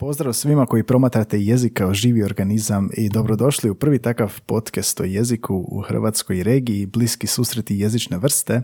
[0.00, 5.04] Pozdrav svima koji promatrate jezik kao živi organizam i dobrodošli u prvi takav podcast o
[5.04, 8.62] jeziku u hrvatskoj regiji Bliski susreti jezične vrste.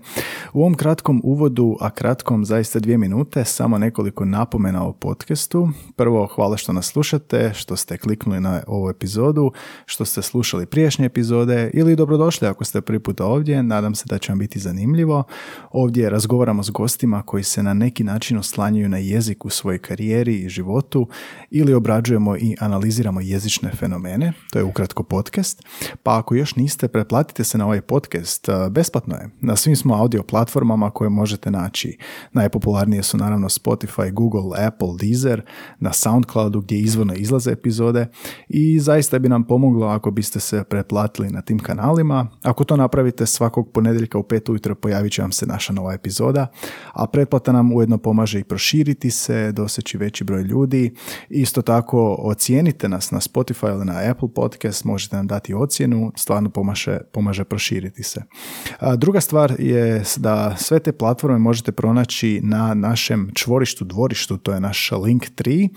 [0.52, 5.68] U ovom kratkom uvodu, a kratkom zaista dvije minute, samo nekoliko napomena o podcastu.
[5.96, 9.52] Prvo, hvala što nas slušate, što ste kliknuli na ovu epizodu,
[9.86, 13.62] što ste slušali prijašnje epizode ili dobrodošli ako ste prvi puta ovdje.
[13.62, 15.24] Nadam se da će vam biti zanimljivo.
[15.70, 20.34] Ovdje razgovaramo s gostima koji se na neki način oslanjaju na jezik u svojoj karijeri
[20.34, 21.08] i životu
[21.50, 25.62] ili obrađujemo i analiziramo jezične fenomene, to je ukratko podcast,
[26.02, 29.30] pa ako još niste, pretplatite se na ovaj podcast, besplatno je.
[29.40, 31.98] Na svim smo audio platformama koje možete naći.
[32.32, 35.42] Najpopularnije su naravno Spotify, Google, Apple, Deezer,
[35.80, 38.06] na Soundcloudu gdje izvorno izlaze epizode
[38.48, 42.26] i zaista bi nam pomoglo ako biste se pretplatili na tim kanalima.
[42.42, 46.46] Ako to napravite svakog ponedjeljka u pet ujutro pojavit će vam se naša nova epizoda,
[46.92, 50.94] a pretplata nam ujedno pomaže i proširiti se, doseći veći broj ljudi
[51.28, 56.50] Isto tako ocijenite nas na Spotify ili na Apple Podcast, možete nam dati ocjenu, stvarno
[56.50, 58.22] pomaže, pomaže proširiti se.
[58.78, 64.52] A druga stvar je da sve te platforme možete pronaći na našem čvorištu, dvorištu, to
[64.52, 65.68] je naš link 3.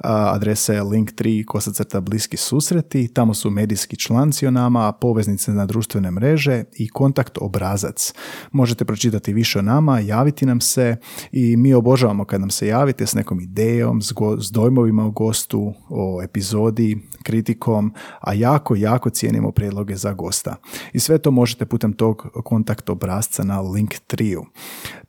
[0.00, 5.66] Adresa je link 3 kosacrta bliski susreti, tamo su medijski članci o nama, poveznice na
[5.66, 8.14] društvene mreže i kontakt obrazac.
[8.52, 10.96] Možete pročitati više o nama, javiti nam se
[11.32, 14.50] i mi obožavamo kad nam se javite s nekom idejom, s, go, s
[14.84, 20.56] o gostu, o epizodi, kritikom, a jako, jako cijenimo prijedloge za gosta.
[20.92, 24.36] I sve to možete putem tog kontakt obrazca na link 3.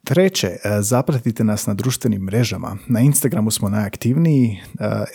[0.06, 2.78] Treće, e, zapratite nas na društvenim mrežama.
[2.88, 4.59] Na Instagramu smo najaktivniji,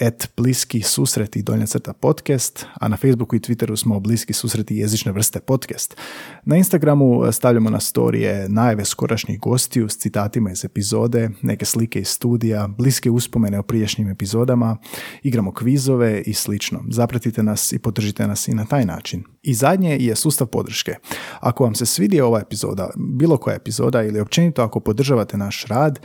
[0.00, 5.12] et bliski susreti donja crta podcast, a na Facebooku i Twitteru smo bliski susreti jezične
[5.12, 5.96] vrste podcast.
[6.44, 12.00] Na Instagramu e, stavljamo na storije najave skorašnjih gostiju s citatima iz epizode, neke slike
[12.00, 14.76] iz studija, bliske uspomene o prijašnjim epizodama,
[15.22, 16.84] igramo kvizove i slično.
[16.88, 19.24] Zapratite nas i podržite nas i na taj način.
[19.42, 20.94] I zadnje je sustav podrške.
[21.40, 26.00] Ako vam se svidi ova epizoda, bilo koja epizoda ili općenito ako podržavate naš rad,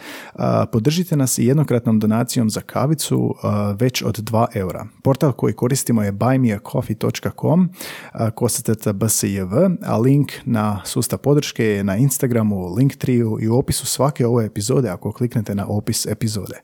[0.72, 3.36] podržite nas i jednokratnom donacijom za kavicu
[3.80, 4.88] već od 2 eura.
[5.04, 7.70] Portal koji koristimo je buymeacoffee.com
[8.36, 9.54] kosacrta bsjv,
[9.86, 14.90] a link na sustav podrške je na Instagramu, Linktree i u opisu svake ove epizode
[14.90, 16.62] ako kliknete na opis epizode.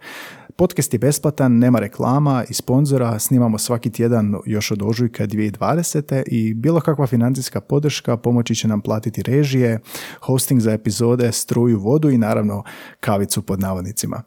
[0.55, 6.23] Podcast je besplatan, nema reklama i sponzora, snimamo svaki tjedan još od ožujka 2020.
[6.27, 9.79] i bilo kakva financijska podrška pomoći će nam platiti režije,
[10.19, 12.63] hosting za epizode, struju, vodu i naravno
[12.99, 14.23] kavicu pod navodnicima.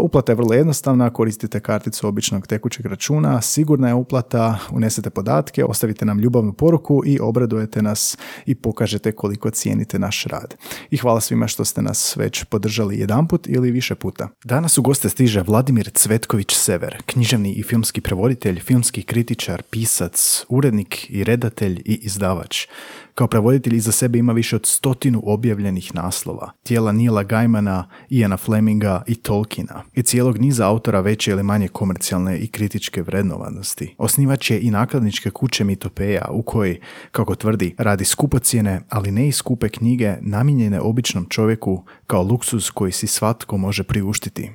[0.00, 6.04] Uplata je vrlo jednostavna, koristite karticu običnog tekućeg računa, sigurna je uplata, unesete podatke, ostavite
[6.04, 10.54] nam ljubavnu poruku i obradujete nas i pokažete koliko cijenite naš rad.
[10.90, 14.28] I hvala svima što ste nas već podržali jedanput ili više puta.
[14.44, 21.10] Danas u goste stiže Vladimir Cvetković Sever, književni i filmski prevoditelj, filmski kritičar, pisac, urednik
[21.10, 22.66] i redatelj i izdavač.
[23.14, 29.02] Kao prevoditelj iza sebe ima više od stotinu objavljenih naslova, tijela Nila Gaimana, Iana Fleminga
[29.06, 33.94] i Tolkiena i cijelog niza autora veće ili manje komercijalne i kritičke vrednovanosti.
[33.98, 36.80] Osnivač je i nakladničke kuće Mitopeja u kojoj,
[37.10, 42.92] kako tvrdi, radi skupocjene, ali ne i skupe knjige namijenjene običnom čovjeku kao luksuz koji
[42.92, 44.50] si svatko može priuštiti.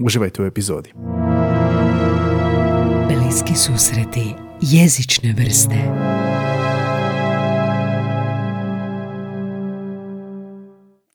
[0.00, 0.92] Uživajte u epizodi.
[3.08, 5.76] Bliski susreti jezične vrste.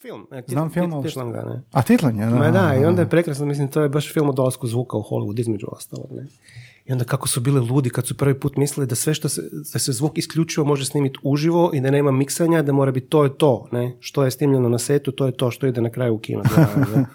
[0.01, 0.27] Film.
[0.31, 1.61] E, Znam film, ali titlam ga, ne?
[1.71, 2.35] A titlan je, da.
[2.35, 5.01] Ma da, i onda je prekrasno, mislim, to je baš film o dolasku zvuka u
[5.03, 6.25] Hollywood, između ostalog, ne?
[6.85, 9.41] I onda kako su bili ludi kad su prvi put mislili da sve što se,
[9.73, 13.23] da se zvuk isključivo može snimiti uživo i da nema miksanja, da mora biti to
[13.23, 13.97] je to, ne?
[13.99, 16.43] Što je snimljeno na setu, to je to što ide na kraju u kino.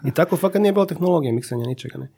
[0.08, 2.10] I tako fakat nije bilo tehnologije miksanja, ničega, ne?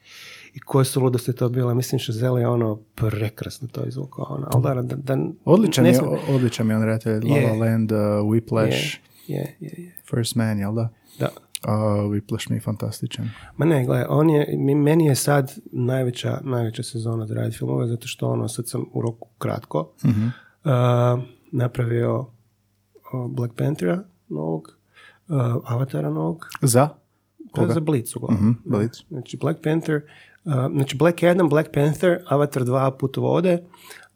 [0.54, 4.86] I koje su ludosti to bile, mislim Šazel je ono prekrasno to izvukao, ono, ali
[4.86, 7.58] da, da, da Odličan ne je, odličan je on redatelj, La La.
[7.58, 8.96] Land, uh, Whiplash,
[9.26, 9.96] je, je, je.
[10.10, 10.88] First Man, jel da?
[11.18, 11.28] Da.
[11.64, 11.72] Uh,
[12.10, 13.30] Whiplash mi je fantastičan.
[13.56, 14.46] Ma ne, gledaj, on je,
[14.76, 19.02] meni je sad najveća, najveća sezona da radi filmove, zato što ono, sad sam u
[19.02, 20.22] roku kratko Mhm.
[20.22, 20.30] uh,
[21.52, 22.26] napravio
[23.28, 24.76] Black Panthera novog,
[25.28, 26.88] uh, Avatara novog, Za?
[27.52, 27.74] Koga?
[27.74, 28.40] za Blitz uglavnom.
[28.42, 28.98] Mhm, Blitz.
[29.08, 30.00] Znači Black Panther,
[30.44, 33.62] uh, znači Black Adam, Black Panther, Avatar 2 put vode,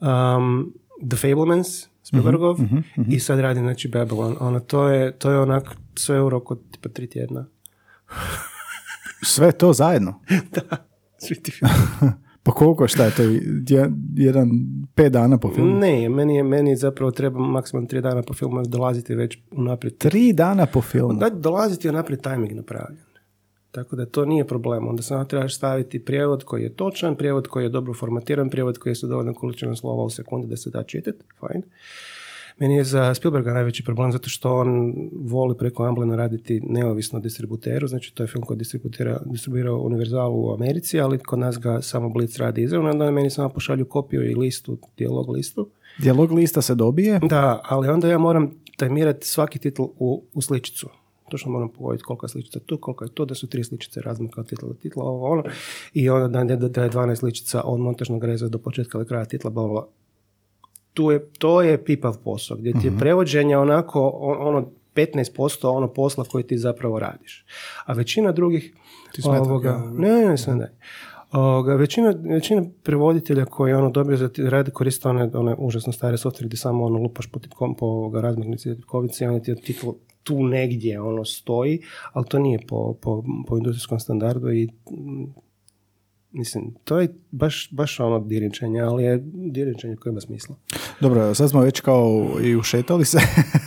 [0.00, 1.68] um, The Fablemans,
[2.02, 2.78] Spielbergov, Mhm,
[3.08, 4.36] i sad radi znači Babylon.
[4.40, 7.46] Ono, to je, to je onak sve u roku od tipa tri tjedna.
[9.24, 10.20] Sve to zajedno?
[10.54, 10.76] da,
[11.18, 11.70] svi ti film.
[12.42, 13.22] Pa koliko, šta je to?
[13.68, 14.50] Je- Jedan,
[14.94, 15.78] pet dana po filmu?
[15.78, 19.98] Ne, meni je, meni zapravo treba maksimalno tri dana po filmu dolaziti već unaprijed.
[19.98, 21.14] Tri dana po filmu?
[21.14, 22.98] Da, dolaziti je unaprijed timing napravljen.
[23.70, 24.88] Tako da to nije problem.
[24.88, 28.90] Onda samo trebaš staviti prijevod koji je točan, prijevod koji je dobro formatiran, prijevod koji
[28.90, 31.18] je sa dovoljno količinom slova u sekundi da se da čitati.
[31.40, 31.62] Fine.
[32.58, 37.86] Meni je za Spielberga najveći problem zato što on voli preko Amblena raditi neovisno distributeru,
[37.86, 42.08] znači to je film koji distributira, distribuira Univerzalu u Americi, ali kod nas ga samo
[42.08, 45.68] Blitz radi izravno, onda meni samo pošalju kopiju i listu, dijalog listu.
[45.98, 47.20] Dijalog lista se dobije?
[47.22, 50.88] Da, ali onda ja moram tajmirati svaki titl u, u sličicu.
[51.30, 54.40] Točno moram pogoditi koliko je sličica tu, koliko je to, da su tri sličice razmaka
[54.40, 55.42] od titla do titla, ovo ono.
[55.94, 59.24] I onda da, da, da je 12 sličica od montažnog reza do početka ili kraja
[59.24, 59.88] titla, bla, bla.
[60.96, 66.24] Tu je, to je pipav posao, gdje ti je prevođenje onako, ono, 15% ono posla
[66.24, 67.44] koji ti zapravo radiš.
[67.84, 68.74] A većina drugih...
[69.12, 69.90] Ti smeta, ovoga, ja.
[69.94, 70.68] ne, ne, ne, da.
[71.32, 76.46] Ovoga, većina, većina prevoditelja koji ono dobio za radi koriste one, one užasno stare softvere
[76.46, 79.56] gdje samo ono lupaš po tipkom, po ovoga razmagnici tipkovici i onda ti je
[80.22, 81.82] tu negdje ono stoji,
[82.12, 84.68] ali to nije po, po, po industrijskom standardu i
[86.36, 90.56] mislim, to je baš, baš ono dirinčenje, ali je dirinčenje koje ima smisla.
[91.00, 93.18] Dobro, sad smo već kao i ušetali se.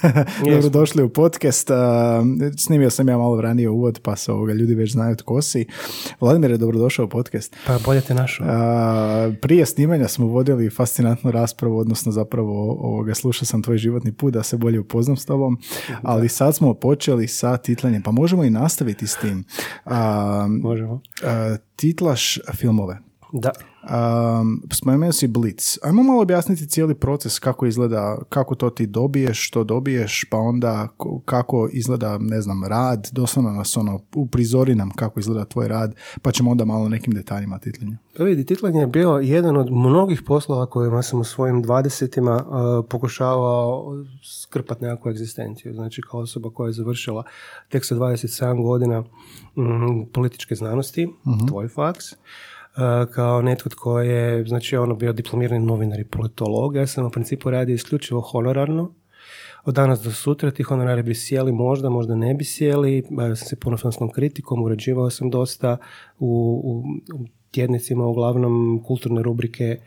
[0.56, 1.70] Dobro došli u podcast.
[2.58, 5.66] Snimio sam ja malo ranije uvod, pa se ovoga ljudi već znaju tko si.
[6.20, 7.56] Vladimir je dobrodošao u podcast.
[7.68, 8.48] Pa bolje te našao.
[9.42, 14.44] Prije snimanja smo vodili fascinantnu raspravu, odnosno zapravo ovoga, slušao sam tvoj životni put da
[14.44, 15.58] se bolje upoznam s tobom,
[16.02, 19.44] ali sad smo počeli sa titlanjem, pa možemo i nastaviti s tim.
[19.86, 21.02] A, Možemo.
[21.24, 23.00] a, titlaš filmove.
[23.34, 23.52] Da.
[23.90, 25.78] Um, spomenuo si Blitz.
[25.84, 30.88] Ajmo malo objasniti cijeli proces kako izgleda, kako to ti dobiješ, što dobiješ, pa onda
[30.98, 35.96] ko- kako izgleda, ne znam, rad, doslovno nas ono, uprizori nam kako izgleda tvoj rad,
[36.22, 37.98] pa ćemo onda malo nekim detaljima titljenja.
[38.18, 42.86] Pa vidi, titlanje je bio jedan od mnogih poslova kojima sam u svojim dvadesetima uh,
[42.90, 43.86] pokušavao
[44.44, 45.74] skrpati nekakvu egzistenciju.
[45.74, 47.24] Znači kao osoba koja je završila
[47.70, 51.08] tek sa 27 godina mm, političke znanosti,
[51.48, 52.18] tvoj faks, uh,
[53.12, 56.76] kao netko tko je znači ono bio diplomirani novinar i politolog.
[56.76, 58.92] Ja sam u principu radio isključivo honorarno.
[59.66, 63.04] Od danas do sutra ti honorari bi sjeli možda, možda ne bi sjeli.
[63.10, 65.78] Bavio sam se puno filmskom kritikom, uređivao sam dosta
[66.20, 66.84] u, u,
[67.16, 69.78] u tjednicima, uglavnom kulturne rubrike.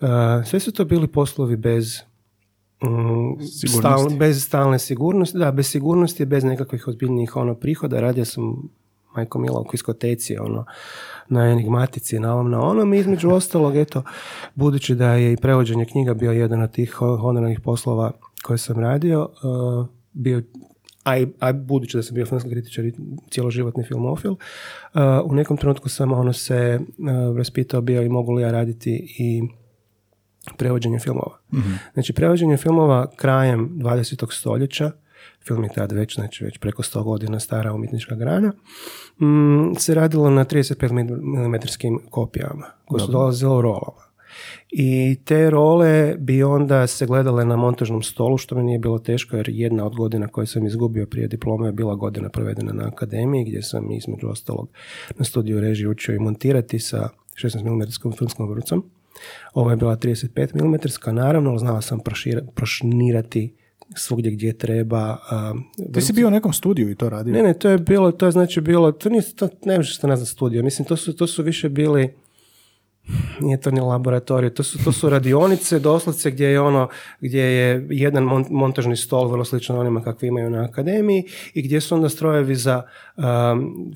[0.00, 0.08] Uh,
[0.46, 2.00] sve su to bili poslovi bez
[2.82, 8.00] mm, stal- bez stalne sigurnosti, da, bez sigurnosti, bez nekakvih ozbiljnijih ono prihoda.
[8.00, 8.68] Radio sam
[9.16, 10.64] majko mila u kviskoteci, ono,
[11.28, 12.94] na enigmatici, na ovom, na onom.
[12.94, 14.02] I između ostalog, eto,
[14.54, 18.80] budući da je i prevođenje knjiga bio jedan od tih ho- honorarnih poslova koje sam
[18.80, 20.42] radio, uh, bio
[21.04, 22.92] a, i, a budući da sam bio filmski kritičar i
[23.30, 24.38] cjeloživotni filmofil, uh,
[25.24, 29.42] u nekom trenutku sam ono se uh, raspitao bio i mogu li ja raditi i
[30.56, 31.38] prevođenje filmova.
[31.92, 34.32] Znači, prevođenje filmova krajem 20.
[34.32, 34.90] stoljeća,
[35.48, 38.52] film je tad već, znači već preko 100 godina stara umjetnička grana,
[39.20, 44.08] mm, se radilo na 35 mm kopijama, koje su dolazile u rolama.
[44.70, 49.36] I te role bi onda se gledale na montažnom stolu, što mi nije bilo teško,
[49.36, 53.44] jer jedna od godina koje sam izgubio prije diplome je bila godina provedena na akademiji,
[53.44, 54.68] gdje sam između ostalog
[55.16, 58.84] na studiju režije učio i montirati sa 16 mm filmskom vrcom.
[59.54, 63.54] Ovo je bila 35 mm, naravno, znao sam prošira- prošnirati
[63.96, 65.18] svugdje gdje treba.
[65.94, 67.34] Ti si bio u nekom studiju i to radio?
[67.34, 70.06] ne, ne, to je bilo, to je znači bilo, to nije, to ne možeš to
[70.06, 72.14] nazvati studio, mislim, to su, to su više bili,
[73.40, 76.88] nije to ni laboratorij, to su, to su radionice, doslovce gdje je ono,
[77.20, 81.24] gdje je jedan mon- montažni stol vrlo sličan onima kakvi imaju na akademiji
[81.54, 82.82] i gdje su onda strojevi za
[83.16, 83.24] um,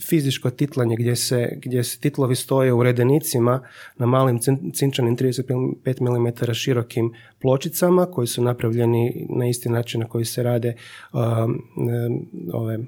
[0.08, 3.60] fizičko titlanje gdje se, gdje se titlovi stoje u redenicima
[3.96, 10.08] na malim cin- cinčanim 35 mm širokim pločicama koji su napravljeni na isti način na
[10.08, 10.76] koji se rade
[11.12, 11.20] um,
[11.76, 12.78] um, ove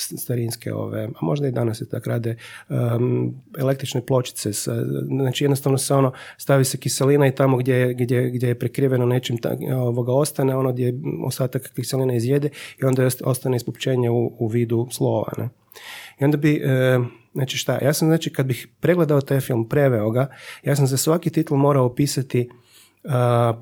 [0.00, 2.36] starinske ove, a možda i danas se tak rade
[2.68, 7.94] um, električne pločice, sa, znači jednostavno se ono stavi se kiselina i tamo gdje, je-
[7.94, 12.48] gdje, gdje je prekriveno nečim ta, ovoga ostane, ono gdje ostatak kiseline izjede
[12.82, 15.32] i onda ost- ostane ispupčenje u, u vidu slova.
[15.38, 15.48] Ne?
[16.20, 16.98] I onda bi, e,
[17.32, 20.26] znači šta, ja sam znači kad bih pregledao taj film, preveo ga,
[20.64, 22.48] ja sam za svaki titl morao opisati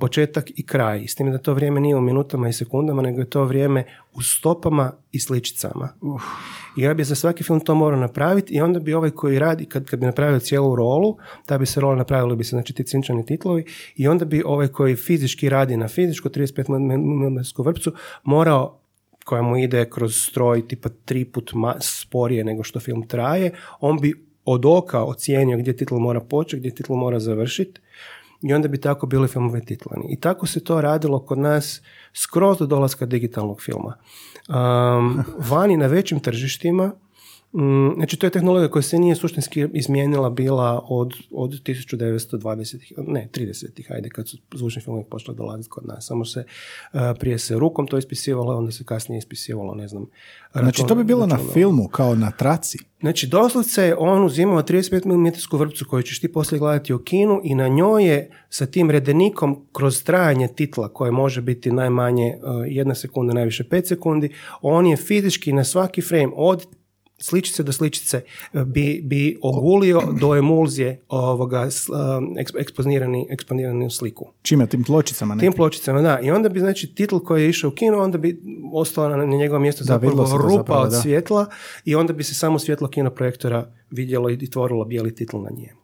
[0.00, 1.06] početak i kraj.
[1.06, 4.22] S tim da to vrijeme nije u minutama i sekundama, nego je to vrijeme u
[4.22, 5.88] stopama i sličicama.
[6.76, 9.64] I ja bi za svaki film to morao napraviti i onda bi ovaj koji radi,
[9.64, 11.16] kad, kad bi napravio cijelu rolu,
[11.46, 13.64] ta bi se rola napravila bi se znači ti cinčani titlovi
[13.96, 17.92] i onda bi ovaj koji fizički radi na fizičku 35 mm vrpcu
[18.24, 18.80] morao
[19.24, 23.98] koja mu ide kroz stroj tipa tri put ma- sporije nego što film traje, on
[24.00, 24.14] bi
[24.44, 27.80] od oka ocijenio gdje titl mora početi, gdje titl mora završiti
[28.42, 30.06] i onda bi tako bili filmovi titlani.
[30.08, 31.82] I tako se to radilo kod nas
[32.14, 33.94] skroz do dolaska digitalnog filma.
[34.48, 36.92] Um, vani na većim tržištima
[37.96, 43.92] Znači, to je tehnologija koja se nije suštinski izmijenila bila od, od 1920-ih, ne, 30-ih,
[43.92, 46.06] ajde, kad su zvučni filmovi počeli dolaziti kod nas.
[46.06, 46.44] Samo se,
[46.92, 50.06] uh, prije se rukom to ispisivalo, onda se kasnije ispisivalo, ne znam.
[50.52, 51.52] Znači to bi bilo na računom.
[51.52, 52.78] filmu, kao na traci.
[53.00, 57.40] Znači, doslovce je on uzimao 35 mm vrpcu koju ćeš ti poslije gledati u kinu
[57.44, 62.64] i na njoj je sa tim redenikom kroz trajanje titla koje može biti najmanje uh,
[62.66, 66.66] jedna sekunda, najviše pet sekundi, on je fizički na svaki frame od
[67.18, 68.20] sličice do sličice
[68.52, 74.32] uh, bi, bi ogulio do emulzije ovoga eks- eksponirani, eksponiranu sliku.
[74.42, 75.52] Čime, tim pločicama Tim nekim?
[75.52, 76.20] pločicama, da.
[76.20, 79.62] I onda bi, znači, titl koji je išao u kino, onda bi ostala na, njegovom
[79.62, 81.00] mjestu Da, zapravo rupa zapravo, od da.
[81.00, 81.46] svjetla
[81.84, 85.78] i onda bi se samo svjetlo kinoprojektora vidjelo i tvorilo bijeli titl na njemu.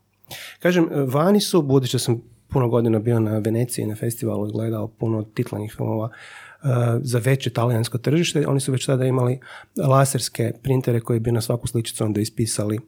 [0.59, 4.89] Kažem, vani su, budući da sam puno godina bio na Veneciji, na festivalu i gledao
[4.89, 6.44] puno titlanih filmova uh,
[7.03, 9.41] za veće talijansko tržište, oni su već tada imali
[9.77, 12.79] laserske printere koji bi na svaku sličicu onda ispisali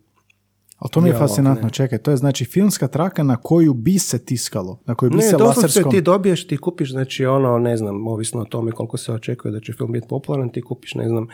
[0.78, 1.71] Ali to mi je fascinantno, ne.
[1.71, 5.23] čekaj, to je znači filmska traka na koju bi se tiskalo, na koju bi Ne,
[5.23, 5.90] se laserskom...
[5.90, 9.61] ti dobiješ, ti kupiš, znači ono, ne znam, ovisno o tome koliko se očekuje da
[9.61, 11.26] će film biti popularan, ti kupiš, ne znam,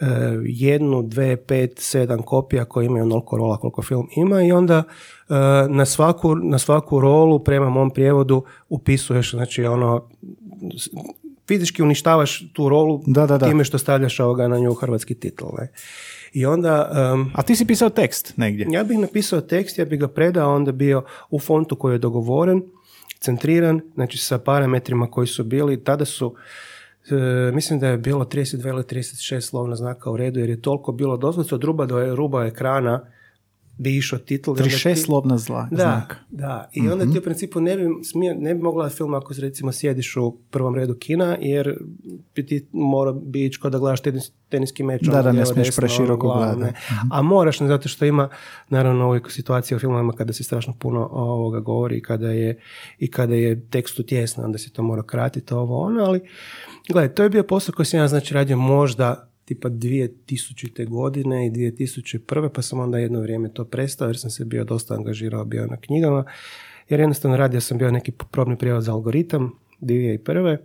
[0.00, 0.06] e,
[0.44, 4.82] jednu, dve, pet, sedam kopija koje imaju onoliko rola koliko film ima i onda
[5.28, 5.34] e,
[5.68, 10.08] na, svaku, na svaku rolu prema mom prijevodu upisuješ, znači ono,
[11.48, 13.48] fizički uništavaš tu rolu Da, da, da.
[13.48, 15.44] time što stavljaš ovoga na nju hrvatski titl.
[15.58, 15.68] Ne?
[16.32, 16.90] I onda...
[17.14, 18.66] em, A ti si pisao tekst negdje.
[18.70, 22.62] ja bih napisao tekst, ja bih ga predao, onda bio u fontu koji je dogovoren,
[23.20, 26.34] centriran, znači sa parametrima koji su bili, tada su
[27.10, 30.92] e, mislim da je bilo 32 ili 36 slovna znaka u redu, jer je toliko
[30.92, 33.06] bilo doslovce od ruba do ruba ekrana
[33.78, 34.50] bi išao titl.
[34.50, 36.16] onda 36 ti- slovna zla, da, znaka.
[36.30, 36.68] da.
[36.72, 40.16] I onda ti u principu ne bi, smije, ne bi mogla film ako recimo sjediš
[40.16, 41.78] u prvom redu kina, jer
[42.34, 45.02] bi ti mora bi ići kao da gledaš tenis, teniski meč.
[45.02, 46.60] Da, ono, da, ne lijevo, smiješ preširoko gledati.
[46.60, 46.72] ne.
[47.12, 48.28] A moraš, ne, zato što ima,
[48.68, 52.60] naravno, uvijek situacija u filmovima kada se strašno puno ovoga govori i kada je,
[52.98, 56.20] i kada je tekstu tjesno, onda se to mora kratiti ovo ono, ali
[56.88, 60.88] gledaj, to je bio posao koji sam ja znači radio možda tipa 2000.
[60.88, 62.48] godine i 2001.
[62.48, 65.76] pa sam onda jedno vrijeme to prestao jer sam se bio dosta angažirao bio na
[65.76, 66.24] knjigama
[66.88, 70.56] jer jednostavno radio sam bio neki probni prijevod za algoritam 2001.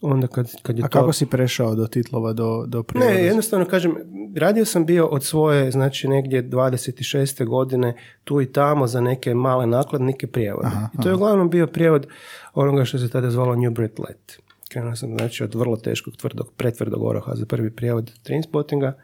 [0.00, 0.98] Onda kad, kad je A to...
[0.98, 3.14] kako si prešao do titlova, do, do prijevoda?
[3.14, 3.96] Ne, jednostavno kažem,
[4.36, 7.44] radio sam bio od svoje, znači negdje 26.
[7.44, 10.66] godine tu i tamo za neke male nakladnike prijevode.
[10.66, 12.06] Aha, I to je uglavnom bio prijevod
[12.54, 14.38] onoga što se tada zvalo New Brit Let.
[14.68, 18.98] Krenuo sam znači od vrlo teškog, tvrdog, pretvrdog oroha za prvi prijevod Trainspottinga,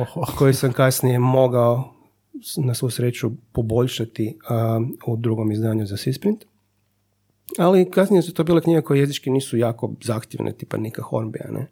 [0.00, 0.24] Oho.
[0.38, 1.94] koji sam kasnije mogao
[2.56, 6.44] na svu sreću poboljšati a, u drugom izdanju za Sisprint.
[7.58, 11.66] Ali kasnije su to bile knjige koje jezički nisu jako zahtjevne, tipa Nika Hornbija, ne?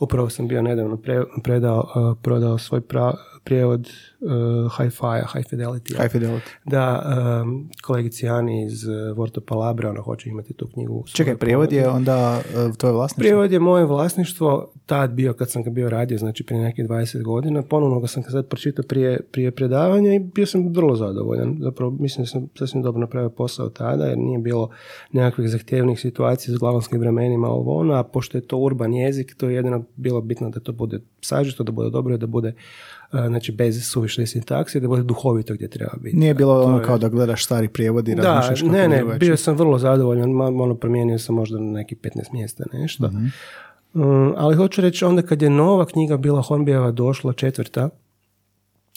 [0.00, 3.16] Upravo sam bio nedavno pre- predao, a, prodao svoj pra-
[3.48, 3.90] prijevod
[4.20, 4.30] uh,
[4.76, 5.96] Hi-Fi, High Fidelity.
[6.02, 6.50] High Fidelity.
[6.64, 7.02] Da,
[7.42, 8.84] um, kolegici Ani iz
[9.16, 11.04] Vorto Palabre, ona hoće imati tu knjigu.
[11.12, 13.20] Čekaj, prijevod je onda uh, tvoje vlasništvo?
[13.20, 17.22] Prijevod je moje vlasništvo, tad bio kad sam ga bio radio, znači prije nekih 20
[17.22, 17.62] godina.
[17.62, 21.56] Ponovno ga sam ga sad pročitao prije, prije predavanja i bio sam vrlo zadovoljan.
[21.60, 24.70] Zapravo mislim da sam sasvim dobro napravio posao tada jer nije bilo
[25.12, 29.48] nekakvih zahtjevnih situacija s glavonskim vremenima ovo ono, a pošto je to urban jezik, to
[29.48, 32.52] je jedino bilo bitno da to bude sažeto, da bude dobro i da bude
[33.10, 36.16] znači bez suvišne sintakse, da bude duhovito gdje treba biti.
[36.16, 39.36] Nije bilo To ono je- kao da gledaš stari prijevod i da, ne, ne, bio
[39.36, 43.06] sam vrlo zadovoljan, ono promijenio sam možda na neki 15 mjesta nešto.
[43.06, 43.26] Mhm.
[43.94, 47.88] Um, ali hoću reći, onda kad je nova knjiga bila Hornbijeva došla, četvrta,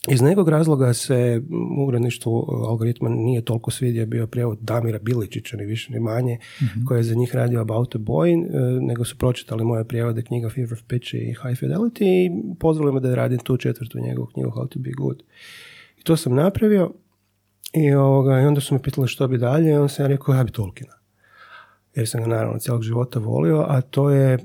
[0.08, 1.42] iz nekog razloga se
[1.80, 6.86] u uredništvu algoritma nije toliko svidio bio prijevod Damira Biličića, ni više ni manje, Mhm.
[6.86, 10.50] koji je za njih radio About a Boy, e, nego su pročitali moje prijevode knjiga
[10.50, 14.50] Fear of Pitch i High Fidelity i pozvali me da radim tu četvrtu njegovu knjigu
[14.50, 15.24] How to be good.
[15.98, 16.94] I to sam napravio
[17.74, 20.36] i, ovoga, i onda su me pitali što bi dalje i onda sam ja rekao
[20.36, 20.94] ja bi Tolkiena.
[21.96, 24.38] Jer sam ga naravno cijelog života volio, a to je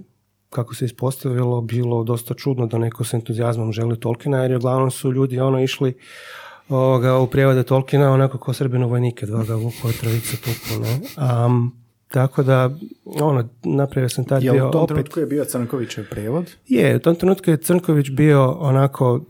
[0.57, 5.13] kako se ispostavilo, bilo dosta čudno da neko s entuzijazmom želi Tolkiena, jer uglavnom su
[5.13, 5.95] ljudi ono išli
[6.69, 11.01] ovoga, u prijevode Tolkiena onako kao srbino vojnike, dva ga vuko, trojica tuku, ne?
[11.17, 11.73] Am,
[12.09, 12.71] tako da,
[13.05, 14.95] ono, napravio sam tad Jel bio u tom opet...
[14.95, 16.51] trenutku je bio Crnkovićev prijevod?
[16.67, 19.21] Je, u tom trenutku je Crnković bio onako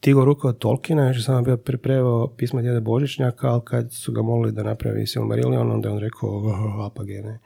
[0.00, 4.12] tigo ruka od Tolkiena, još je samo bio priprevao pisma djede Božićnjaka, ali kad su
[4.12, 7.38] ga molili da napravi Silmarillion, onda je on rekao "Oh, apage, ne.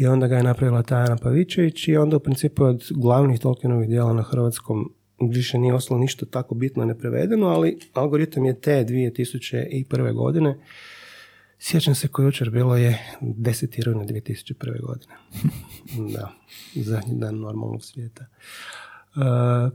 [0.00, 4.12] I onda ga je napravila Tajana Pavićević i onda u principu od glavnih Tolkienovih dijela
[4.12, 4.92] na hrvatskom
[5.30, 10.14] više nije ostalo ništa tako bitno neprevedeno, ali algoritam je te 2001.
[10.14, 10.58] godine.
[11.58, 13.84] Sjećam se koji jučer bilo je 10.
[13.84, 14.80] rujna 2001.
[14.80, 15.14] godine.
[16.14, 16.32] da,
[16.74, 18.26] zadnji dan normalnog svijeta.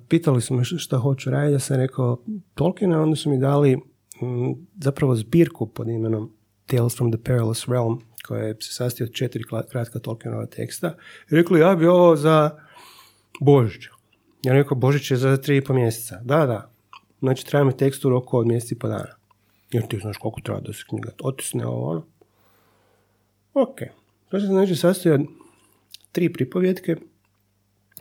[0.07, 3.79] pitali su me šta hoću raditi, ja sam rekao Tolkiena, onda su mi dali
[4.81, 6.31] zapravo zbirku pod imenom
[6.65, 10.95] Tales from the Perilous Realm, koja se sastoji od četiri kratka Tolkienova teksta.
[11.29, 12.59] Rekli, ja bi ovo za
[13.41, 13.83] Božić.
[14.43, 16.19] Ja rekao, Božić je za tri i po mjeseca.
[16.23, 16.71] Da, da.
[17.19, 19.15] Znači, treba mi tekst u roku od mjeseci i po dana.
[19.71, 22.05] Jer ti znaš koliko treba da se knjiga otisne ovo ono.
[23.53, 23.79] Ok.
[24.29, 25.21] To se znači sastoji od
[26.11, 26.95] tri pripovjetke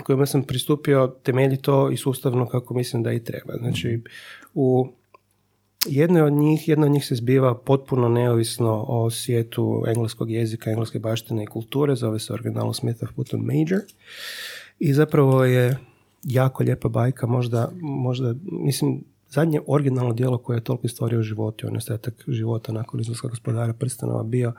[0.03, 3.55] kojima sam pristupio temeljito i sustavno kako mislim da i treba.
[3.59, 4.01] Znači,
[4.55, 4.89] u
[5.87, 10.99] jednoj od njih, jedna od njih se zbiva potpuno neovisno o svijetu engleskog jezika, engleske
[10.99, 13.81] baštine i kulture, zove se originalno Smith of Putton Major.
[14.79, 15.79] I zapravo je
[16.23, 21.67] jako lijepa bajka, možda, možda mislim, zadnje originalno djelo koje je toliko stvorio u životu,
[21.67, 24.53] on ostatak života nakon izlaska gospodara prstenova bio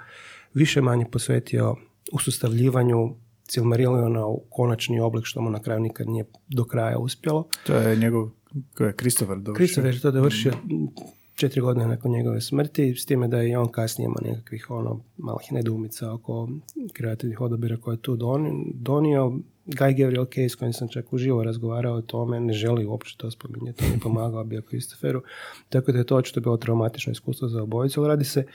[0.53, 1.75] više manje posvetio
[2.13, 3.15] usustavljivanju
[3.48, 7.48] Silmarilliona u konačni oblik što mu na kraju nikad nije do kraja uspjelo.
[7.65, 8.29] To je njegov,
[8.77, 9.65] ko je Christopher dovršio.
[9.65, 10.53] Christopher je to dovršio
[11.35, 15.00] četiri godine nakon njegove smrti, s time da je i on kasnije imao nekakvih ono,
[15.17, 16.50] malih nedumica oko
[16.93, 18.17] kreativnih odabira koje je tu
[18.74, 19.39] donio.
[19.65, 23.31] Guy Gabriel Case, s kojim sam čak uživo razgovarao o tome, ne želi uopće to
[23.31, 25.21] spominjati, on je pomagao bio Christopheru,
[25.69, 28.45] tako da je to očito bilo traumatično iskustvo za obojicu, ali radi se,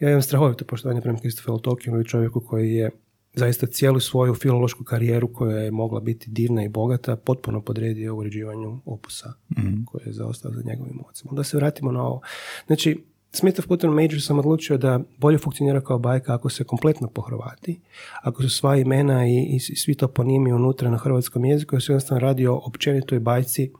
[0.00, 2.90] ja imam strahovito poštovanje prema Christopheru Tolkienu i čovjeku koji je
[3.36, 8.18] zaista cijelu svoju filološku karijeru koja je mogla biti divna i bogata potpuno podredio u
[8.18, 11.28] uređivanju opusa mm koji je zaostao za njegovim ocem.
[11.32, 12.20] Da se vratimo na ovo.
[12.66, 17.08] Znači, Smith of Putton Major sam odlučio da bolje funkcionira kao bajka ako se kompletno
[17.08, 17.80] pohrvati,
[18.22, 22.20] ako su sva imena i, i svi toponimi unutra na hrvatskom jeziku, ja se jednostavno
[22.20, 23.72] radi o općenitoj bajci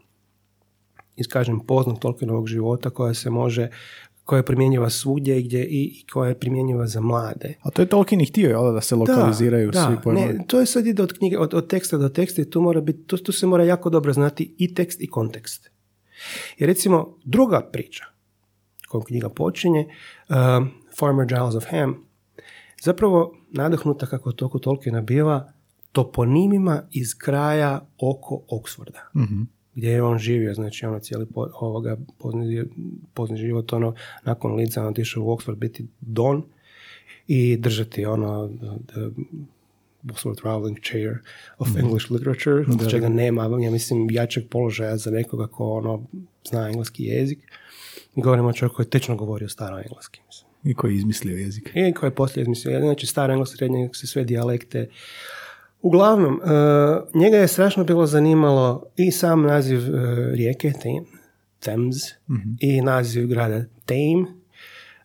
[1.16, 3.68] iz, kažem, poznat Tolkienovog života koja se može
[4.26, 7.54] koja je primjenjiva svugdje gdje i, i koja je primjenjiva za mlade.
[7.62, 10.32] A to je Tolkien i htio, jel, da se lokaliziraju da, svi pojmovi?
[10.32, 12.80] Ne, to je sad ide od, knjige, od, od teksta do teksta i tu, mora
[12.80, 15.70] biti, tu, tu se mora jako dobro znati i tekst i kontekst.
[16.58, 18.04] I recimo, druga priča
[18.88, 19.86] kojom knjiga počinje,
[20.28, 20.36] uh,
[20.98, 21.94] Farmer Giles of Ham,
[22.82, 25.52] zapravo nadahnuta kako to kod Tolkiena biva
[25.92, 29.00] toponimima iz kraja oko Oxforda.
[29.14, 32.64] mm gdje je on živio, znači ono cijeli po, ovoga pozni,
[33.14, 36.42] pozni život, ono, nakon Lidza on otišao u Oxford biti don
[37.26, 38.50] i držati ono
[38.86, 39.00] the
[40.12, 41.18] Oxford Traveling Chair
[41.58, 41.78] of mm.
[41.78, 46.06] English Literature, da, čega nema, ja mislim, jačeg položaja za nekoga ko ono,
[46.48, 47.38] zna engleski jezik.
[48.16, 50.20] I govorimo o čovjeku koji je tečno govorio staro engleski.
[50.26, 50.50] Mislim.
[50.64, 51.72] I koji je izmislio jezik.
[51.74, 52.80] I koji je poslije izmislio.
[52.80, 54.88] Znači, staro engleski, srednje se sve dijalekte
[55.86, 59.84] Uglavnom, uh, njega je strašno bilo zanimalo i sam naziv uh,
[60.34, 60.72] rijeke,
[61.58, 61.96] Thames,
[62.28, 64.26] mm i naziv grada Tame,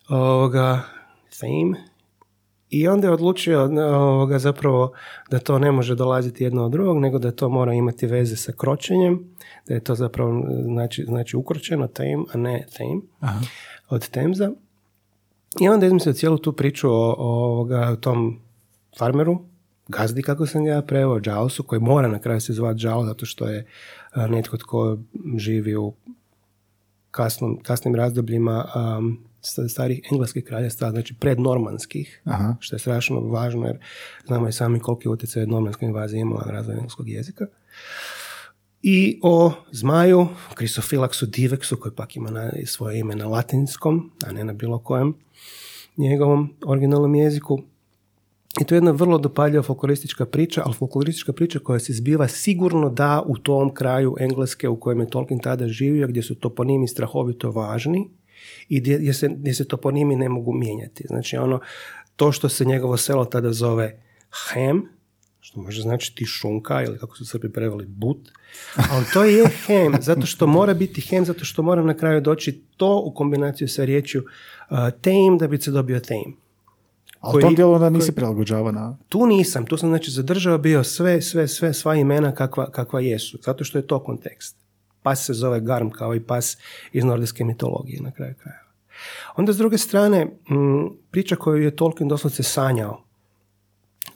[0.08, 0.82] ovoga,
[1.38, 1.84] Thame,
[2.70, 3.62] i onda je odlučio
[3.94, 4.92] ovoga, zapravo
[5.30, 8.52] da to ne može dolaziti jedno od drugog, nego da to mora imati veze sa
[8.52, 9.24] kročenjem,
[9.68, 13.40] da je to zapravo znači, znači ukročeno Tame, a ne Thame, Aha.
[13.88, 14.50] od Temza.
[15.60, 18.40] I onda je izmislio cijelu tu priču o, o, o tom
[18.98, 19.51] farmeru,
[19.88, 21.20] gazdi, kako sam ja preveo,
[21.66, 23.66] koji mora na kraju se zvati Jaws, zato što je
[24.28, 24.98] netko tko
[25.36, 25.94] živi u
[27.10, 28.64] kasnom, kasnim razdobljima
[28.98, 29.18] um,
[29.68, 32.56] starih engleskih kraljevstva, znači prednormanskih, Aha.
[32.60, 33.78] što je strašno važno jer
[34.26, 37.46] znamo i sami koliki utjecaj normanska invazija imala na razvoj engleskog jezika.
[38.82, 44.44] I o zmaju, Krisofilaksu diveksu, koji pak ima na, svoje ime na latinskom, a ne
[44.44, 45.14] na bilo kojem
[45.96, 47.62] njegovom originalnom jeziku.
[48.60, 52.90] I to je jedna vrlo dopaljiva folkloristička priča, ali folkloristička priča koja se zbiva sigurno
[52.90, 57.50] da u tom kraju Engleske u kojem je Tolkien tada živio, gdje su toponimi strahovito
[57.50, 58.10] važni
[58.68, 61.04] i gdje, se, gdje se toponimi ne mogu mijenjati.
[61.06, 61.60] Znači ono,
[62.16, 64.02] to što se njegovo selo tada zove
[64.52, 64.82] Hem,
[65.40, 68.18] što može značiti šunka ili kako su Srbi preveli but,
[68.90, 72.62] ali to je hem, zato što mora biti hem, zato što mora na kraju doći
[72.76, 76.41] to u kombinaciju sa riječju uh, tame da bi se dobio tame.
[77.22, 78.96] Ali to djelo onda nisi prilagođava na...
[79.08, 83.38] Tu nisam, tu sam znači zadržao bio sve, sve, sve, sva imena kakva, kakva jesu,
[83.42, 84.56] zato što je to kontekst.
[85.02, 86.58] Pas se zove Garm kao i pas
[86.92, 88.72] iz nordijske mitologije na kraju krajeva.
[89.36, 90.26] Onda s druge strane,
[91.10, 93.02] priča koju je Tolkien doslovce sanjao,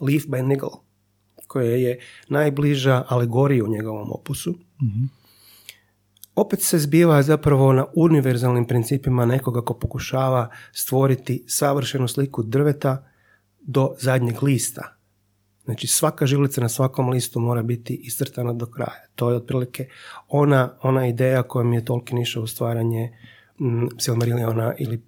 [0.00, 0.70] Leaf by Niggle,
[1.46, 4.50] koja je najbliža alegoriji u njegovom opusu,
[4.82, 5.25] mm
[6.36, 13.06] opet se zbiva zapravo na univerzalnim principima nekoga ko pokušava stvoriti savršenu sliku drveta
[13.60, 14.96] do zadnjeg lista.
[15.64, 19.04] Znači svaka žilica na svakom listu mora biti iscrtana do kraja.
[19.14, 19.88] To je otprilike
[20.28, 23.16] ona, ona ideja kojom je Tolkien išao u stvaranje
[23.58, 25.02] mm, Silmarilliona ili,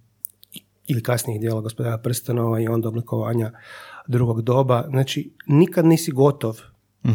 [0.87, 3.53] ili kasnijih dijela gospodara prstenova i onda oblikovanja
[4.07, 4.85] drugog doba.
[4.91, 6.61] Znači nikad nisi gotov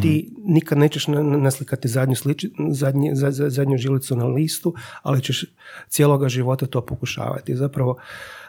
[0.02, 4.74] Ti nikad nećeš na- na- naslikati zadnju, sliči, zadnji, za- za- zadnju žilicu na listu,
[5.02, 5.44] ali ćeš
[5.88, 7.56] cijeloga života to pokušavati.
[7.56, 7.96] Zapravo,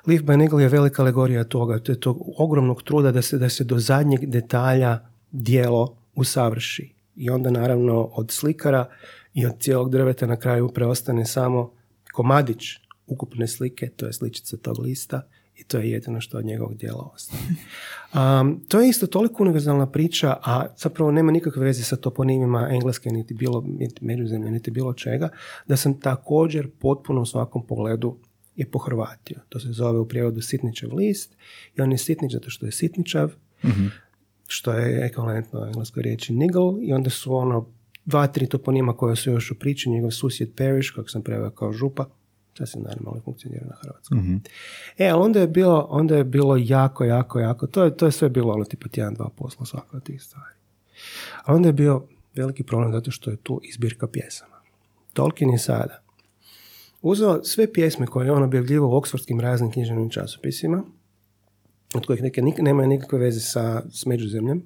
[0.08, 3.50] Leaf by Nigel je velika alegorija toga, to je tog ogromnog truda da se, da
[3.50, 5.00] se do zadnjeg detalja
[5.32, 6.94] dijelo usavrši.
[7.16, 8.86] I onda naravno od slikara
[9.34, 11.72] i od cijelog drveta na kraju preostane samo
[12.14, 12.64] komadić
[13.08, 15.22] ukupne slike, to je sličica tog lista
[15.58, 17.42] i to je jedino što od njegovog dijela ostane.
[18.14, 23.10] Um, to je isto toliko univerzalna priča, a zapravo nema nikakve veze sa toponimima engleske,
[23.10, 25.30] niti bilo niti međuzemlje, niti bilo čega,
[25.68, 28.18] da sam također potpuno u svakom pogledu
[28.56, 29.40] je pohrvatio.
[29.50, 31.36] To se zove u prijevodu sitničav list
[31.76, 33.32] i on je sitnič zato što je sitničav,
[34.48, 37.68] što je ekvivalentno engleskoj riječi niggle i onda su ono
[38.06, 41.74] dva, tri toponima koje su još u priči, njegov susjed Parish, kako sam preveo kao
[41.74, 42.06] župa,
[42.58, 44.20] sasvim naravno funkcionira na hrvatskom.
[44.98, 48.12] E, ali onda je bilo, onda je bilo jako, jako, jako, to je, to je
[48.12, 50.56] sve bilo ono tipa tjedan, dva posla svaka od tih stvari.
[51.44, 52.04] A onda je bio
[52.36, 54.56] veliki problem zato što je tu izbirka pjesama.
[55.14, 56.06] Tolkien je sada
[57.06, 60.84] uzeo sve pjesme koje je on objavljivao u oksfordskim raznim književnim časopisima,
[61.96, 64.64] od kojih neke nik- nemaju nikakve veze sa, s međuzemljem,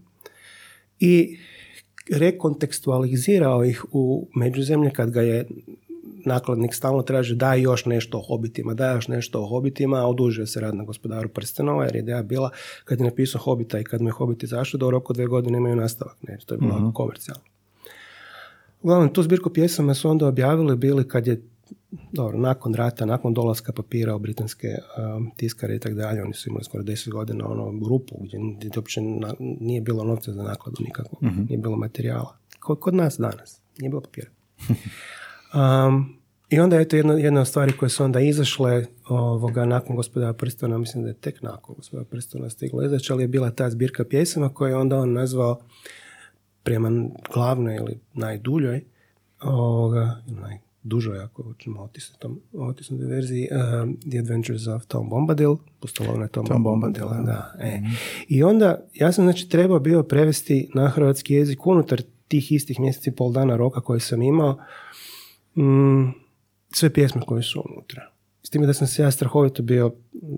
[0.99, 1.37] i
[2.11, 5.47] rekontekstualizirao ih u međuzemlje kad ga je
[6.25, 10.45] nakladnik stalno traži daj još nešto o hobitima, daj još nešto o hobitima, a odužio
[10.47, 12.49] se rad na gospodaru prstenova, jer je ideja bila
[12.85, 15.57] kad je napisao hobita i kad mu je hobit izašao, da u roku dve godine
[15.57, 17.43] imaju nastavak, ne, to je bilo mm komercijalno.
[18.81, 21.41] Uglavnom, tu zbirku pjesama su onda objavili bili kad je
[22.11, 26.49] dobro, nakon rata, nakon dolaska papira u britanske um, tiskare i tako dalje, oni su
[26.49, 30.77] imali skoro 10 godina ono rupu gdje, gdje uopće na- nije bilo novca za nakladu
[30.79, 32.37] nikakvog, nije bilo materijala.
[32.59, 34.29] Kod, kod nas danas, nije bilo papira.
[35.53, 39.95] Um, I onda je to jedna, jedna od stvari koje su onda izašle ovoga, nakon
[39.95, 43.69] gospodara prstona, mislim da je tek nakon gospodara prstona stigla izaći, ali je bila ta
[43.69, 45.59] zbirka pjesama koju je onda on nazvao
[46.63, 46.91] prema
[47.33, 48.83] glavnoj ili najduljoj,
[49.41, 51.89] ovoga, najdužoj ako hoćemo
[52.53, 57.53] otisnuti verziji, um, The Adventures of Tom Bombadil, pustolovne Tom, Tom Bombadila, Bombadil, da.
[57.59, 57.81] E.
[58.27, 63.11] I onda, ja sam znači trebao bio prevesti na hrvatski jezik unutar tih istih mjeseci
[63.11, 64.57] pol dana roka koji sam imao,
[65.59, 66.13] mm,
[66.73, 68.09] sve pjesme koje su unutra.
[68.43, 69.91] S time da sam se ja strahovito bio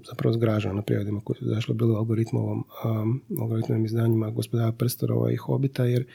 [0.09, 5.31] zapravo zgražan na prijevodima koji su zašli bili u algoritmovom, um, algoritmovim izdanjima gospodara Prstorova
[5.31, 6.05] i Hobita, jer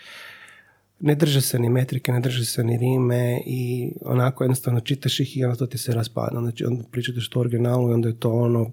[1.00, 5.36] ne drže se ni metrike, ne drže se ni rime i onako jednostavno čitaš ih
[5.36, 6.40] i onda to ti se raspada.
[6.40, 8.72] Znači onda pričate što originalu i onda je to ono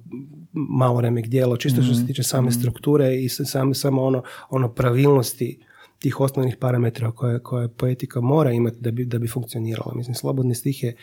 [0.53, 4.73] malo remek dijelo, čisto što se tiče same strukture i sa- same, samo ono, ono
[4.73, 5.59] pravilnosti
[6.03, 9.93] tih osnovnih parametra koje, koje poetika mora imati da bi, da bi funkcionirala.
[9.95, 10.95] Mislim, slobodni stih je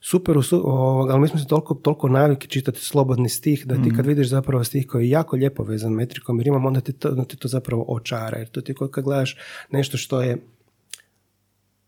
[0.00, 4.06] super, ovoga, ali mi smo se toliko, toliko naviki čitati slobodni stih, da ti kad
[4.06, 7.36] vidiš zapravo stih koji je jako lijepo vezan metrikom i rimom, onda ti to, ti
[7.36, 8.38] to zapravo očara.
[8.38, 9.36] Jer to ti kad gledaš
[9.70, 10.36] nešto što je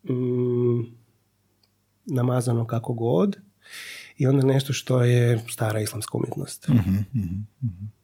[0.09, 0.83] mm,
[2.07, 3.37] namazano kako god
[4.16, 6.68] i onda nešto što je stara islamska umjetnost.
[6.68, 6.72] Mm.
[6.72, 7.97] Onda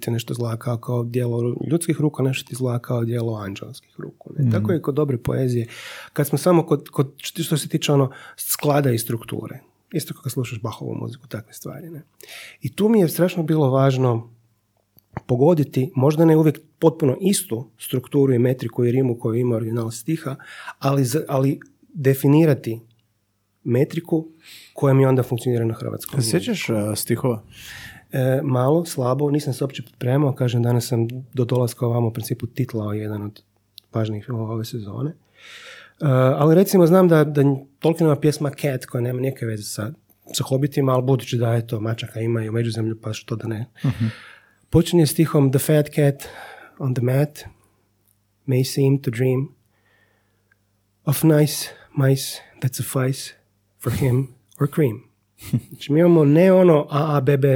[0.00, 4.32] ti nešto izgleda kao, kao dijelo ljudskih ruka, nešto ti izgleda kao dijelo anđelskih ruku.
[4.38, 4.50] Ne?
[4.50, 5.66] Tako je kod dobre poezije.
[6.12, 9.60] Kad smo samo kod, kod što- se tiče ono sklada i strukture.
[9.92, 11.90] Isto kako slušaš Bahovu muziku, takve stvari.
[11.90, 12.02] Ne?
[12.60, 14.30] I tu mi je strašno bilo važno
[15.26, 20.36] pogoditi, možda ne uvijek potpuno istu strukturu i metriku i rimu koju ima original stiha,
[20.78, 21.60] ali, ali
[21.94, 22.80] definirati
[23.64, 24.28] metriku
[24.74, 26.22] koja mi onda funkcionira na hrvatskom.
[26.22, 27.42] Sjećaš uh, stihova?
[28.12, 32.46] E, malo, slabo, nisam se uopće pripremao, kažem danas sam do dolaska ovamo u principu
[32.46, 33.42] titlao jedan od
[33.92, 35.10] važnijih filmova ove sezone.
[35.10, 35.14] E,
[36.36, 37.42] ali recimo znam da, da
[37.78, 39.92] Tolkienova pjesma Cat, koja nema nikakve veze sa,
[40.32, 43.48] sa hobitima, ali budući da je to mačaka ima i u međuzemlju, pa što da
[43.48, 43.66] ne.
[44.70, 46.28] Počinje stihom The fat cat
[46.78, 47.44] on the mat
[48.46, 49.48] may seem to dream
[51.04, 53.34] of nice mice that suffice
[53.78, 55.09] for him or cream.
[55.68, 57.48] Znači mi imamo ne ono A, A, B, B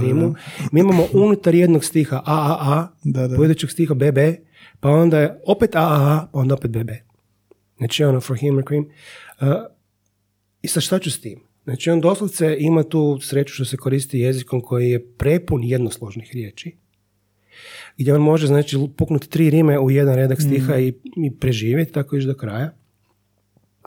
[0.00, 0.34] rimu,
[0.72, 3.36] mi imamo unutar jednog stiha A, A, A, Da, da.
[3.36, 4.36] po idućeg stiha B, B,
[4.80, 7.02] pa onda je opet A, A, A, pa onda opet B, B.
[7.78, 8.84] Znači ono for him or cream.
[8.84, 9.46] Uh,
[10.62, 11.40] I sad šta ću s tim?
[11.64, 16.76] Znači on doslovce ima tu sreću što se koristi jezikom koji je prepun jednosložnih riječi,
[17.98, 22.16] gdje on može znači puknuti tri rime u jedan redak stiha i, i preživjeti, tako
[22.16, 22.76] ići do kraja.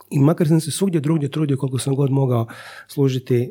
[0.10, 2.48] I makar sam se svugdje drugdje trudio koliko sam god mogao
[2.88, 3.50] služiti e,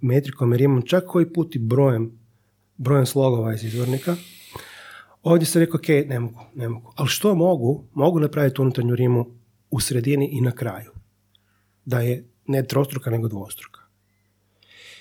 [0.00, 2.18] metrikom i rimom, čak koji put i brojem,
[2.76, 4.16] brojem slogova iz izvornika,
[5.22, 6.92] ovdje sam rekao, ok, ne mogu, ne mogu.
[6.96, 7.84] Ali što mogu?
[7.94, 9.26] Mogu napraviti unutarnju rimu
[9.70, 10.90] u sredini i na kraju.
[11.84, 13.80] Da je ne trostruka, nego dvostruka.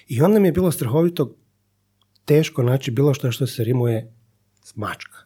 [0.07, 1.35] I onda mi je bilo strahovito
[2.25, 4.13] teško naći bilo što što se rimuje
[4.63, 5.17] s mačka.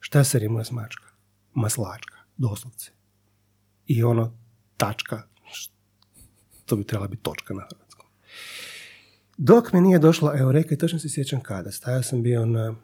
[0.00, 1.14] Šta se rimuje s mačka?
[1.54, 2.90] maslačka, doslovce.
[3.86, 4.32] I ono,
[4.76, 5.22] tačka,
[6.66, 8.06] to bi trebala biti točka na hrvatskom.
[9.36, 11.70] Dok mi nije došla Eureka i točno se sjećam kada.
[11.70, 12.74] Stajao sam bio na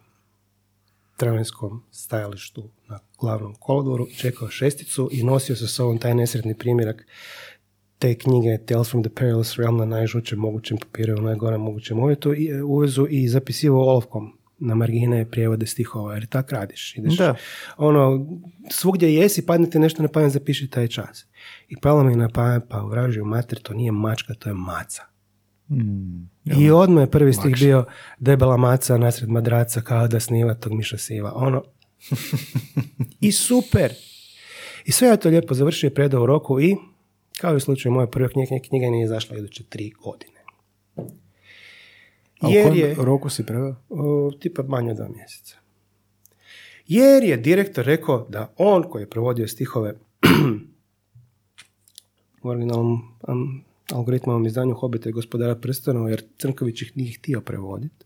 [1.17, 7.07] tramvajskom stajalištu na glavnom kolodvoru, čekao šesticu i nosio sa sobom taj nesretni primjerak
[7.99, 12.35] te knjige Tales from the Perilous Realm na najžućem mogućem papiru, u najgorem mogućem uvjetu
[12.35, 16.97] i e, uvezu i zapisivao olovkom na margine prijevode stihova, jer tak radiš.
[16.97, 17.35] Ideš, Da.
[17.77, 18.27] Ono,
[18.71, 21.27] svugdje jesi, padne ti nešto na pamet, zapiši taj čas.
[21.69, 25.03] I palo mi na pamet, pa vraži u mater, to nije mačka, to je maca.
[25.71, 26.29] Mm.
[26.45, 27.85] I odmah je prvi stih bio
[28.19, 31.33] debela maca nasred madraca kao da sniva tog miša siva.
[31.35, 31.63] Ono,
[33.21, 33.93] i super.
[34.85, 36.77] I sve ja to lijepo završio i predao u roku i,
[37.41, 40.41] kao i u slučaju moje prve knjige, knjiga nije izašla iduće tri godine.
[42.43, 43.75] Jer je, roku si preveo?
[44.41, 45.57] tipa manje od dva mjeseca.
[46.87, 49.95] Jer je direktor rekao da on koji je provodio stihove
[52.43, 58.05] u originalnom um, algoritmovom izdanju Hobita i gospodara prstenova, jer Crnković ih nije htio prevoditi,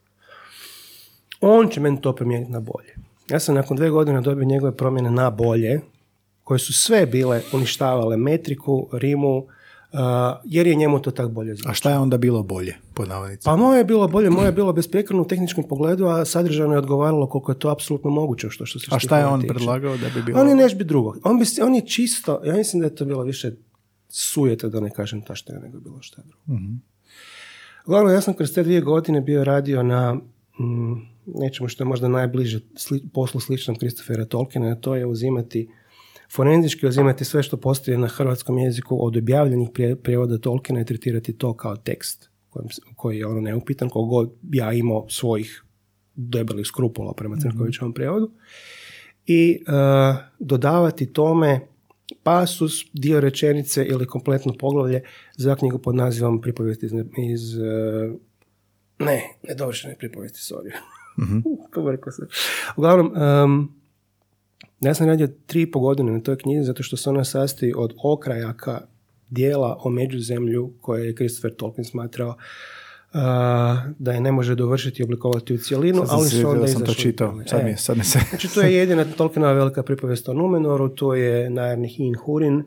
[1.40, 2.94] on će meni to promijeniti na bolje.
[3.30, 5.80] Ja sam nakon dve godine dobio njegove promjene na bolje,
[6.44, 9.46] koje su sve bile uništavale metriku, rimu,
[9.94, 10.00] uh,
[10.44, 11.70] jer je njemu to tak bolje zvučalo.
[11.70, 12.76] A šta je onda bilo bolje,
[13.08, 13.52] navodnicima?
[13.52, 16.78] Pa moje je bilo bolje, moje je bilo besprijekorno u tehničkom pogledu, a sadržajno je
[16.78, 19.54] odgovaralo koliko je to apsolutno moguće što, što se A šta je on tiče.
[19.54, 20.40] predlagao da bi bilo...
[20.40, 21.14] On je nešto bi drugo.
[21.24, 23.52] On, bi, on je čisto, ja mislim da je to bilo više
[24.08, 26.60] sujeta, da ne kažem tašta nego bilo šta drugo.
[26.60, 26.74] Mhm.
[27.86, 30.94] Uglavnom, ja sam kroz te dvije godine bio radio na mm,
[31.26, 35.68] nečemu što je možda najbliže sli, poslu sličnom Christophera Tolkiena, a to je uzimati
[36.32, 41.38] forenzički uzimati sve što postoji na hrvatskom jeziku od objavljenih prije- prijevoda Tolkiena i tretirati
[41.38, 42.30] to kao tekst
[42.96, 45.64] koji je ono neupitan, koliko god ja imao svojih
[46.14, 48.30] debelih skrupula prema Crnkovićevom prijevodu
[49.26, 51.60] i uh, dodavati tome
[52.22, 55.02] pasus, dio rečenice ili kompletno poglavlje
[55.36, 56.92] za knjigu pod nazivom pripovijesti iz,
[57.32, 58.14] iz uh,
[58.98, 60.70] ne, nedovršene pripovijesti, sorry.
[62.16, 62.26] Se.
[62.76, 63.74] Uglavnom, um,
[64.84, 67.72] ja sam radio tri i po godine na toj knjizi zato što se ona sastoji
[67.76, 68.80] od okrajaka
[69.30, 72.36] dijela o međuzemlju koje je Christopher Tolkien smatrao uh,
[73.98, 76.68] da je ne može dovršiti i oblikovati u cjelinu, Sad ali se su onda da
[76.68, 77.40] sam to izašli- čitao.
[77.46, 78.18] Sad mi, E, sad mi se...
[78.30, 82.64] Znači, to je jedina Tolkienova velika pripovijest o Numenoru, to je najerni Hin Hurin,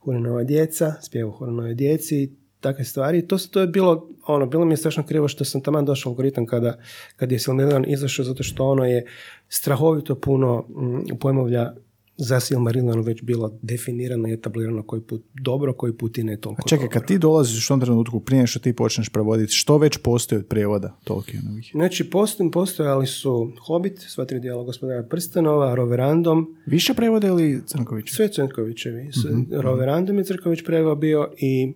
[0.00, 3.26] Hurinova djeca, spjev o Hurinove djeci, takve stvari.
[3.26, 6.46] To, to je bilo, ono, bilo mi je strašno krivo što sam taman došao algoritam
[6.46, 6.78] kada,
[7.16, 9.06] kad je Silmarillion izašao, zato što ono je
[9.48, 11.72] strahovito puno mm, pojmovlja
[12.18, 16.62] za Silmarillion već bilo definirano i etablirano koji put dobro, koji put i ne toliko
[16.64, 17.00] A čekaj, dobro.
[17.00, 20.46] kad ti dolaziš u tom trenutku, prije što ti počneš prevoditi, što već postoji od
[20.46, 21.70] prijevoda Tolkienovih?
[21.72, 28.10] Znači, postoji, postojali su Hobbit, sva tri dijela gospodara prstenova, Roverandom, Više prevoda ili Crnković?
[28.10, 29.10] Sve Crnkovićevi.
[29.26, 31.74] Mhm, Roverandom je Crnković preveo bio i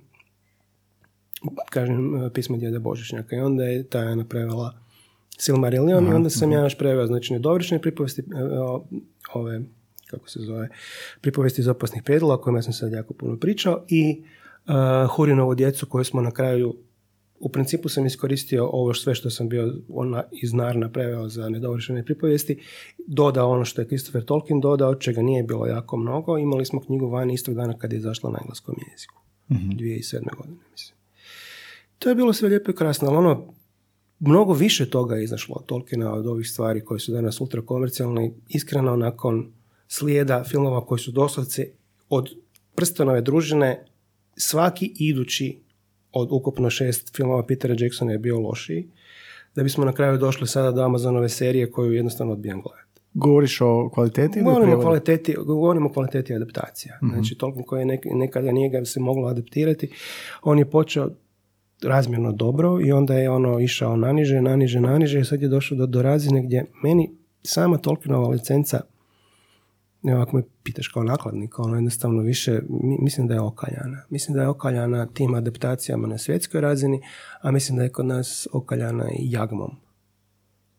[1.70, 3.36] kažem, pismo djeda Božićnjaka.
[3.36, 4.74] I onda je Tajana prevela
[5.38, 8.24] Silmarillion i onda sam ja još preveo, znači, nedovršene pripovesti, e,
[9.34, 9.60] ove,
[10.06, 10.68] kako se zove,
[11.20, 14.22] pripovesti iz opasnih prijedloga, o kojima sam sad jako puno pričao, i
[14.66, 16.76] uh, Hurinovu djecu koju smo na kraju
[17.42, 22.04] u principu sam iskoristio ovo sve što sam bio ona iz Narna preveo za nedovršene
[22.04, 22.58] pripovijesti,
[23.06, 26.38] dodao ono što je Christopher Tolkien dodao, čega nije bilo jako mnogo.
[26.38, 29.14] Imali smo knjigu vani istog dana kad je izašla na engleskom jeziku.
[29.48, 30.36] 2007.
[30.36, 31.01] godine, mislim.
[32.02, 33.54] To je bilo sve lijepo i krasno, ali ono,
[34.20, 38.30] mnogo više toga je izašlo od Tolkiena od ovih stvari koje su danas ultra komercijalne.
[38.48, 39.52] Iskreno, nakon
[39.88, 41.66] slijeda filmova koji su doslovce
[42.08, 42.28] od
[42.74, 43.86] prstenove družine,
[44.36, 45.60] svaki idući
[46.12, 48.88] od ukupno šest filmova Petera Jacksona je bio lošiji,
[49.54, 53.00] da bismo na kraju došli sada do Amazonove serije koju jednostavno odbijam gledati.
[53.14, 56.98] Govoriš o kvaliteti ili o Govorimo o kvaliteti, govorimo o kvaliteti adaptacija.
[57.12, 59.90] Znači, Tolkien koji je nek- nekada nije ga se moglo adaptirati,
[60.42, 61.10] on je počeo
[61.84, 65.86] razmjerno dobro i onda je ono išao naniže, naniže, naniže i sad je došao do,
[65.86, 67.10] do razine gdje meni
[67.42, 68.80] sama Tolkienova licenca
[70.10, 74.02] evo ako me pitaš kao nakladnika, ono jednostavno više, mi- mislim da je okaljana.
[74.10, 77.00] Mislim da je okaljana tim adaptacijama na svjetskoj razini,
[77.40, 79.70] a mislim da je kod nas okaljana i jagmom.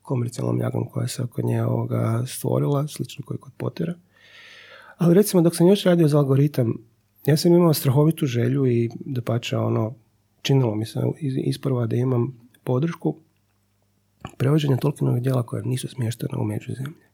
[0.02, 3.94] Komercijalnom jagmom koja se oko nje ovoga stvorila, slično koji kod Pottera.
[4.96, 6.74] Ali recimo dok sam još radio za algoritam,
[7.26, 9.94] ja sam imao strahovitu želju i da pača ono,
[10.44, 11.00] činilo mi se
[11.44, 13.16] isprva da imam podršku
[14.36, 17.04] prevođenja Tolkienovih djela koja nisu smještena u međuzemlje.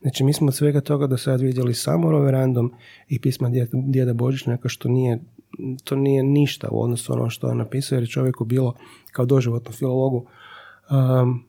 [0.00, 2.72] Znači, mi smo od svega toga do sad vidjeli samo Roverandom
[3.08, 5.18] i pisma djeda, Božićnjaka, što nije,
[5.84, 8.74] to nije ništa u odnosu ono što je napisao, jer je čovjeku bilo
[9.12, 10.26] kao doživotnom filologu
[10.90, 11.44] um,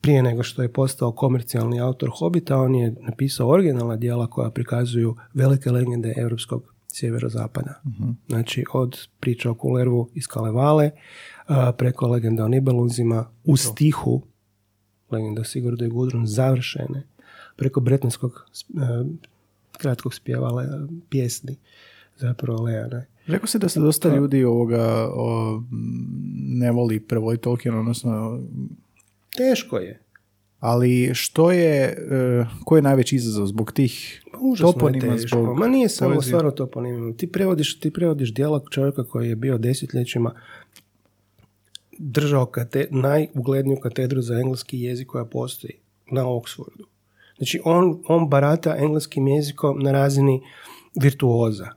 [0.00, 5.16] prije nego što je postao komercijalni autor Hobita, on je napisao originalna dijela koja prikazuju
[5.34, 7.82] velike legende europskog sjeverozapada.
[8.28, 10.90] Znači, od priča o Kulervu iz Kalevale,
[11.46, 14.22] a, preko legenda o Nibelunzima, u stihu,
[15.10, 17.02] legenda o Sigurdu i Gudrun, završene,
[17.56, 18.46] preko bretonskog
[18.76, 19.04] a,
[19.78, 20.64] kratkog spjevala
[21.10, 21.56] pjesni,
[22.16, 23.04] zapravo Leana.
[23.26, 25.62] Rekao si da se dosta ljudi ovoga o,
[26.48, 28.40] ne voli prevoditi Tolkien, odnosno
[29.36, 30.00] Teško je.
[30.60, 35.68] Ali što je, e, koji je najveći izazov zbog tih Užasno toponima, je zbog Ma
[35.68, 36.28] nije samo poezije?
[36.28, 37.16] stvarno toponimima.
[37.16, 40.34] Ti prevodiš, ti prevodiš dijela čovjeka koji je bio desetljećima
[41.98, 45.72] držao kate, najugledniju katedru za engleski jezik koja postoji
[46.10, 46.84] na Oxfordu.
[47.36, 50.40] Znači on, on barata engleskim jezikom na razini
[51.00, 51.68] virtuoza.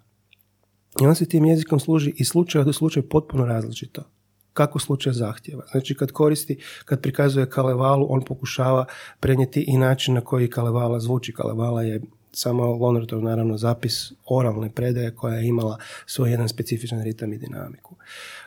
[1.02, 4.04] I on se tim jezikom služi i slučaj do slučaja potpuno različito.
[4.54, 5.64] Kako slučaj zahtjeva.
[5.72, 8.86] Znači kad koristi, kad prikazuje Kalevalu, on pokušava
[9.20, 11.34] prenijeti i način na koji Kalevala zvuči.
[11.34, 17.34] Kalevala je samo Lonertov naravno zapis oralne predaje koja je imala svoj jedan specifičan ritam
[17.34, 17.96] i dinamiku.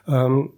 [0.07, 0.53] Um,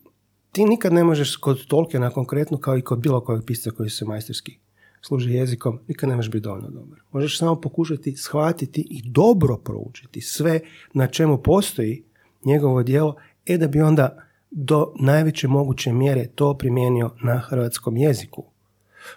[0.52, 4.04] ti nikad ne možeš kod Tolkiena konkretno kao i kod bilo kojeg pisca koji se
[4.04, 4.58] majstorski
[5.06, 6.98] služi jezikom, nikad ne možeš biti dovoljno dobar.
[7.12, 10.60] Možeš samo pokušati shvatiti i dobro proučiti sve
[10.94, 12.04] na čemu postoji
[12.44, 18.44] njegovo djelo, e da bi onda do najveće moguće mjere to primijenio na hrvatskom jeziku.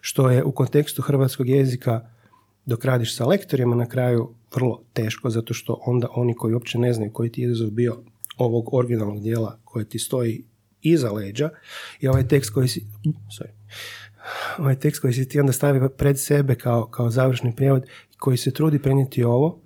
[0.01, 2.09] Što je u kontekstu hrvatskog jezika
[2.65, 6.93] dok radiš sa lektorima na kraju vrlo teško, zato što onda oni koji uopće ne
[6.93, 8.03] znaju koji ti je izazov bio
[8.37, 10.43] ovog originalnog dijela koje ti stoji
[10.81, 11.49] iza leđa
[11.99, 12.85] i ovaj tekst koji si
[13.39, 13.51] sorry,
[14.57, 17.85] ovaj tekst koji si ti onda stavi pred sebe kao, kao završni prijevod
[18.17, 19.59] koji se trudi prenijeti ovo,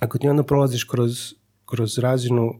[0.00, 1.34] ako ti onda prolaziš kroz,
[1.66, 2.58] kroz razinu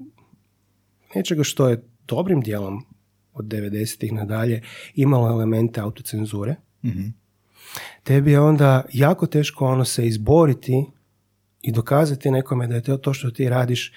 [1.14, 2.85] nečega što je dobrim dijelom
[3.33, 4.62] od 90-ih nadalje
[4.95, 6.57] imalo elemente autocenzure,
[8.03, 10.85] tebi je onda jako teško ono se izboriti
[11.62, 13.93] i dokazati nekome da je to, to što ti radiš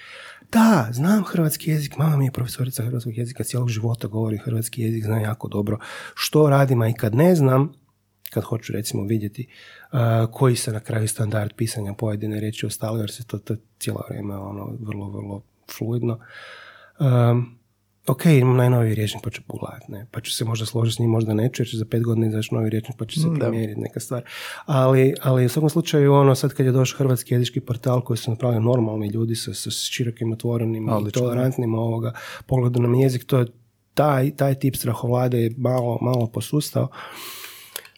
[0.52, 5.04] da, znam hrvatski jezik, mama mi je profesorica hrvatskog jezika, cijelog života govori hrvatski jezik,
[5.04, 5.80] znam jako dobro
[6.16, 7.74] što radim, a i kad ne znam,
[8.30, 9.48] kad hoću recimo vidjeti
[9.92, 10.00] uh,
[10.32, 14.36] koji se na kraju standard pisanja pojedine riječi ostali, jer se to, to cijelo vrijeme
[14.36, 15.42] ono vrlo, vrlo
[15.78, 16.20] fluidno.
[17.00, 17.57] Um,
[18.08, 20.08] ok, imam najnoviji rječnik pa ću pogledati, ne?
[20.12, 22.56] pa ću se možda složiti s njim, možda neću, jer će za pet godina izaći
[22.56, 23.46] novi rječnik pa će se Da.
[23.46, 24.24] primijeniti neka stvar.
[24.66, 28.32] Ali, ali u svakom slučaju, ono, sad kad je došao hrvatski jezički portal koji su
[28.32, 32.14] napravili normalni ljudi sa, sa širokim otvorenim i tolerantnim ovoga
[32.46, 33.46] pogledu na jezik, to je
[33.94, 36.88] taj, taj tip strahovlade je malo, malo posustao.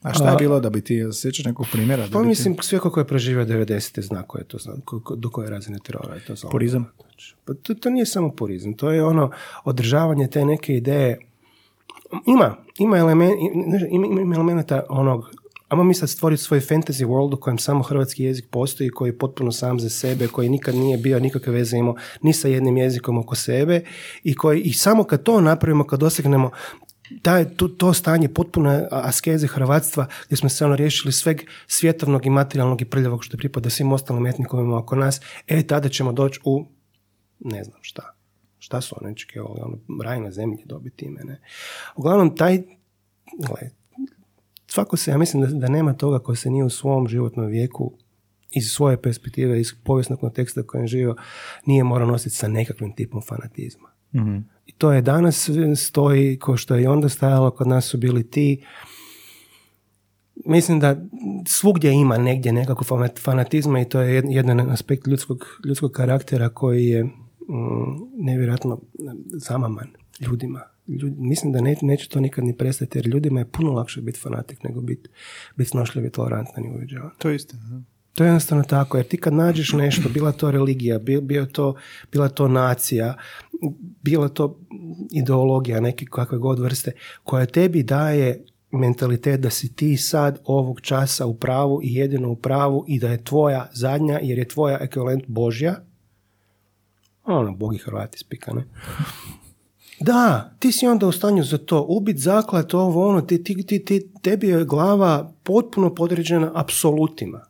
[0.01, 2.03] A šta je bilo da bi ti sjećaš nekog primjera?
[2.03, 4.01] Da Pa bi ti- mislim, sve ko je preživio 90.
[4.01, 6.51] zna ko je to, zna, ko- ko- do koje razine terora je to znao.
[6.51, 6.85] Purizam?
[7.01, 9.31] Znači, Pa to, to nije samo purizam, to je ono
[9.63, 11.19] održavanje te neke ideje.
[12.27, 13.31] Ima, ima, elemen,
[13.89, 15.31] ima, ima, ima elementa onog
[15.69, 19.17] Ajmo mi sad stvoriti svoj fantasy world u kojem samo hrvatski jezik postoji, koji je
[19.17, 23.17] potpuno sam za sebe, koji nikad nije bio nikakve veze imao ni sa jednim jezikom
[23.17, 23.81] oko sebe
[24.23, 26.51] i koji i samo kad to napravimo, kad dosegnemo
[27.21, 32.29] taj, to, to stanje potpune askeze hrvatstva gdje smo se ono riješili sveg svjetovnog i
[32.29, 36.65] materijalnog i prljavog što pripada svim ostalim etnikovima oko nas, e tada ćemo doći u
[37.39, 38.15] ne znam šta.
[38.59, 39.59] Šta su one očekivali?
[39.61, 41.41] Ono, raj na zemlji dobiti ime, ne?
[41.95, 42.57] Uglavnom, taj,
[43.47, 43.69] gle,
[44.67, 47.93] svako se, ja mislim da, da nema toga ko se nije u svom životnom vijeku
[48.51, 51.15] iz svoje perspektive, iz povijesnog konteksta kojem živio,
[51.65, 53.89] nije morao nositi sa nekakvim tipom fanatizma.
[54.69, 58.29] I to je danas stoji, ko što je i onda stajalo, kod nas su bili
[58.29, 58.63] ti
[60.45, 60.95] Mislim da
[61.47, 66.85] svugdje ima negdje fanat- fanatizma i to je jed- jedan aspekt ljudskog, ljudskog karaktera koji
[66.85, 67.11] je mm,
[68.17, 68.79] nevjerojatno
[69.31, 69.87] zamaman
[70.19, 70.61] ljudima.
[70.87, 74.19] Ljud- mislim da ne, neće to nikad ni prestati jer ljudima je puno lakše biti
[74.19, 75.09] fanatik nego biti
[75.55, 77.11] bit snošljiv i tolerantan i uvjeđavan.
[77.17, 77.63] To je istina.
[77.69, 77.81] da.
[78.13, 81.75] To je jednostavno tako, jer ti kad nađeš nešto, bila to religija, bil, bio to,
[82.11, 83.15] bila to nacija,
[84.03, 84.59] bila to
[85.11, 86.91] ideologija neke kakve god vrste,
[87.23, 92.35] koja tebi daje mentalitet da si ti sad ovog časa u pravu i jedino u
[92.35, 95.75] pravu i da je tvoja zadnja, jer je tvoja ekvivalent Božja,
[97.25, 98.63] ono, Bogi Hrvati spika, ne?
[100.01, 104.11] Da, ti si onda u stanju za to, ubit zaklat, ovo, ono, ti, ti, ti,
[104.21, 107.48] tebi je glava potpuno podređena apsolutima.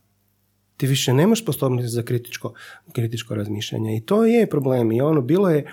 [0.79, 2.53] Ti više nemaš sposobnosti za kritičko,
[2.91, 4.91] kritičko razmišljanje i to je problem.
[4.91, 5.65] I ono, bilo je,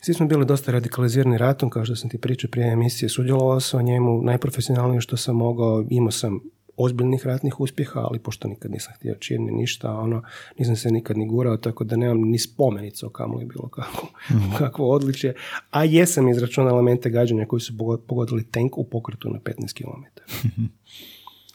[0.00, 3.80] svi smo bili dosta radikalizirani ratom, kao što sam ti pričao prije emisije, sudjelovao sam
[3.80, 6.40] o njemu najprofesionalnije što sam mogao, imao sam
[6.76, 10.22] ozbiljnih ratnih uspjeha, ali pošto nikad nisam htio čini ništa, ono,
[10.58, 14.52] nisam se nikad ni gurao, tako da nemam ni spomenicu o kamoli bilo kako, Mhm.
[14.58, 15.34] kakvo odličje.
[15.70, 20.02] A jesam izračunao elemente gađanja koji su pogo- pogodili tank u pokretu na 15 km.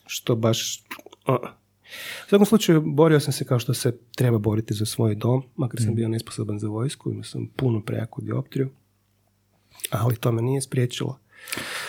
[0.05, 0.84] Što baš...
[1.27, 1.36] uh.
[2.26, 5.82] U svakom slučaju, borio sam se kao što se treba boriti za svoj dom, makar
[5.82, 8.70] sam bio nesposoban za vojsku, imao sam puno prejaku dioptriju,
[9.89, 11.20] ali to me nije spriječilo.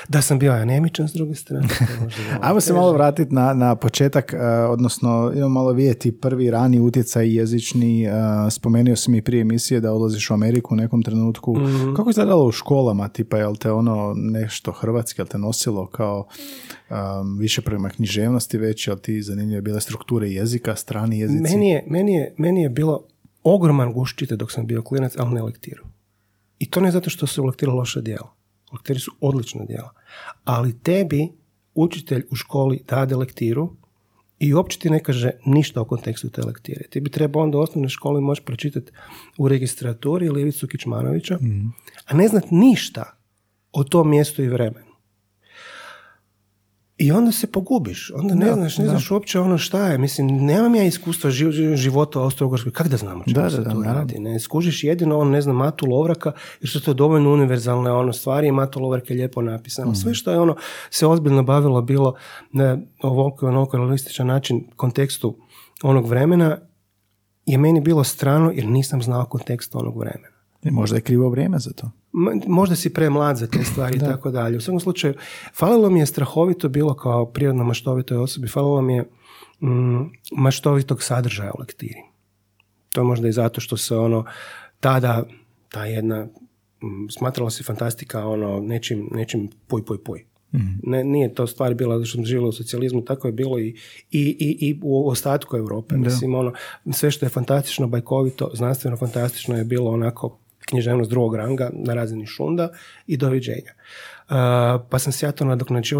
[0.08, 1.68] Da sam bio anemičan s druge strane.
[2.40, 7.36] Ajmo se malo vratiti na, na početak, e, odnosno idemo malo vidjeti prvi rani utjecaj
[7.36, 8.04] jezični.
[8.04, 8.10] e,
[8.50, 11.58] spomenuo sam i prije emisije da odlaziš u Ameriku u nekom trenutku.
[11.58, 11.94] Mhm.
[11.94, 16.26] Kako je izgledalo u školama, tipa jel te ono nešto hrvatski, jel te nosilo kao
[16.90, 21.42] um, više prema književnosti već, jel ti zanimljive bile strukture jezika, strani jezici?
[21.42, 23.04] Meni je, meni, je, meni je bilo
[23.42, 25.84] ogroman guščite dok sam bio klinac, ali ne lektiru.
[26.58, 28.41] I to ne zato što su u lektiru loša djela.
[28.72, 29.92] Lektiri su odlična djela.
[30.44, 31.28] Ali tebi
[31.74, 33.76] učitelj u školi dade lektiru
[34.38, 36.88] i uopće ti ne kaže ništa o kontekstu te lektire.
[36.90, 38.92] Ti bi trebao onda u osnovnoj školi moći pročitati
[39.38, 41.38] u registraturi ili Ivicu Kičmanovića,
[42.06, 43.16] a ne znat ništa
[43.72, 44.91] o tom mjestu i vremenu.
[47.02, 48.90] I onda se pogubiš, onda ne Da, znaš, ne da.
[48.90, 49.98] znaš uopće ono šta je.
[49.98, 53.70] Mislim, nemam ja iskustva ži- života u Austro-Ugarskoj, kako da znam Da, se da, da,
[53.70, 54.00] tu naravno.
[54.00, 54.18] radi.
[54.18, 58.48] Ne, skužiš jedino on, ne znam, Matu Lovraka, jer su to dovoljno univerzalne ono stvari
[58.48, 59.90] i Matu Lovrak je lijepo napisano.
[59.90, 59.96] Mhm.
[59.96, 60.56] Sve što je ono
[60.90, 62.14] se ozbiljno bavilo bilo
[62.52, 65.36] na ovoliko onoliko realističan način kontekstu
[65.82, 66.58] onog vremena
[67.46, 70.31] je meni bilo strano jer nisam znao kontekst onog vremena.
[70.62, 71.90] I možda je krivo vrijeme za to.
[72.46, 74.56] Možda si premlad za te stvari i tako dalje.
[74.56, 75.14] U svakom slučaju,
[75.54, 79.04] falilo mi je strahovito bilo kao prirodno maštovitoj osobi, falilo mi je
[79.60, 82.02] mm, maštovitog sadržaja u lektiri.
[82.92, 84.24] To je možda i zato što se ono,
[84.80, 85.24] tada,
[85.68, 90.24] ta jedna, mm, smatrala se fantastika ono, nečim, nečim puj, puj, puj.
[90.82, 93.68] Ne, nije to stvar bila zato što smo živjeli u socijalizmu, tako je bilo i,
[94.10, 95.96] i, i, i u ostatku Europe.
[95.96, 96.52] Mislim, ono,
[96.92, 102.26] sve što je fantastično, bajkovito, znanstveno fantastično je bilo onako književnost drugog ranga na razini
[102.26, 102.68] šunda
[103.06, 103.72] i doviđenja.
[103.72, 104.36] Uh,
[104.90, 105.44] pa sam se ja to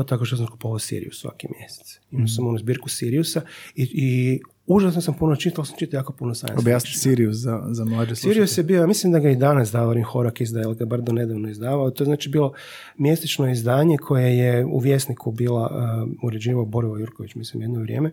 [0.06, 2.00] tako što sam kupovao Sirius svaki mjesec.
[2.10, 3.40] Imao sam onu zbirku Siriusa
[3.74, 6.90] i, i užasno sam puno čitao, sam čitao jako puno science Objasni.
[6.90, 10.66] Sirius za, za mlađe Sirius je bio, mislim da ga i danas Davorin Horak izdaje,
[10.66, 11.90] ali ga bar do nedavno izdavao.
[11.90, 12.52] To je znači bilo
[12.98, 18.10] mjesečno izdanje koje je u Vjesniku bila uh, uređivao Borivo Jurković, mislim, jedno vrijeme,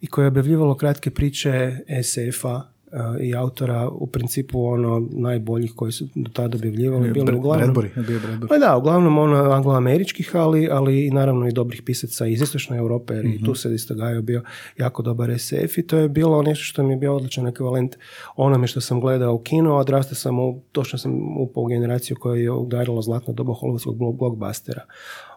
[0.00, 2.71] i koje je objavljivalo kratke priče SF-a
[3.20, 7.10] i autora u principu ono najboljih koji su do tada objavljivali.
[7.10, 8.48] Bili uglavnom, Bradbury, Bradbury.
[8.48, 13.14] pa da, uglavnom ono angloameričkih, ali, ali i naravno i dobrih pisaca iz istočne Europe,
[13.14, 14.42] jer i tu se isto Gajo bio
[14.78, 17.96] jako dobar SF i to je bilo nešto što mi je bio odličan ekvivalent
[18.36, 21.66] onome što sam gledao u kino, a odrastao sam u, to što sam upao u
[21.66, 24.82] generaciju koja je udarila zlatno doba hollywoodskog blo- blockbustera.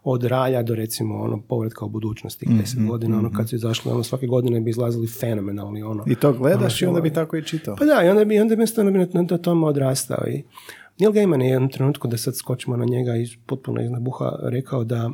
[0.08, 4.04] Od ralja do recimo ono povratka u budućnosti, deset godina, ono kad su izašli, ono
[4.04, 6.04] svake godine bi izlazili fenomenalni ono.
[6.08, 7.76] I to gledaš i ono, onda bi tako i čitao.
[7.76, 10.28] Pa da, i onda bi, onda bi jednostavno bi na, na tome odrastao.
[10.28, 10.44] I
[11.00, 14.40] Neil Gaiman je u jednom trenutku, da sad skočimo na njega iz, potpuno iz nabuha,
[14.44, 15.12] rekao da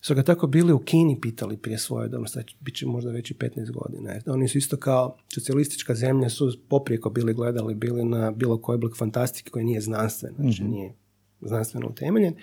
[0.00, 3.30] su ga tako bili u Kini pitali prije svoje dom, sad bit će možda već
[3.30, 4.12] i 15 godina.
[4.26, 8.96] Oni su isto kao socijalistička zemlja su poprijeko bili gledali, bili na bilo koji oblik
[8.96, 10.94] fantastike koji nije znanstven, znači nije
[11.40, 12.34] znanstveno utemeljen.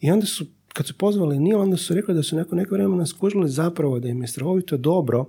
[0.00, 3.06] I onda su, kad su pozvali Neil, onda su rekli da su nakon nekog vremena
[3.06, 5.26] skužili zapravo da im je strahovito dobro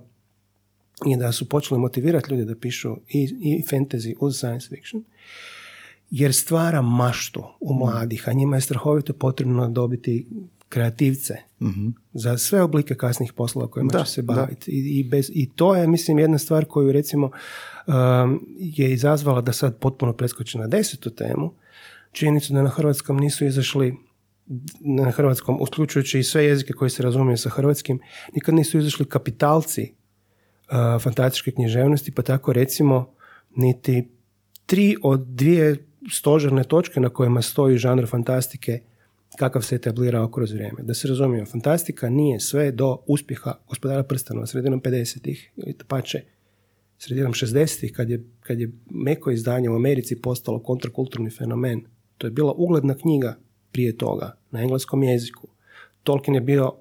[1.06, 5.04] i da su počeli motivirati ljude da pišu i, i fantasy uz science fiction,
[6.10, 10.26] jer stvara maštu u mladih, a njima je strahovito potrebno dobiti
[10.68, 11.34] kreativce
[12.12, 14.70] za sve oblike kasnih poslova kojima Da, će se baviti.
[14.70, 17.30] I, i, bez, I to je, mislim, jedna stvar koju, recimo,
[17.86, 21.52] um, je izazvala da sad potpuno preskoči na desetu temu,
[22.12, 23.96] činjenicu da na hrvatskom nisu izašli
[24.80, 28.00] na hrvatskom, uključujući i sve jezike koji se razumiju sa hrvatskim,
[28.34, 33.14] nikad nisu izašli kapitalci uh, fantastičke književnosti, pa tako recimo
[33.56, 34.08] niti
[34.66, 35.76] tri od dvije
[36.10, 38.80] stožerne točke na kojima stoji žanr fantastike
[39.36, 40.82] kakav se etablirao kroz vrijeme.
[40.82, 46.22] Da se razumije, fantastika nije sve do uspjeha gospodara prstanova sredinom 50-ih ili pače
[46.98, 51.84] sredinom 60-ih kad je, kad je meko izdanje u Americi postalo kontrakulturni fenomen.
[52.18, 53.38] To je bila ugledna knjiga
[53.72, 55.48] prije toga na engleskom jeziku.
[56.02, 56.72] Tolkien je bio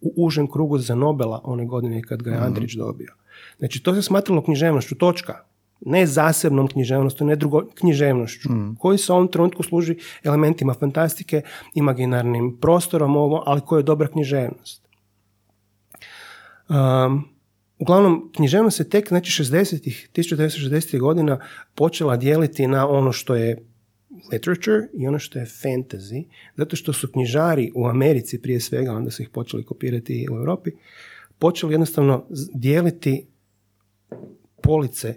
[0.00, 3.14] u užem krugu za Nobela one godine kad ga je Andrić dobio.
[3.58, 5.44] Znači, to se smatralo književnošću, točka.
[5.80, 8.48] Ne zasebnom književnošću, ne drugo književnošću,
[8.78, 11.42] koji se u ovom trenutku služi elementima fantastike,
[11.74, 14.88] imaginarnim prostorom, ovo, ali koja je dobra književnost.
[16.68, 17.24] Um,
[17.78, 21.38] uglavnom, književnost se tek, znači 60-ih, 1960-ih godina
[21.74, 23.69] počela dijeliti na ono što je
[24.32, 26.24] literature i ono što je fantasy,
[26.56, 30.70] zato što su knjižari u Americi prije svega, onda su ih počeli kopirati u Europi,
[31.38, 33.26] počeli jednostavno dijeliti
[34.62, 35.14] police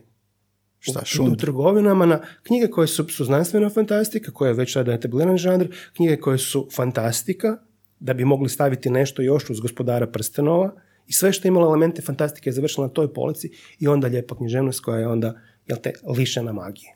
[0.80, 5.38] Šta, u, trgovinama na knjige koje su, su znanstvena fantastika, koje je već sada etabliran
[5.38, 7.58] žanr, knjige koje su fantastika,
[8.00, 10.74] da bi mogli staviti nešto još uz gospodara prstenova
[11.08, 14.36] i sve što je imalo elemente fantastike je završilo na toj polici i onda lijepa
[14.36, 16.94] književnost koja je onda, jel te, lišena magije.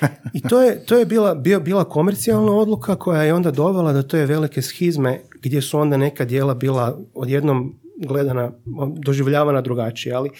[0.34, 4.02] I to je, to je bila, bio, bila komercijalna odluka koja je onda dovela do
[4.02, 7.74] te velike schizme gdje su onda neka dijela bila odjednom
[8.06, 8.52] gledana,
[8.96, 10.30] doživljavana drugačije, ali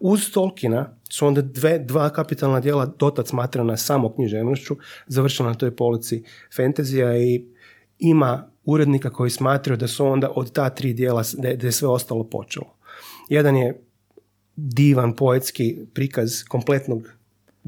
[0.00, 5.76] uz Tolkiena su onda dve, dva kapitalna dijela dotad smatrana samo književnošću, završila na toj
[5.76, 6.22] polici
[6.56, 7.44] fentezija i
[7.98, 11.88] ima urednika koji smatraju da su onda od ta tri dijela, da da je sve
[11.88, 12.66] ostalo počelo.
[13.28, 13.82] Jedan je
[14.56, 17.17] divan poetski prikaz kompletnog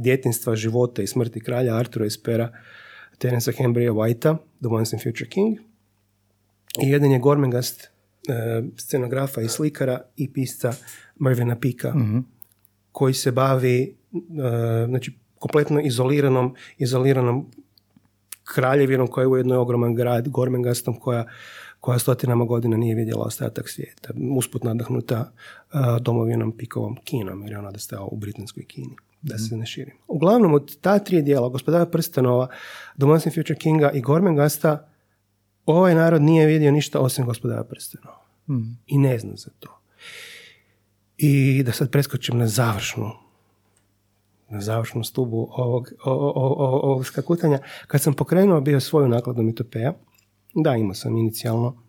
[0.01, 2.53] djetinstva, života i smrti kralja Artura iz pera
[3.19, 5.59] Terensa Hembrija Whitea, The Once and Future King.
[6.83, 10.73] I jedan je Gormengast, e, scenografa i slikara i pisca
[11.19, 11.95] Mervina Pika,
[12.93, 17.47] koji se bavi e, znači, kompletno izoliranom, izoliranom
[18.55, 21.27] kraljevinom koja je ujedno je ogroman grad, Gormengastom, koja,
[21.81, 24.13] koja stotinama godina nije vidjela ostatak svijeta.
[24.37, 25.33] Usput nadahnuta
[25.73, 29.97] uh, domovinom Pikovom kinom, jer je ona da u britanskoj kini, da se ne širim.
[30.09, 31.87] Uglavnom, od ta tri dijela, gospodara
[33.03, 34.89] Once and Future Kinga i Gormengasta,
[35.67, 38.21] ovaj narod nije vidio ništa osim gospodara prstenova.
[38.87, 39.81] I ne zna za to.
[41.17, 43.11] I da sad preskočim na završnu
[44.51, 47.59] na završnu stubu ovog, ovog skakutanja.
[47.87, 49.95] Kad sam pokrenuo bio svoju nakladu Mitopeja,
[50.55, 51.83] da, imao sam inicijalno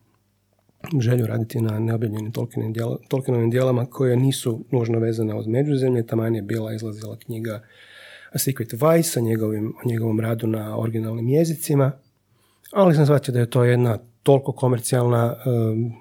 [1.00, 6.06] želju raditi na neobjavljenim Tolkienovim, dijela, Tolkienovim dijelama koje nisu nužno vezane uz međuzemlje.
[6.08, 7.64] Taman je bila izlazila knjiga
[8.32, 11.92] A Secret Vice o njegovim, o njegovom radu na originalnim jezicima.
[12.72, 15.94] Ali sam shvatio da je to jedna toliko komercijalna um,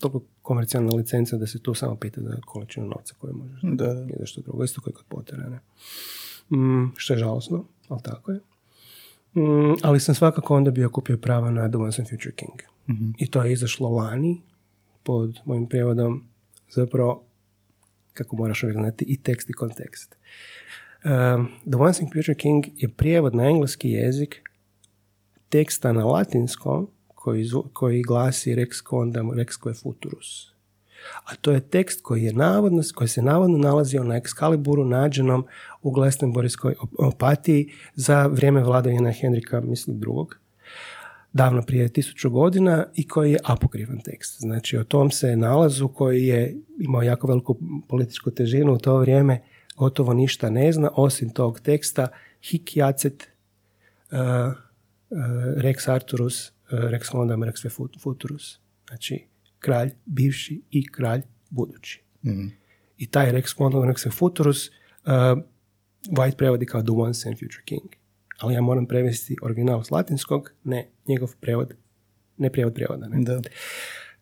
[0.00, 4.26] toliko komercijalna licenca da se tu samo pita za količinu novca koju možeš Da, da.
[4.26, 5.60] Što drugo, isto kao i kod Pottera, ne.
[6.58, 8.40] Mm, što je žalosno, ali tako je.
[9.34, 12.75] Mm, ali sam svakako onda bio kupio prava na The Once and Future King.
[13.18, 14.40] I to je izašlo lani
[15.02, 16.24] pod mojim prijevodom
[16.70, 17.24] zapravo
[18.14, 20.16] kako moraš uvijek znati i tekst i kontekst.
[21.04, 24.42] Um, The Once and Future King je prijevod na engleski jezik
[25.48, 30.56] teksta na latinskom koji, koji glasi Rex Condam, Rex Futurus.
[31.24, 35.46] A to je tekst koji, je navodno, koji se navodno nalazio na Excaliburu nađenom
[35.82, 40.38] u Glastonburyskoj op- opatiji za vrijeme vladavine Henrika, mislim, drugog,
[41.32, 44.40] davno prije tisuću godina i koji je apokrifan tekst.
[44.40, 47.58] Znači, o tom se nalazu koji je imao jako veliku
[47.88, 49.42] političku težinu u to vrijeme
[49.76, 52.08] gotovo ništa ne zna, osim tog teksta
[52.42, 53.28] hic jacet
[54.10, 55.18] uh, uh,
[55.56, 58.60] Rex Arturus, uh, Rex Mondam, Rex Fut- Futurus.
[58.88, 59.26] Znači,
[59.58, 62.02] kralj bivši i kralj budući.
[62.98, 65.12] I taj Rex Mondam, Rex Futurus uh,
[66.10, 68.05] White prevodi kao The Once and Future King.
[68.38, 71.74] Ali ja moram prevesti original s latinskog, ne njegov prevod,
[72.36, 73.08] ne prijevod prijevoda.
[73.08, 73.24] Ne.
[73.24, 73.40] Da.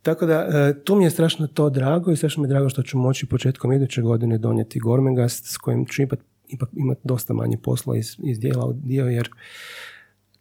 [0.03, 2.83] Tako da, e, tu mi je strašno to drago i strašno mi je drago što
[2.83, 7.57] ću moći početkom iduće godine donijeti Gormengast s kojim ću ipak, ipak imati dosta manje
[7.63, 9.29] posla iz, iz dijela u dio, jer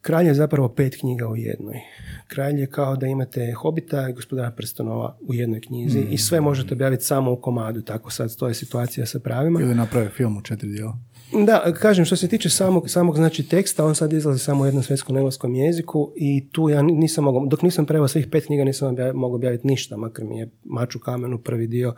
[0.04, 1.80] Kralj je zapravo pet knjiga u jednoj.
[2.28, 6.74] Kralj je kao da imate Hobita i gospodara prstenova u jednoj knjizi i sve možete
[6.74, 9.62] objaviti samo u komadu, tako sad to je situacija sa pravima.
[9.62, 10.98] Ili naprave film u četiri dijela.
[11.46, 14.84] Da, kažem, što se tiče samog, samog znači teksta, on sad izlazi samo u jednom
[14.84, 18.96] svjetskom engleskom jeziku i tu ja nisam mogao, dok nisam preveo svih pet knjiga nisam
[19.14, 21.96] mogao objaviti ništa, makar mi je Mač u kamenu prvi dio,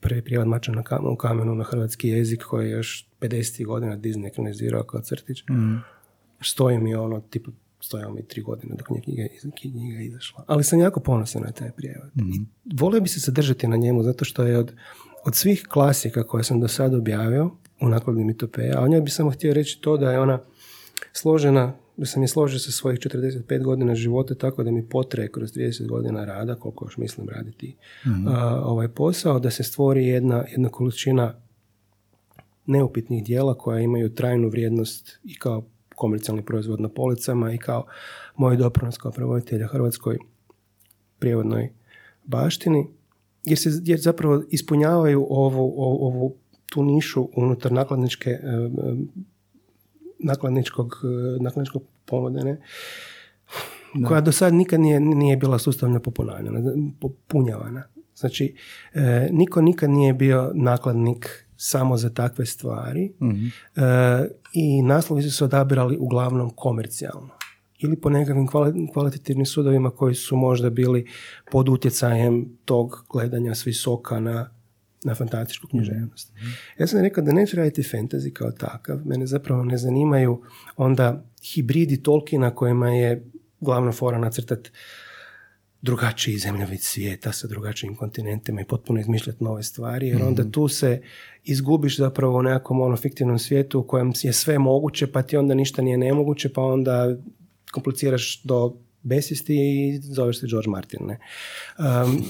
[0.00, 3.66] prvi prijevod Mača na kamenu, u kamenu na hrvatski jezik koji je još 50.
[3.66, 5.38] godina Disney ekranizirao kao crtić.
[6.42, 7.50] Stoji mi ono, tipa,
[7.80, 10.44] stojao mi tri godine dok nije knjiga, iz- knjiga izašla.
[10.46, 12.10] Ali sam jako ponosan na taj prijevod.
[12.16, 12.40] I
[12.74, 14.72] volio bi se zadržati na njemu, zato što je od,
[15.24, 17.50] od svih klasika koje sam do sada objavio
[17.80, 20.40] u nakladni mitopeja, a o njoj bi samo htio reći to da je ona
[21.12, 25.52] složena, da sam je složio sa svojih 45 godina života tako da mi potraje kroz
[25.52, 27.76] 30 godina rada, koliko još mislim raditi
[28.26, 31.34] a, ovaj posao, da se stvori jedna, jedna količina
[32.66, 35.64] neupitnih dijela koja imaju trajnu vrijednost i kao
[35.94, 37.86] komercijalni proizvod na policama i kao
[38.36, 40.18] moj doprinos kao prevoditelja hrvatskoj
[41.18, 41.72] prijevodnoj
[42.24, 42.86] baštini,
[43.44, 46.36] jer se jer zapravo ispunjavaju ovu, ovu, ovu
[46.70, 48.94] tu nišu unutar nakladničke e, e,
[50.18, 52.60] nakladničkog, e, nakladničkog ponude, ne?
[54.06, 56.60] koja do sad nikad nije, nije bila sustavno popunjavana,
[57.00, 57.82] popunjavana.
[58.14, 58.54] Znači,
[58.94, 63.12] e, niko nikad nije bio nakladnik samo za takve stvari
[63.76, 63.80] e,
[64.52, 67.28] i naslovi su se odabirali uglavnom komercijalno.
[67.78, 71.06] ili po nekakvim kvali- kvalitativnim sudovima koji su možda bili
[71.50, 74.50] pod utjecajem tog gledanja s visoka na,
[75.04, 76.32] na fantastičku književnost.
[76.78, 80.42] Ja sam rekao da neću raditi fantasy kao takav, mene zapravo ne zanimaju
[80.76, 83.24] onda hibridi Tolkiena kojima je
[83.60, 84.70] glavna fora nacrtati
[85.82, 91.02] drugačiji zemljovid svijeta sa drugačijim kontinentima i potpuno izmišljati nove stvari, jer onda tu se
[91.44, 95.54] izgubiš zapravo u nekakvom ono fiktivnom svijetu u kojem je sve moguće, pa ti onda
[95.54, 97.16] ništa nije nemoguće, pa onda
[97.72, 101.06] kompliciraš do besvijesti i zoveš se George Martin.
[101.06, 101.18] Ne,
[101.78, 102.24] Um,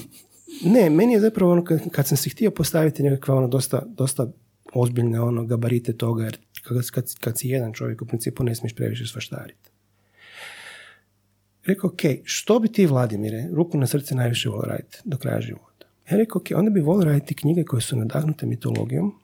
[0.65, 4.27] ne meni je zapravo ono, kad, kad sam si htio postaviti nekakve ono dosta, dosta
[4.73, 8.75] ozbiljne ono gabarite toga, jer kad, kad, kad si jedan čovjek u principu ne smiješ
[8.75, 9.69] previše svaštariti.
[11.65, 15.85] Rekao, ok, što bi ti, Vladimire, ruku na srce najviše volio raditi do kraja života?
[16.11, 19.15] Ja rekao, ok, onda bi volio raditi knjige koje su nadahnute mitologijom,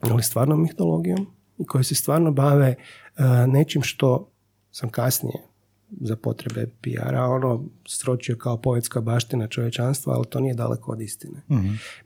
[0.00, 1.26] ali stvarnom mitologijom
[1.58, 4.30] i koje se stvarno bave uh, nečim što
[4.70, 5.53] sam kasnije
[5.90, 11.42] za potrebe PR-a ono sročio kao poetska baština čovječanstva, ali to nije daleko od istine.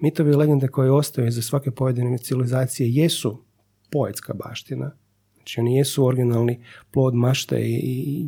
[0.00, 3.42] Mitovi i legende koje ostaju za svake pojedine civilizacije jesu
[3.90, 4.90] poetska baština,
[5.34, 8.26] znači oni jesu originalni plod mašte i, i, i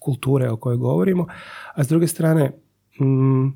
[0.00, 1.26] kulture o kojoj govorimo,
[1.74, 2.52] a s druge strane
[3.00, 3.48] mm,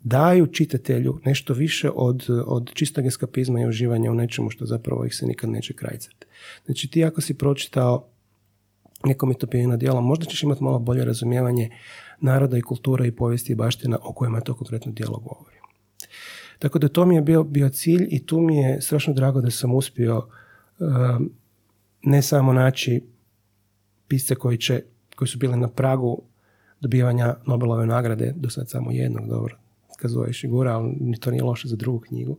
[0.00, 5.14] daju čitatelju nešto više od, od čistog eskapizma i uživanja u nečemu što zapravo ih
[5.14, 6.26] se nikad neće krajcati.
[6.64, 8.08] Znači ti ako si pročitao
[9.04, 11.70] neko mitopijeno djelo, možda ćeš imati malo bolje razumijevanje
[12.20, 15.56] naroda i kulture i povijesti i baština o kojima to konkretno djelo govori.
[16.58, 19.50] Tako da to mi je bio, bio cilj i tu mi je strašno drago da
[19.50, 20.26] sam uspio
[20.78, 21.30] um,
[22.02, 23.02] ne samo naći
[24.08, 24.82] pisce koji, će,
[25.16, 26.22] koji su bili na pragu
[26.80, 29.58] dobivanja Nobelove nagrade, do sad samo jednog, dobro,
[29.96, 32.38] kad zoveš Igura, ali to nije loše za drugu knjigu.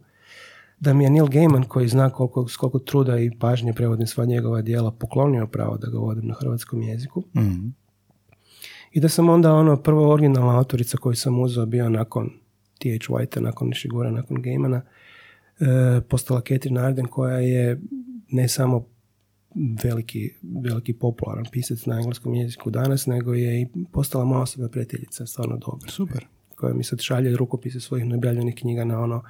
[0.80, 4.62] Da mi je Neil Gaiman, koji zna koliko, koliko truda i pažnje prevodim sva njegova
[4.62, 7.24] dijela, poklonio pravo da ga vodim na hrvatskom jeziku.
[8.92, 12.30] I da sam onda ono prva originalna autorica koju sam uzeo bio nakon
[12.80, 13.14] T.H.
[13.14, 14.82] Whitea, nakon Ishigura, nakon Gaimana,
[15.60, 17.82] e, postala Catherine Arden koja je
[18.32, 18.86] ne samo
[19.84, 25.26] veliki, veliki popularan pisac na engleskom jeziku danas, nego je i postala moja osobna prijateljica,
[25.26, 25.90] stvarno dobra.
[25.90, 26.28] Super.
[26.56, 29.24] Koja mi sad šalje rukopise svojih neobjavljenih knjiga na ono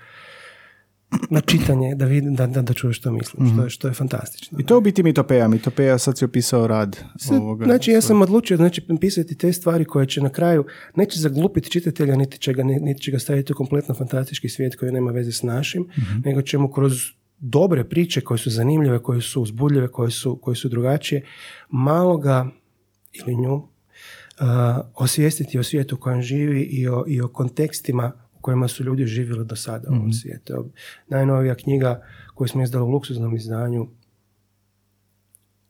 [1.30, 4.60] na čitanje, da vidim, da, da, da čuje što mislim, što, je, što je fantastično.
[4.60, 5.48] I to u biti mitopeja.
[5.48, 6.98] Mitopeja sad si opisao rad
[7.32, 7.66] ovoga.
[7.66, 12.16] znači, ja sam odlučio znači, pisati te stvari koje će na kraju neće zaglupiti čitatelja,
[12.16, 15.44] niti će ga, niti će ga staviti u kompletno fantastički svijet koji nema veze s
[15.44, 15.88] našim,
[16.26, 16.94] nego ćemo kroz
[17.40, 21.26] dobre priče koje su zanimljive, koje su uzbudljive, koje su, koje su drugačije,
[21.70, 22.48] malo ga
[23.14, 23.66] ili nju uh,
[24.96, 29.06] osvijestiti o svijetu u kojem živi i o, i o kontekstima u kojima su ljudi
[29.06, 30.54] živjeli do sada u ovom svijetu.
[30.54, 30.70] Evo,
[31.08, 32.04] Najnovija knjiga
[32.36, 33.88] koju smo izdali u luksuznom izdanju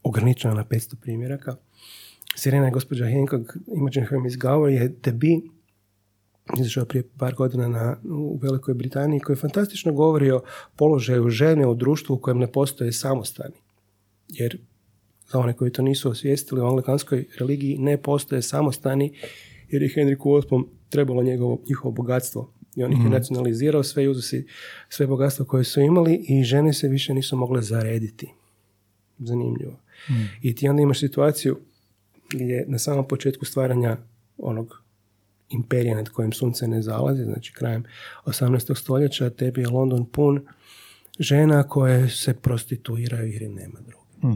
[0.04, 1.56] ograničena na 500 primjeraka.
[2.36, 5.44] Sirena je gospođa Hancock, Imogen Hermes Gower je debut
[6.58, 10.42] izašao prije par godina na, u Velikoj Britaniji koji fantastično govori o
[10.76, 13.56] položaju žene u društvu u kojem ne postoje samostani.
[14.28, 14.58] Jer
[15.32, 19.14] za one koji to nisu osvijestili u anglikanskoj religiji ne postoje samostani
[19.70, 24.08] jer je Henriku VIII trebalo njegovo, njihovo bogatstvo i on ih je nacionalizirao sve i
[24.90, 28.28] sve bogatstvo koje su imali i žene se više nisu mogle zarediti.
[29.20, 29.80] Zanimljivo.
[30.42, 31.60] I ti onda imaš situaciju
[32.30, 33.98] gdje na samom početku stvaranja
[34.38, 34.84] onog
[35.50, 37.84] imperija nad kojim sunce ne zalazi, znači krajem
[38.26, 38.78] 18.
[38.78, 40.42] stoljeća, tebi je London pun
[41.20, 44.36] žena koje se prostituiraju jer im nema druge.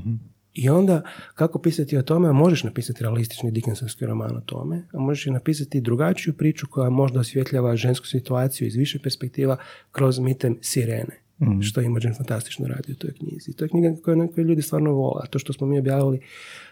[0.53, 1.01] I onda,
[1.35, 5.31] kako pisati o tome, a možeš napisati realistični Dickensovski roman o tome, a možeš i
[5.31, 9.57] napisati drugačiju priču koja možda osvjetljava žensku situaciju iz više perspektiva
[9.91, 11.23] kroz mitem sirene.
[11.61, 13.51] Što je Imogen fantastično radi u toj knjizi.
[13.51, 15.21] I to je knjiga koju, koju ljudi stvarno vole.
[15.23, 16.19] A to što smo mi objavili,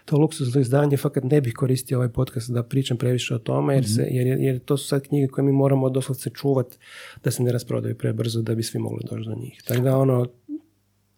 [0.04, 3.88] to luksuzno izdanje, fakat ne bih koristio ovaj podcast da pričam previše o tome, jer,
[3.88, 6.66] se, jer, jer to su sad knjige koje mi moramo doslovce čuvat
[7.24, 9.62] da se ne rasprodaju prebrzo da bi svi mogli doći do njih.
[9.66, 10.26] Tako da ono,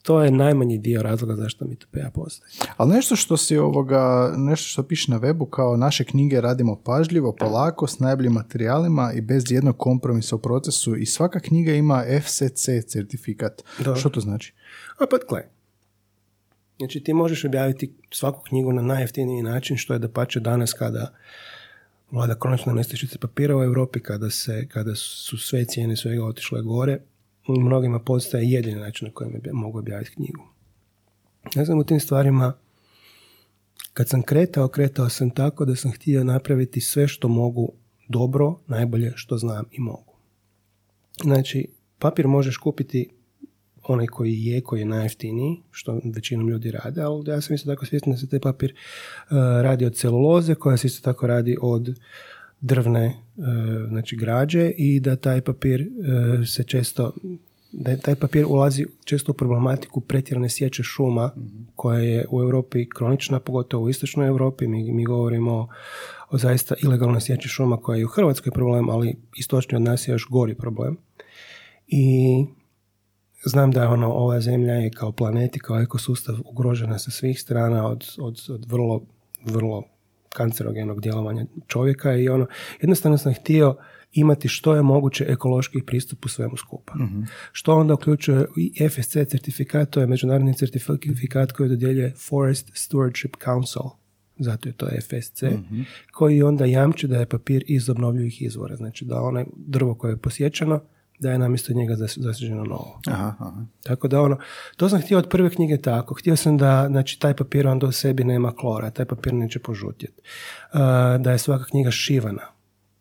[0.05, 2.51] to je najmanji dio razloga zašto mi PA postoji.
[2.77, 7.33] Ali nešto što si ovoga, nešto što piše na webu kao naše knjige radimo pažljivo,
[7.33, 12.69] polako, s najboljim materijalima i bez jednog kompromisa u procesu i svaka knjiga ima FCC
[12.87, 13.63] certifikat.
[13.85, 13.97] Da.
[13.97, 14.53] Što to znači?
[14.99, 15.49] A pa gle.
[16.79, 21.15] Znači ti možeš objaviti svaku knjigu na najjeftiniji način, što je da pače danas kada
[22.11, 27.01] vlada konačno nestašice papira u Europi, kada, se, kada su sve cijene svega otišle gore,
[27.49, 30.43] mnogima postaje jedini način na kojem obja- mogu objaviti knjigu.
[31.55, 32.53] Ja sam u tim stvarima,
[33.93, 37.73] kad sam kretao, kretao sam tako da sam htio napraviti sve što mogu
[38.09, 40.15] dobro, najbolje što znam i mogu.
[41.23, 41.69] Znači,
[41.99, 43.09] papir možeš kupiti
[43.83, 47.87] onaj koji je, koji je najjeftiniji, što većinom ljudi rade, ali ja sam isto tako
[47.87, 48.75] svjestan da se taj papir e,
[49.63, 51.99] radi od celuloze, koja se isto tako radi od
[52.61, 53.15] drvne e,
[53.89, 55.87] znači građe i da taj papir e,
[56.47, 57.13] se često
[57.77, 61.31] da taj papir ulazi često u problematiku pretjerane sječe šuma
[61.77, 64.67] koja je u Europi kronična, pogotovo u istočnoj Europi.
[64.67, 65.69] Mi, mi govorimo
[66.31, 70.09] o zaista ilegalnoj sjeći šuma koja je i u Hrvatskoj problem, ali istočni od nas
[70.09, 70.97] je još gori problem.
[71.87, 72.47] I
[73.45, 77.41] znam da je ono, ova zemlja je kao planet i kao ekosustav ugrožena sa svih
[77.41, 79.03] strana od, od, od vrlo,
[79.45, 79.83] vrlo
[80.35, 82.47] kancerogenog djelovanja čovjeka i ono,
[82.81, 83.77] jednostavno sam htio
[84.13, 86.93] imati što je moguće ekološki pristup u svemu skupa.
[87.53, 93.83] Što onda uključuje i FSC certifikat, to je međunarodni certifikat koji dodjeljuje Forest Stewardship Council,
[94.39, 95.43] zato je to FSC,
[96.13, 100.17] koji onda jamči da je papir iz obnovljivih izvora, znači da onaj drvo koje je
[100.17, 100.81] posjećeno,
[101.25, 103.01] da je namjesto njega zasiđeno novo.
[103.07, 103.65] Aha, aha.
[103.83, 104.39] Tako da ono,
[104.77, 106.15] to sam htio od prve knjige tako.
[106.15, 110.23] Htio sam da, znači, taj papir onda u sebi nema klora, taj papir neće požutjeti.
[110.73, 110.81] Uh,
[111.21, 112.43] da je svaka knjiga šivana.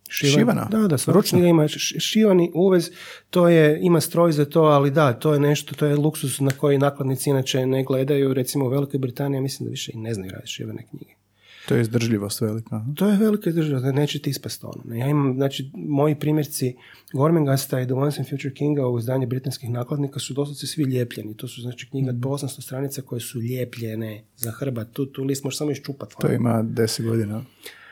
[0.10, 0.68] Šivana?
[0.72, 1.68] Da, da, svaka knjiga ima
[2.00, 2.92] šivani uvez,
[3.30, 6.52] to je, ima stroj za to, ali da, to je nešto, to je luksus na
[6.52, 10.32] koji nakladnici inače ne gledaju, recimo u Velikoj Britaniji, mislim da više i ne znaju
[10.32, 11.23] raditi šivane knjige.
[11.68, 12.86] To je izdržljivost velika.
[12.96, 14.96] To je velika da neće ti ispast ono.
[14.96, 16.76] Ja imam, znači, moji primjerci
[17.14, 21.38] Gormengasta i The Once and Future Kinga u izdanju britanskih nakladnika su doslovce svi lijepljeni.
[21.38, 24.88] To su, znači, knjiga po 800 stranica koje su lijepljene za hrbat.
[24.94, 26.16] Tu, tu list možeš samo iščupati.
[26.22, 27.44] To ima deset godina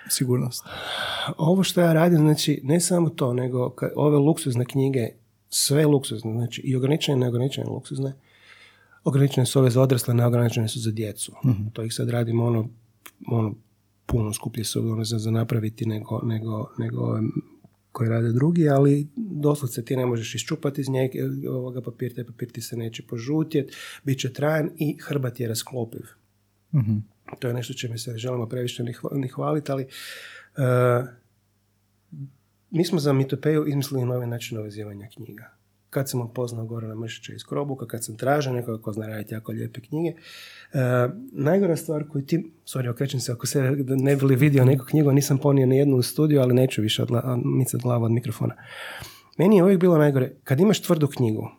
[0.09, 0.63] sigurnost.
[1.37, 5.07] Ovo što ja radim, znači, ne samo to, nego ove luksuzne knjige,
[5.49, 8.13] sve luksuzne, znači i ograničene i neograničene luksuzne,
[9.03, 11.31] ograničene su ove za odrasle, neograničene su za djecu.
[11.73, 12.69] To ih sad radimo ono,
[13.27, 13.55] ono
[14.05, 17.19] puno skuplje su ono za, za napraviti nego, nego, nego
[17.91, 22.51] koje rade drugi, ali doslovce ti ne možeš iščupati iz njega ovoga papir, taj papir
[22.51, 26.01] ti se neće požutjet, bit će trajan i hrbat je rasklopiv.
[26.73, 26.97] Mhm.
[27.39, 31.03] To je nešto čime se želimo previše ni, hva- ni hvaliti, ali e,
[32.71, 35.60] mi smo za Mitopeju izmislili novi način uvezivanja knjiga.
[35.91, 39.51] Kad sam upoznao Gorana Mršića iz Krobuka, kad sam tražio nekoga ko zna raditi jako
[39.51, 40.17] lijepe knjige, e,
[41.31, 45.11] najgora stvar koju ti, sorry, okrećem se ako se ne bi li vidio neku knjigu,
[45.11, 48.55] nisam ponio ni jednu u studiju, ali neću više odla, micat glavu od mikrofona.
[49.37, 51.49] Meni je uvijek bilo najgore, kad imaš tvrdu knjigu,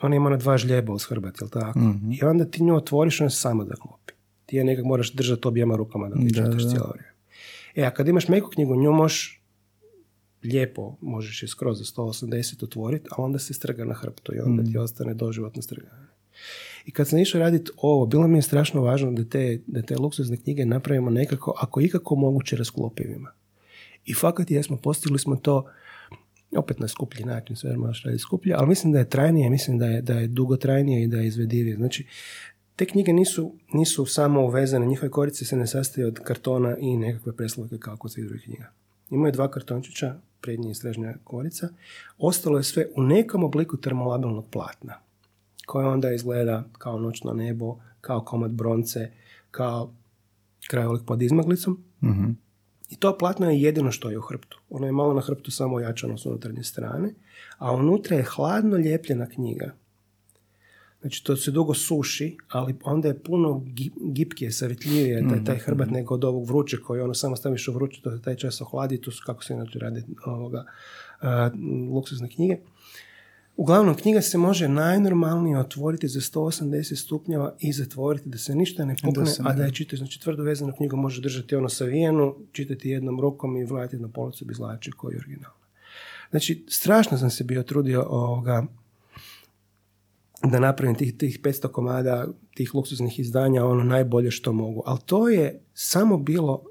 [0.00, 1.78] ona ima na dva žljeba uz hrbat, jel tako?
[2.20, 4.12] I onda ti nju otvoriš, ona se sama zaklopi.
[4.46, 6.70] Ti je nekak moraš držati objema rukama Da, čitaš da.
[6.70, 7.14] cijelo vrijeme.
[7.74, 9.39] E, a kad imaš meku knjigu, nju možeš
[10.44, 14.62] lijepo, možeš je skroz za 180 otvoriti, a onda se strga na hrptu i onda
[14.62, 16.10] ti ostane doživotno strganje.
[16.86, 19.96] I kad sam išao raditi ovo, bilo mi je strašno važno da te, da te
[19.96, 23.32] luksuzne knjige napravimo nekako, ako ikako moguće, rasklopivima.
[24.04, 25.66] I fakat jesmo, postigli smo to
[26.56, 29.86] opet na skuplji način, sve možeš raditi skuplje, ali mislim da je trajnije, mislim da
[29.86, 31.76] je, da je dugotrajnije i da je izvedivije.
[31.76, 32.06] Znači,
[32.76, 37.36] te knjige nisu, nisu samo uvezane, njihove korice se ne sastoje od kartona i nekakve
[37.36, 38.72] preslovke kao kod svih drugih knjiga.
[39.10, 41.68] Imaju dva kartončića, prednja i srednja korica.
[42.18, 44.94] Ostalo je sve u nekom obliku termolabilnog platna,
[45.66, 49.10] koje onda izgleda kao noćno nebo, kao komad bronce,
[49.50, 49.92] kao
[50.70, 51.84] krajolik pod izmaglicom.
[52.02, 52.30] Mhm.
[52.90, 54.60] I to platno je jedino što je u hrptu.
[54.70, 57.14] Ono je malo na hrptu samo ojačano s unutarnje strane,
[57.58, 59.74] a unutra je hladno lijepljena knjiga.
[61.00, 65.90] Znači, to se dugo suši, ali onda je puno gi- gipkije, savjetljivije taj, taj hrbat
[65.90, 69.00] nego od ovog vruće koji ono samo staviš u vruće, to se taj čas ohladi,
[69.00, 70.64] to su kako se inače radi ovoga,
[71.20, 71.50] a,
[71.90, 72.56] luksuzne knjige.
[73.56, 78.96] Uglavnom, knjiga se može najnormalnije otvoriti za 180 stupnjeva i zatvoriti da se ništa ne
[79.02, 82.90] pukne, se a da je čitaš, znači tvrdo vezanu knjigu može držati ono savijenu, čitati
[82.90, 85.56] jednom rukom i vratiti na policu bez lače koji je originalna.
[86.30, 88.66] Znači, strašno sam se bio trudio ovoga,
[90.42, 94.82] da napravim tih, tih 500 komada, tih luksuznih izdanja, ono najbolje što mogu.
[94.86, 96.64] Ali to je samo bilo,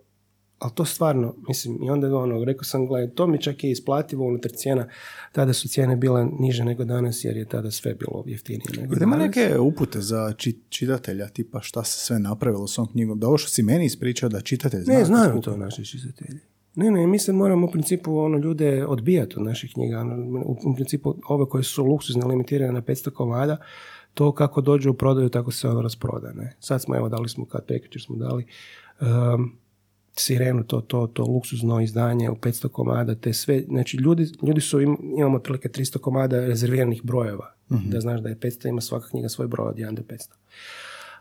[0.59, 4.26] ali to stvarno, mislim, i onda ono, rekao sam, gledaj, to mi čak je isplativo
[4.26, 4.88] unutar cijena,
[5.32, 9.20] tada su cijene bile niže nego danas, jer je tada sve bilo jeftinije nego danas.
[9.20, 13.20] neke upute za či- čitatelja, tipa šta se sve napravilo s ovom knjigom.
[13.20, 14.93] Da ovo što si meni ispričao da čitatelj zna.
[14.93, 16.39] Ne, znaju to naši čitatelji.
[16.80, 19.99] Ne, ne, mi se moramo u principu ono, ljude odbijati od naših knjiga.
[19.99, 23.57] Ono, U, u principu ove koje su luksuzne, limitirane na 500 komada,
[24.13, 26.32] to kako dođe u prodaju, tako se ono rasproda.
[26.34, 26.55] Ne?
[26.59, 28.45] Sad smo, evo, dali smo, kad prekjučer smo dali
[29.01, 29.51] um,
[30.17, 34.82] Sirenu, to, to, to luksuzno izdanje u 500 komada, te sve, znači ljudi, ljudi su,
[34.82, 39.30] im, imamo otprilike 300 komada rezerviranih brojeva, da znaš da je 500, ima svaka knjiga
[39.30, 40.27] svoj broj od 1 do 500.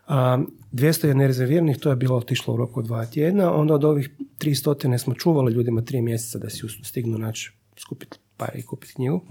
[0.09, 0.39] A,
[0.71, 4.97] 200 je nerezerviranih, to je bilo otišlo u roku dva tjedna, onda od ovih 300
[4.97, 9.21] smo čuvali ljudima tri mjeseca da si stignu naći, skupiti pare i kupiti knjigu.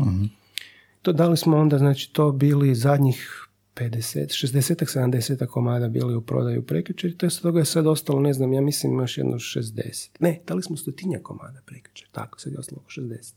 [1.03, 6.66] To dali smo onda, znači to bili zadnjih 50, 60 70 komada bili u prodaju
[6.66, 9.37] prekjučer i to je sad toga je sad ostalo, ne znam, ja mislim još jedno
[9.37, 10.09] 60.
[10.20, 13.35] Ne, dali smo stotinja komada prekjučer, tako, sad je ostalo oko 60.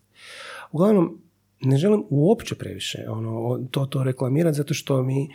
[0.72, 1.22] Uglavnom,
[1.62, 5.30] ne želim uopće previše ono, to, to reklamirati zato što mi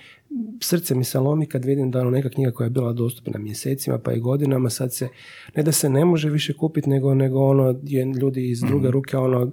[0.61, 3.99] srce mi se lomi kad vidim da ono neka knjiga koja je bila dostupna mjesecima
[3.99, 5.09] pa i godinama sad se
[5.57, 8.93] ne da se ne može više kupiti nego, nego ono je ljudi iz druge mhm.
[8.93, 9.53] ruke ono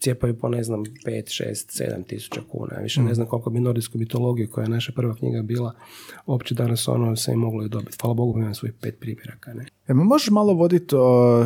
[0.00, 2.76] cijepaju po ne znam 5, 6, 7 tisuća kuna.
[2.82, 3.14] Više ne mm.
[3.14, 5.72] znam koliko bi nordijsku mitologiju koja je naša prva knjiga bila
[6.26, 7.96] uopće danas ono se i moglo je dobiti.
[8.00, 9.54] Hvala Bogu imam svojih pet primjeraka.
[9.54, 9.66] Ne?
[9.88, 10.94] E, možeš malo voditi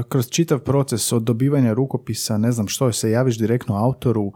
[0.09, 4.33] kroz čitav proces od dobivanja rukopisa, ne znam što, se javiš direktno autoru,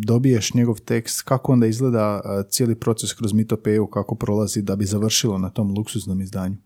[0.00, 5.38] dobiješ njegov tekst, kako onda izgleda cijeli proces kroz mitopeju, kako prolazi da bi završilo
[5.38, 6.56] na tom luksuznom izdanju?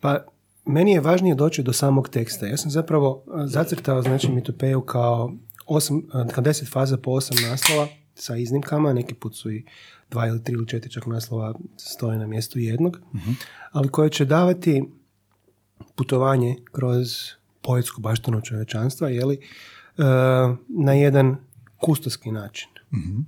[0.00, 0.24] Pa
[0.66, 2.46] meni je važnije doći do samog teksta.
[2.46, 5.32] Ja sam zapravo zacrtao znači mitopeju kao
[5.68, 6.02] osam,
[6.34, 9.64] kao deset faza po osam naslova sa iznimkama, neki put su i
[10.10, 13.20] dva ili tri ili četiri čak naslova stoje na mjestu jednog, uh
[13.72, 14.84] ali koje će davati
[15.94, 17.08] putovanje kroz
[17.62, 19.40] poetsku baštinu čovječanstva, jeli,
[20.68, 21.36] na jedan
[21.80, 22.68] kustoski način.
[22.90, 23.24] uh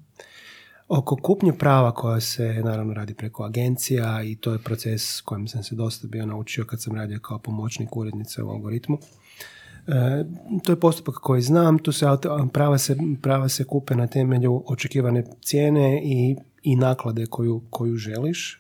[0.89, 5.63] Oko kupnje prava koja se naravno radi preko agencija i to je proces kojim sam
[5.63, 8.99] se dosta bio naučio kad sam radio kao pomoćnik urednice u algoritmu.
[9.87, 10.25] E,
[10.65, 12.07] to je postupak koji znam, tu se
[12.53, 18.55] prava se, prava se kupe na temelju očekivane cijene i, i naklade koju, koju želiš
[18.55, 18.59] e,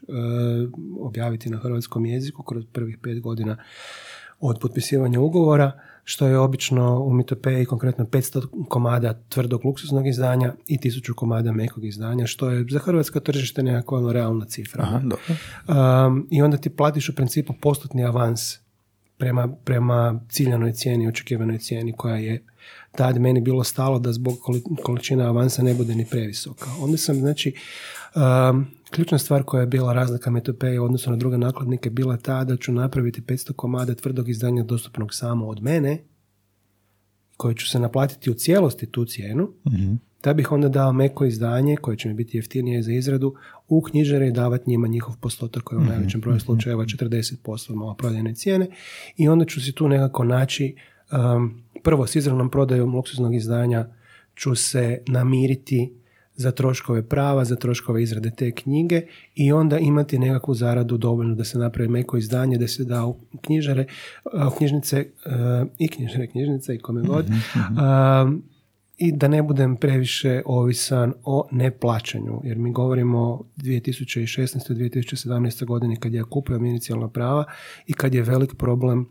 [1.01, 3.57] objaviti na hrvatskom jeziku kroz prvih pet godina
[4.41, 5.73] od potpisivanja ugovora
[6.05, 11.85] što je obično u Mitopeji konkretno 500 komada tvrdog luksuznog izdanja i 1000 komada mekog
[11.85, 14.83] izdanja, što je za hrvatsko tržište nekakva ono realna cifra.
[14.83, 15.01] Aha,
[16.07, 18.59] um, I onda ti platiš u principu postotni avans
[19.21, 22.45] prema, prema ciljanoj cijeni, očekivanoj cijeni koja je
[22.93, 24.39] tad meni bilo stalo da zbog
[24.83, 26.67] količina avansa ne bude ni previsoka.
[26.81, 27.55] Onda sam, znači,
[28.15, 32.45] um, ključna stvar koja je bila razlika Metopeje u odnosu na druge nakladnike bila ta
[32.45, 35.99] da ću napraviti 500 komada tvrdog izdanja dostupnog samo od mene,
[37.37, 41.77] koje ću se naplatiti u cijelosti tu cijenu, mm da bih onda dao meko izdanje
[41.77, 43.35] koje će mi biti jeftinije za izradu
[43.69, 46.45] u knjižare i davati njima njihov postotak koji je u mhm, najvećem broju mhm.
[46.45, 48.67] slučajeva 40% malo prodajne cijene
[49.17, 50.77] i onda ću si tu nekako naći
[51.13, 53.87] um, prvo s izravnom prodajom luksuznog izdanja
[54.35, 55.93] ću se namiriti
[56.41, 59.03] za troškove prava, za troškove izrade te knjige
[59.35, 63.17] i onda imati nekakvu zaradu dovoljno da se napravi meko izdanje, da se da u
[63.41, 63.87] knjižare,
[64.25, 65.07] u knjižnice
[65.79, 67.25] i knjižare, knjižnice i kome god.
[67.25, 68.43] Mhm, mhm.
[69.03, 74.75] I da ne budem previše ovisan o neplaćanju, jer mi govorimo 2016.
[74.75, 75.65] 2017.
[75.65, 77.45] godine kad ja kupio inicijalna prava
[77.87, 79.09] i kad je velik problem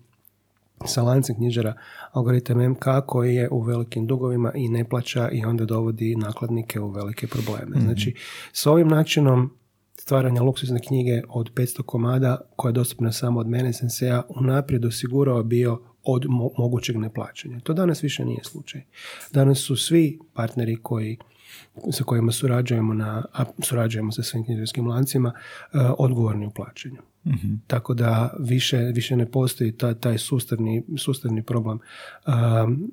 [0.85, 1.73] sa lancem knjižara
[2.11, 6.89] algoritam MK koji je u velikim dugovima i ne plaća i onda dovodi nakladnike u
[6.89, 7.77] velike probleme.
[7.77, 8.15] mm Znači,
[8.53, 9.53] s ovim načinom
[9.99, 14.23] stvaranja luksuzne knjige od 500 komada koja je dostupna samo od mene sam se ja
[14.29, 15.81] unaprijed osigurao bio
[16.14, 16.26] od
[16.57, 17.60] mogućeg neplaćanja.
[17.60, 18.82] To danas više nije slučaj.
[19.32, 21.18] Danas su svi partneri koji
[21.91, 27.01] sa kojima surađujemo, na, a surađujemo sa svim knjižarskim lancima, uh, odgovorni u plaćanju.
[27.28, 27.53] Mhm.
[27.68, 31.80] Tako da više, više ne postoji taj, taj sustavni, sustavni problem.
[32.28, 32.91] Um,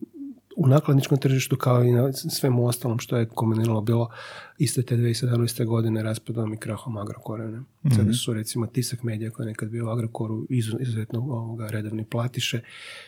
[0.57, 4.11] u nakladničkom tržištu kao i na svemu ostalom što je kombiniralo bilo
[4.59, 5.65] iste te 2017.
[5.65, 7.51] godine raspadom i krahom Agrokora.
[7.51, 7.59] Ne?
[7.59, 12.61] mm su recimo tisak medija koji je nekad bio u Agrokoru izuzetno ovoga, redovni platiše,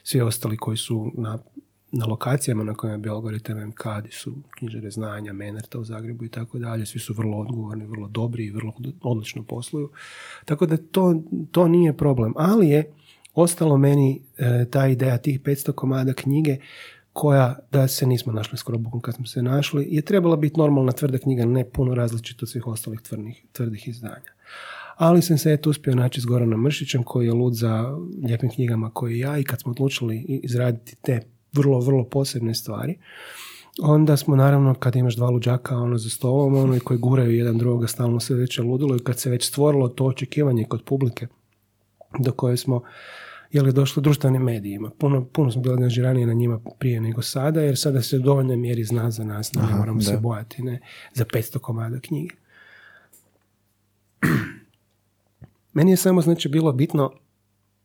[0.02, 1.38] svi ostali koji su na
[1.92, 6.28] na lokacijama na kojima je bio algoritam MK, su knjižare znanja, Menerta u Zagrebu i
[6.28, 8.72] tako dalje, svi su vrlo odgovorni, vrlo dobri i vrlo
[9.02, 9.90] odlično posluju.
[10.44, 12.92] Tako da to, to nije problem, ali je
[13.34, 16.56] ostalo meni e, ta ideja tih 500 komada knjige
[17.20, 20.92] koja, da se nismo našli skoro bukom kad smo se našli, je trebala biti normalna
[20.92, 24.32] tvrda knjiga, ne puno različito od svih ostalih tvrdih, tvrdih izdanja.
[24.96, 28.90] Ali sam se eto uspio naći s Goranom Mršićem koji je lud za lijepim knjigama
[28.90, 31.20] koji ja i kad smo odlučili izraditi te
[31.52, 32.98] vrlo, vrlo posebne stvari.
[33.82, 37.58] Onda smo naravno kad imaš dva luđaka ono za stolom ono i koji guraju jedan
[37.58, 41.26] drugoga stalno sve veće ludilo i kad se već stvorilo to očekivanje kod publike
[42.18, 42.82] do koje smo
[43.52, 44.90] je li došlo društvenim medijima.
[44.98, 48.56] Puno, puno smo bili angažiraniji na njima prije nego sada, jer sada se u dovoljnoj
[48.56, 50.80] mjeri zna za nas, ne moramo se bojati ne,
[51.14, 52.34] za 500 komada knjige.
[55.72, 57.12] Meni je samo znači bilo bitno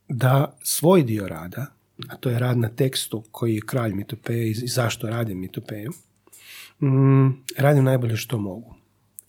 [0.07, 1.65] da svoj dio rada,
[2.09, 5.91] a to je rad na tekstu koji je kralj mitopeje i zašto radim mitopeju,
[6.81, 8.75] mm, radim najbolje što mogu.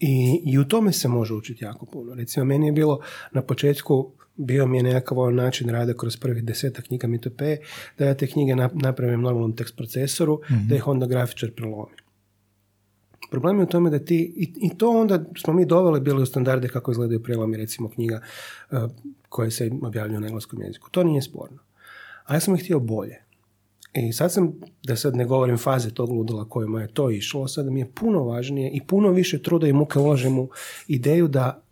[0.01, 2.15] I, I u tome se može učiti jako puno.
[2.15, 3.01] Recimo, meni je bilo
[3.33, 7.61] na početku bio mi je nekakav ovaj način rada kroz prvih deseta knjiga mitopeje,
[7.99, 10.69] da ja te knjige napravim normalnom tekst procesoru, mhm.
[10.69, 11.97] da ih onda grafičar prelomi.
[13.31, 16.27] Problem je u tome da ti, i, i to onda smo mi doveli bili u
[16.27, 18.21] standarde kako izgledaju prelomi recimo knjiga
[18.71, 18.79] uh,
[19.29, 20.91] koje se objavljuju na engleskom jeziku.
[20.91, 21.59] To nije sporno.
[22.25, 23.25] A ja sam ih htio bolje.
[23.95, 27.73] I sad sam, da sad ne govorim faze tog ludila kojima je to išlo, sad
[27.73, 30.49] mi je puno važnije i puno više truda i muke ulažem u
[30.89, 31.63] ideju da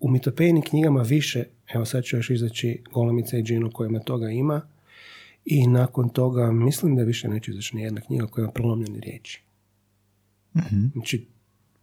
[0.00, 1.44] u mitopejnim knjigama više,
[1.74, 4.60] evo sad ću još izaći Golemica i Džinu kojima toga ima,
[5.44, 9.42] i nakon toga mislim da više neće izaći ni jedna knjiga koja ima prelomljene riječi.
[10.56, 10.86] Mhm.
[10.92, 11.26] Znači,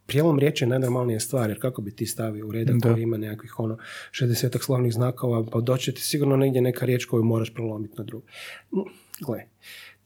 [0.05, 2.93] prijelom riječi je najnormalnija stvar, jer kako bi ti stavio u redak Da.
[2.93, 3.77] koji ima nekakvih ono
[4.11, 8.25] 60 slovnih znakova, pa doći ti sigurno negdje neka riječ koju moraš prelomiti na drugu.
[9.25, 9.43] Gle,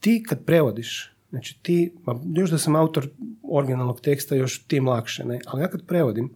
[0.00, 3.08] ti kad prevodiš, znači ti, ma još da sam autor
[3.42, 5.40] originalnog teksta, još tim lakše, ne?
[5.46, 6.30] Ali ja kad prevodim,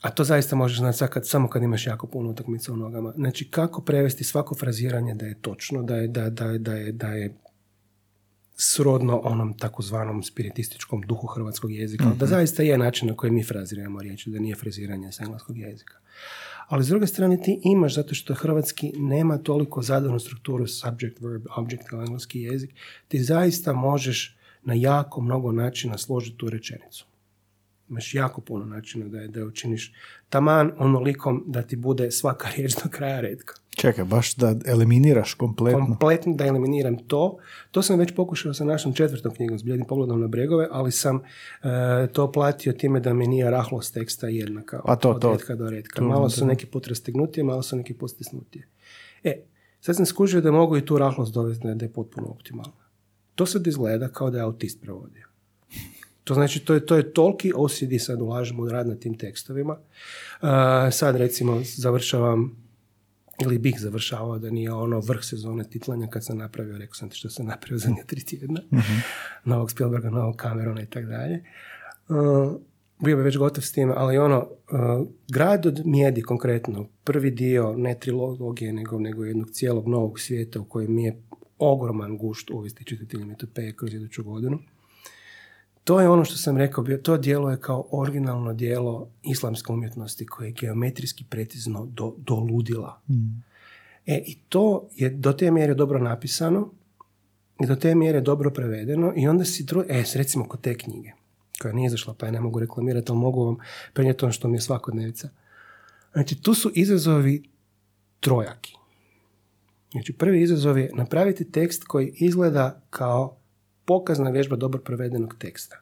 [0.00, 3.12] a to zaista možeš znati sad kad, samo kad imaš jako puno utakmica u nogama.
[3.16, 7.08] Znači, kako prevesti svako fraziranje da je točno, da je, da, da, da je, da
[7.08, 7.36] je
[8.56, 12.12] srodno onom takozvanom spiritističkom duhu hrvatskog jezika.
[12.18, 15.98] Da zaista je način na koji mi fraziramo riječi, da nije fraziranje s engleskog jezika.
[16.68, 21.46] Ali s druge strane ti imaš, zato što hrvatski nema toliko zadanu strukturu subject, verb,
[21.56, 22.70] object kao engleski jezik,
[23.08, 27.06] ti zaista možeš na jako mnogo načina složiti tu rečenicu.
[27.90, 29.92] Imaš jako puno načina da je, da je učiniš
[30.28, 33.54] taman onolikom da ti bude svaka riječ do kraja redka.
[33.76, 35.86] Čekaj, baš da eliminiraš kompletno.
[35.86, 37.36] Kompletno da eliminiram to.
[37.70, 41.16] To sam već pokušao sa našom četvrtom knjigom, s bljedim pogledom na bregove, ali sam
[41.16, 45.32] e, to platio time da mi nije rahlost teksta jednaka A to, od to.
[45.32, 45.96] redka do redka.
[45.96, 48.68] To- malo su neki put rastegnutije, malo su neki put stisnutije.
[49.24, 49.42] E,
[49.80, 52.72] sad sam skužio da mogu i tu rahlost dovesti da je poputno optimalna.
[53.34, 55.29] To sad izgleda kao da je autist prevodio.
[56.24, 59.72] To znači, to je, to je toliki OCD sad ulažemo u rad na tim tekstovima.
[59.72, 60.48] Uh,
[60.92, 62.56] sad recimo završavam
[63.42, 67.16] ili bih završavao da nije ono vrh sezone titlanja kad sam napravio, rekao sam ti
[67.16, 68.60] što sam napravio zadnje tri tjedna,
[69.44, 71.44] novog Spielberga, novog Camerona i tako dalje.
[72.08, 72.60] Uh,
[73.04, 77.74] bio bi već gotov s tim, ali ono, uh, grad od Mjedi konkretno, prvi dio,
[77.76, 81.22] ne trilogije, nego, nego jednog cijelog novog svijeta u kojem mi je
[81.58, 84.58] ogroman gušt uvesti čitatelji metopeje kroz iduću godinu.
[85.84, 90.26] To je ono što sam rekao, bio, to djelo je kao originalno djelo islamske umjetnosti
[90.26, 93.00] koje je geometrijski precizno do, do ludila.
[94.06, 96.70] E, i to je do te mjere dobro napisano
[97.60, 99.84] i do te mjere dobro prevedeno i onda si dru...
[99.88, 101.12] E, recimo kod te knjige,
[101.62, 103.56] koja nije izašla pa je ne mogu reklamirati, ali mogu vam
[103.92, 105.28] prenijeti ono što mi je svakodnevica.
[106.12, 107.42] Znači, tu su izazovi
[108.20, 108.74] trojaki.
[109.92, 113.39] Znači, prvi izazov je napraviti tekst koji izgleda kao
[113.90, 115.80] pokazna vježba dobro prevedenog teksta.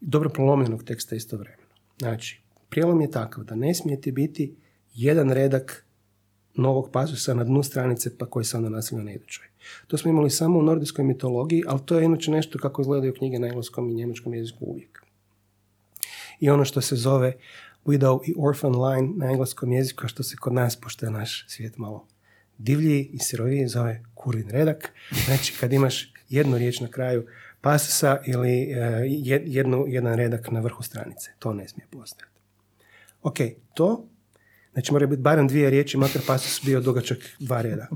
[0.00, 1.62] Dobro prolomljenog teksta istovremeno.
[1.98, 4.54] Znači, prijelom je takav da ne smijete biti
[4.94, 5.84] jedan redak
[6.54, 9.46] novog pasusa na dnu stranice pa koji se onda naslanja na idućoj.
[9.86, 13.38] To smo imali samo u nordijskoj mitologiji, ali to je inače nešto kako izgledaju knjige
[13.38, 15.02] na engleskom i njemačkom jeziku uvijek.
[16.40, 17.32] I ono što se zove
[17.84, 21.44] widow i orphan line na engleskom jeziku, a što se kod nas, pošto je naš
[21.48, 22.06] svijet malo
[22.58, 24.92] divlji i siroviji, zove kurin redak.
[25.26, 27.26] Znači, kad imaš jednu riječ na kraju
[27.60, 28.74] pasusa ili
[29.04, 31.30] jed- jednu, jedan redak na vrhu stranice.
[31.38, 32.34] To ne smije postojati.
[33.22, 33.36] Ok,
[33.74, 34.08] to,
[34.72, 37.86] znači mora biti barem dvije riječi, makar pasus bio dugačak dva reda.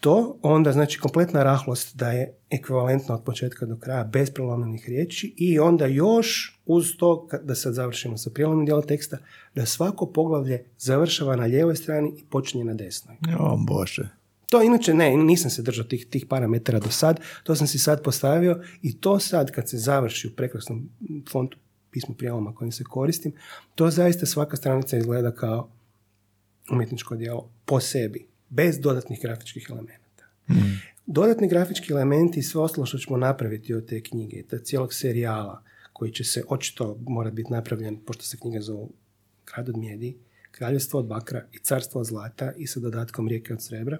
[0.00, 5.34] To onda znači kompletna rahlost da je ekvivalentno od početka do kraja bez prelomljenih riječi
[5.36, 9.18] i onda još uz to, da sad završimo sa prijelomnim dijelom teksta,
[9.54, 13.16] da svako poglavlje završava na lijevoj strani i počinje na desnoj.
[13.38, 14.08] O Bože.
[14.52, 18.02] To inače ne, nisam se držao tih, tih parametara do sad, to sam si sad
[18.02, 20.88] postavio i to sad kad se završi u prekrasnom
[21.30, 21.58] fontu
[21.90, 23.32] pismu prijeloma kojim se koristim,
[23.74, 25.70] to zaista svaka stranica izgleda kao
[26.72, 30.24] umjetničko djelo po sebi, bez dodatnih grafičkih elemenata.
[31.06, 35.62] Dodatni grafički elementi i sve ostalo što ćemo napraviti od te knjige, te cijelog serijala
[35.92, 38.86] koji će se očito morati biti napravljen, pošto se knjiga zove
[39.46, 40.16] Grad od mjedi,
[40.50, 43.98] Kraljevstvo od bakra i Carstvo od zlata i sa dodatkom Rijeke od srebra.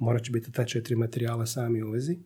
[0.00, 2.18] Morat će biti ta četiri materijala sami u vezi.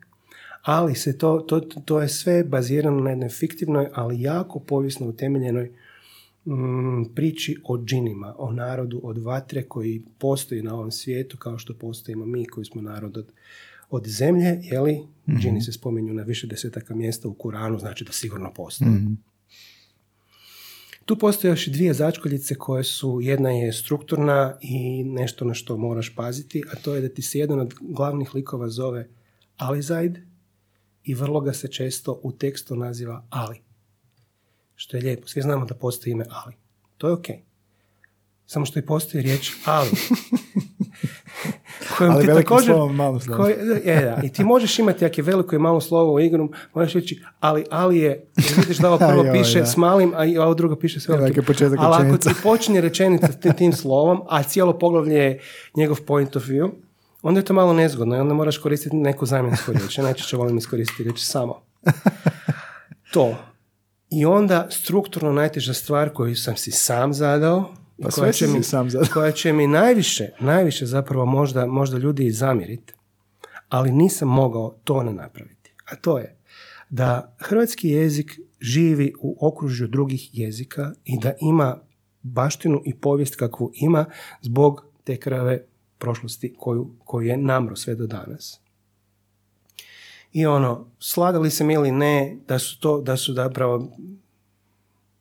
[0.62, 5.72] Ali se to, to, to je sve bazirano na jednoj fiktivnoj, ali jako povijesno utemeljenoj
[6.46, 11.74] mm, priči o džinima, o narodu od vatre koji postoji na ovom svijetu kao što
[11.74, 13.32] postojimo mi koji smo narod od,
[13.90, 15.00] od zemlje, jeli?
[15.40, 18.90] Džini se spominju na više desetaka mjesta u Kuranu, znači da sigurno postoje.
[21.04, 26.14] Tu postoje još dvije začkoljice koje su, jedna je strukturna i nešto na što moraš
[26.14, 29.08] paziti, a to je da ti se jedan od glavnih likova zove
[29.56, 30.18] Alizaid
[31.04, 33.60] i vrlo ga se često u tekstu naziva Ali.
[34.74, 36.54] Što je lijepo, svi znamo da postoji ime Ali.
[36.98, 37.26] To je ok.
[38.46, 39.90] Samo što i postoji riječ Ali.
[41.98, 42.74] kojom Ali ti također...
[42.74, 43.42] slovom, malo slovom.
[43.42, 46.48] koji- e, da, I ti možeš imati, ako je veliko i malo slovo u igru,
[46.74, 48.26] možeš reći, ali, ali je,
[48.56, 49.66] vidiš da ovo prvo piše da.
[49.66, 51.44] s malim, a ovo drugo piše s velikim.
[51.60, 55.40] je ali ako ti počinje rečenica tim, tim slovom, a cijelo poglavlje je
[55.76, 56.70] njegov point of view,
[57.22, 59.98] onda je to malo nezgodno i onda moraš koristiti neku zamjensku riječ.
[59.98, 61.62] Ja najčešće volim iskoristiti riječ samo.
[63.12, 63.36] To.
[64.10, 68.90] I onda strukturno najteža stvar koju sam si sam zadao, Pa koja će mi, sam
[68.90, 69.08] zadao.
[69.12, 72.92] koja će mi najviše, najviše zapravo možda, možda ljudi zamjeriti,
[73.68, 75.74] ali nisam mogao to ne napraviti.
[75.84, 76.36] A to je
[76.90, 81.78] da hrvatski jezik živi u okružju drugih jezika i da ima
[82.22, 84.04] baštinu i povijest kakvu ima
[84.40, 85.64] zbog te krave
[85.98, 88.60] prošlosti koju, koju je namro sve do danas.
[90.32, 93.96] I ono, slagali se mi ili ne, da su to, da su zapravo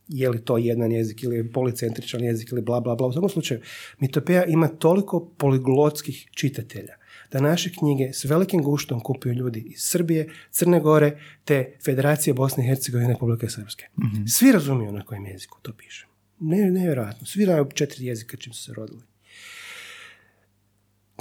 [0.07, 3.07] je li to jedan jezik ili je policentričan jezik ili bla bla bla.
[3.07, 3.61] U svakom slučaju,
[3.99, 6.93] Mitopeja ima toliko poliglotskih čitatelja
[7.31, 12.63] da naše knjige s velikim guštom kupuju ljudi iz Srbije, Crne Gore, te Federacije Bosne
[12.63, 13.87] i Hercegovine i Republike Srpske.
[14.27, 16.07] Svi razumiju na kojem jeziku to piše.
[16.39, 17.25] Ne, nevjerojatno.
[17.25, 19.01] Svi znaju četiri jezika čim su se rodili.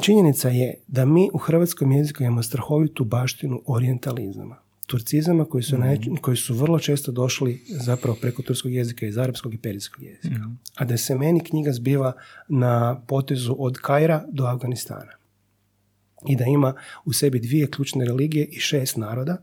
[0.03, 4.63] Činjenica je da mi u hrvatskom jeziku imamo strahovitu baštinu orijentalizama.
[4.87, 9.55] Turcizama koji su, naj- koji su vrlo često došli zapravo preko turskog jezika iz arapskog
[9.55, 10.35] i perijskog jezika.
[10.75, 12.13] A da se meni knjiga zbiva
[12.49, 15.13] na potezu od Kaira do Afganistana.
[16.29, 16.75] I da ima
[17.05, 19.37] u sebi dvije ključne religije i šest naroda,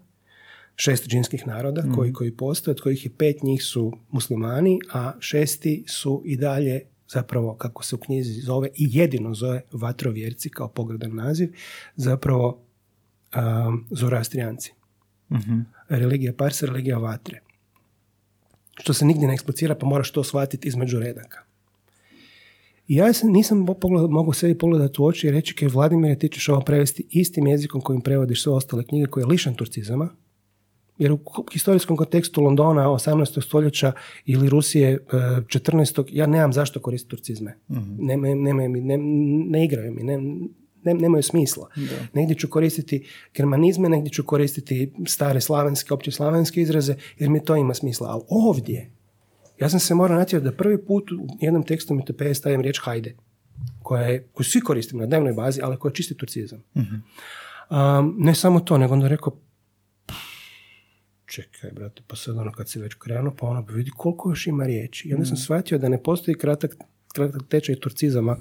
[0.75, 5.83] šest džinskih naroda koji, koji postoje, od kojih je pet njih su muslimani, a šesti
[5.87, 11.15] su i dalje zapravo, kako se u knjizi zove, i jedino zove vatrovjerci kao pogrdan
[11.15, 11.53] naziv,
[11.95, 12.47] zapravo
[13.67, 14.73] um, zoroastrijanci.
[15.89, 17.39] Religija parsa, religija vatre.
[18.81, 21.39] Što se nigdje ne eksplicira, pa moraš to shvatiti između redaka.
[22.87, 26.49] I ja nisam pogled, mogu sebi pogledati u oči i reći, kaj Vladimire, ti ćeš
[26.49, 30.09] ovo prevesti istim jezikom kojim prevodiš sve ostale knjige koje je lišan turcizama,
[30.97, 31.19] jer u
[31.51, 33.45] historijskom kontekstu Londona 18.
[33.45, 33.91] stoljeća
[34.25, 36.05] ili Rusije e, 14.
[36.11, 37.57] ja nemam zašto koristiti turcizme.
[37.99, 38.97] Nema- nemaju mi, ne,
[39.49, 40.03] ne igraju mi,
[40.83, 41.69] ne, ne- nemaju smisla.
[42.13, 47.55] Negdje ću koristiti germanizme, negdje ću koristiti stare slavenske, opće slavenske izraze, jer mi to
[47.55, 48.09] ima smisla.
[48.09, 48.91] Ali ovdje,
[49.59, 53.15] ja sam se morao natjerati da prvi put u jednom tekstu Mitopeje stavim riječ hajde,
[53.83, 56.63] koja je, koju svi koristimo na dnevnoj bazi, ali koja je čisti turcizam.
[57.69, 59.35] Um, ne samo to, nego onda rekao,
[61.25, 64.47] čekaj, brate, pa sad ono kad si već krenuo, pa ono, pa vidi koliko još
[64.47, 65.09] ima riječi.
[65.09, 66.75] I onda sam shvatio da ne postoji kratak
[67.49, 68.37] tečaj turcizama,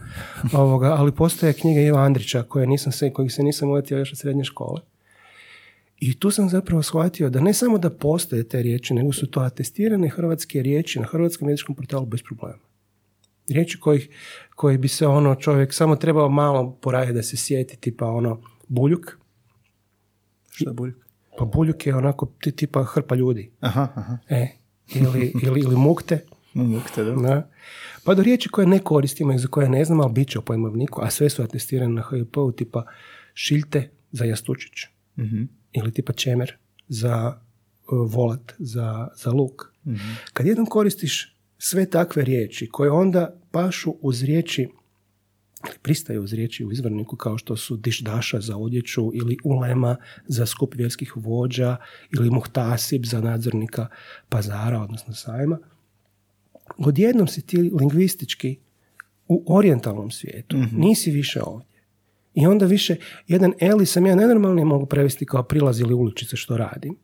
[0.52, 4.18] ovoga, ali postoje knjige Iva Andrića, koje nisam se, kojih se nisam uvetio još od
[4.18, 4.80] srednje škole.
[6.00, 9.40] I tu sam zapravo shvatio da ne samo da postoje te riječi, nego su to
[9.40, 12.58] atestirane hrvatske riječi na hrvatskom jezičkom portalu bez problema.
[13.48, 14.08] Riječi kojih,
[14.50, 19.18] koji bi se ono čovjek samo trebao malo poraditi da se sjeti, tipa ono buljuk.
[20.50, 20.96] Šta buljuk?
[21.38, 23.50] Pa buljuk je onako ti- tipa hrpa ljudi.
[23.60, 24.18] Aha, aha.
[24.28, 24.48] E,
[24.94, 26.24] ili, ili, ili mukte.
[26.62, 27.12] Mukte, da.
[27.12, 27.50] Da.
[28.04, 30.42] Pa do riječi koje ne koristimo i za koje ne znam, ali bit će u
[30.42, 32.84] pojmovniku, a sve su atestirane na HIP-u, tipa
[33.34, 34.86] šilte za jastučić.
[35.18, 35.42] Mhm.
[35.72, 36.56] Ili tipa čemer
[36.88, 37.40] za
[37.92, 39.72] uh, volat, za, za luk.
[40.32, 44.68] Kad jednom koristiš sve takve riječi koje onda pašu uz riječi
[45.68, 49.96] ili pristaju uz riječi u izvorniku kao što su dišdaša za odjeću ili ulema
[50.26, 51.76] za skup vjerskih vođa
[52.18, 53.86] ili muhtasib za nadzornika
[54.28, 55.58] pazara, odnosno sajma.
[56.76, 58.56] Odjednom si ti lingvistički
[59.28, 61.68] u orijentalnom svijetu, nisi više ovdje.
[62.34, 62.96] I onda više,
[63.26, 66.96] jedan Eli sam ja nenormalnije mogu prevesti kao prilaz ili uličice što radim,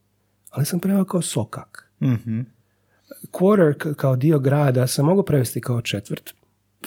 [0.50, 1.90] ali sam preveo kao sokak.
[2.02, 2.40] Mhm.
[3.32, 6.34] Quarter kao dio grada sam mogu prevesti kao četvrt,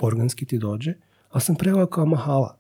[0.02, 0.94] organski ti dođe,
[1.30, 2.58] ali sam preveo kao mahala.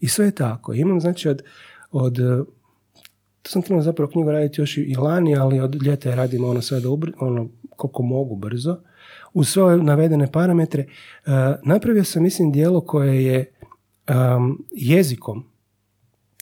[0.00, 0.74] I sve je tako.
[0.74, 1.42] Imam znači od,
[1.90, 2.44] od eh,
[3.42, 6.62] to sam trebao zapravo knjigu raditi još i lani, ali od ljeta je radim ono
[6.62, 8.80] sve da ubr- ono koliko mogu brzo.
[9.34, 11.30] Uz sve ove navedene parametre eh,
[11.64, 13.52] napravio sam mislim dijelo koje je
[14.08, 15.44] um, jezikom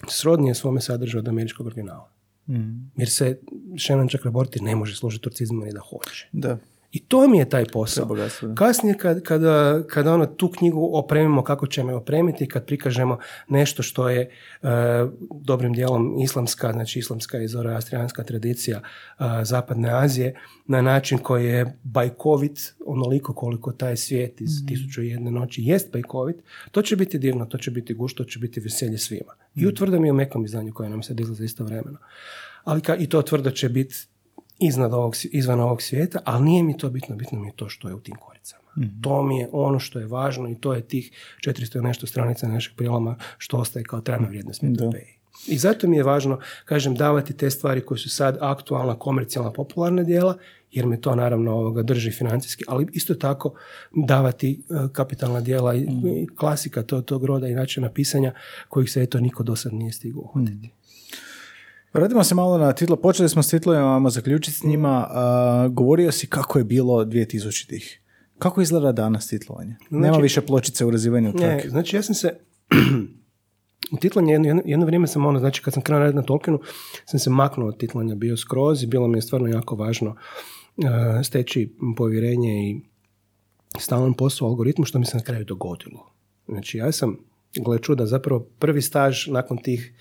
[0.08, 2.12] srodnije svome sadržaju od američkog originala.
[2.48, 2.70] Mhm.
[2.96, 3.40] Jer se
[3.78, 6.28] Shannon Chakraborty ne može služiti turcizmom ni da hoće.
[6.32, 6.58] Da.
[6.92, 8.16] I to mi je taj posao.
[8.54, 13.82] Kasnije kad, kada, kada ono, tu knjigu opremimo kako ćemo je opremiti, kad prikažemo nešto
[13.82, 14.68] što je e,
[15.30, 20.34] dobrim dijelom islamska, znači islamska i zoroastrijanska tradicija e, zapadne Azije,
[20.66, 25.92] na način koji je bajkovit onoliko koliko taj svijet iz tisuću i jedne noći jest
[25.92, 26.36] bajkovit,
[26.70, 29.32] to će biti divno, to će biti gušto, to će biti veselje svima.
[29.54, 31.98] I u tvrdom i u mekom izdanju koje nam se izlaze isto vremeno.
[32.64, 34.06] Ali ka, i to tvrdo će biti
[34.58, 37.88] iznad ovog, izvan ovog svijeta, ali nije mi to bitno, bitno mi je to što
[37.88, 38.62] je u tim koricama.
[39.02, 41.10] To mi je ono što je važno i to je tih
[41.46, 45.22] 400 i nešto stranica našeg priloma što ostaje kao trajna vrijednost Metopeji.
[45.46, 50.02] I zato mi je važno, kažem, davati te stvari koje su sad aktualna, komercijalna, popularna
[50.02, 50.36] dijela,
[50.72, 53.54] jer me to naravno ovoga drži financijski, ali isto tako
[54.06, 55.86] davati e, kapitalna dijela i
[56.36, 58.34] klasika to, tog roda i načina pisanja
[58.68, 60.70] kojih se eto niko do sad nije stigao uhvatiti.
[61.92, 62.96] Vratimo se malo na titlo.
[62.96, 65.08] Počeli smo s titlovima, zaključiti s njima.
[65.70, 68.02] govorio si kako je bilo 2000-ih.
[68.38, 69.76] Kako izgleda danas titlovanje?
[69.88, 72.36] Znači, Nema više pločice u razivanju Ne, znači ja sam se...
[73.92, 76.60] u titlanje jedno, jedno, vrijeme sam ono, znači kad sam krenuo raditi na Tolkienu,
[77.04, 80.84] sam se maknuo od titlanja bio skroz i bilo mi je stvarno jako važno uh,
[81.24, 82.80] steći povjerenje i
[83.78, 86.12] stalan posao algoritmu, što mi se na kraju dogodilo.
[86.48, 87.16] Znači ja sam,
[87.64, 89.94] gle čuda, zapravo prvi staž nakon tih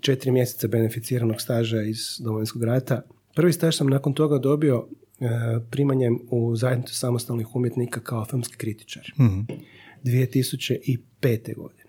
[0.00, 3.02] četiri mjeseca beneficiranog staža iz Domovinskog rata.
[3.34, 4.86] Prvi staž sam nakon toga dobio
[5.20, 5.26] e,
[5.70, 9.12] primanjem u zajednicu samostalnih umjetnika kao filmski kritičar.
[9.18, 9.46] Mm-hmm.
[10.04, 11.56] 2005.
[11.56, 11.84] godine.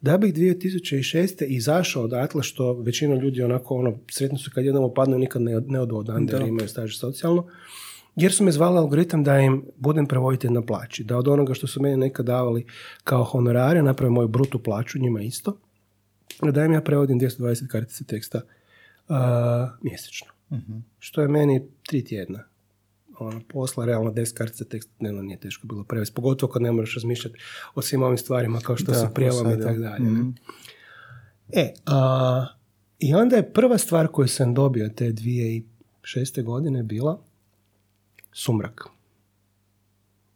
[0.00, 1.44] Da bih 2006.
[1.46, 5.80] izašao odatle, što većina ljudi onako, ono, sretno su kad jednom opadnu, nikad ne, ne
[5.80, 7.46] odu odande jer imaju staž socijalno,
[8.16, 11.04] jer su me zvali algoritam da im budem prevoditelj na plaći.
[11.04, 12.66] Da od onoga što su meni nekad davali
[13.04, 15.58] kao honorare, napravim moju brutu plaću, njima isto,
[16.52, 18.40] da im ja prevodim 220 kartica teksta
[19.08, 19.16] uh,
[19.82, 20.26] mjesečno.
[20.50, 20.58] uh
[20.98, 22.44] Što je meni tri tjedna.
[23.18, 26.14] Ono, posla, realno 10 kartica teksta dnevno nije teško bilo prevesti.
[26.14, 27.38] Pogotovo kad ne moraš razmišljati
[27.74, 30.04] o svim ovim stvarima kao što da, su prijelome i tako dalje.
[30.04, 30.30] Mhm.
[31.52, 32.46] E, a,
[32.98, 35.64] i onda je prva stvar koju sam dobio te dvije i
[36.02, 37.20] šeste godine bila
[38.32, 38.84] sumrak.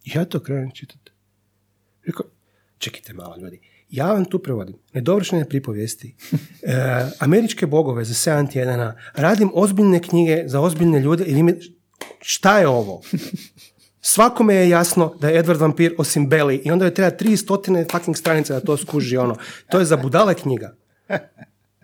[0.05, 1.11] I ja to krenem čitati.
[2.07, 2.27] Rekao,
[2.79, 3.61] čekajte malo ljudi,
[3.93, 6.15] ja vam tu prevodim nedovršene pripovijesti,
[6.63, 11.55] e, američke bogove za 7 tjedana, radim ozbiljne knjige za ozbiljne ljude i vi mi,
[12.21, 13.03] šta je ovo?
[14.01, 17.85] Svakome je jasno da je Edward Vampir osim Belly i onda je treba tri stotine
[17.93, 19.37] fucking stranica da to skuži ono.
[19.71, 20.77] To je za budale knjiga.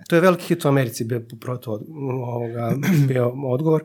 [0.09, 1.81] To je veliki hit u Americi bio, proto,
[2.27, 2.75] ovoga,
[3.09, 3.85] bio odgovor.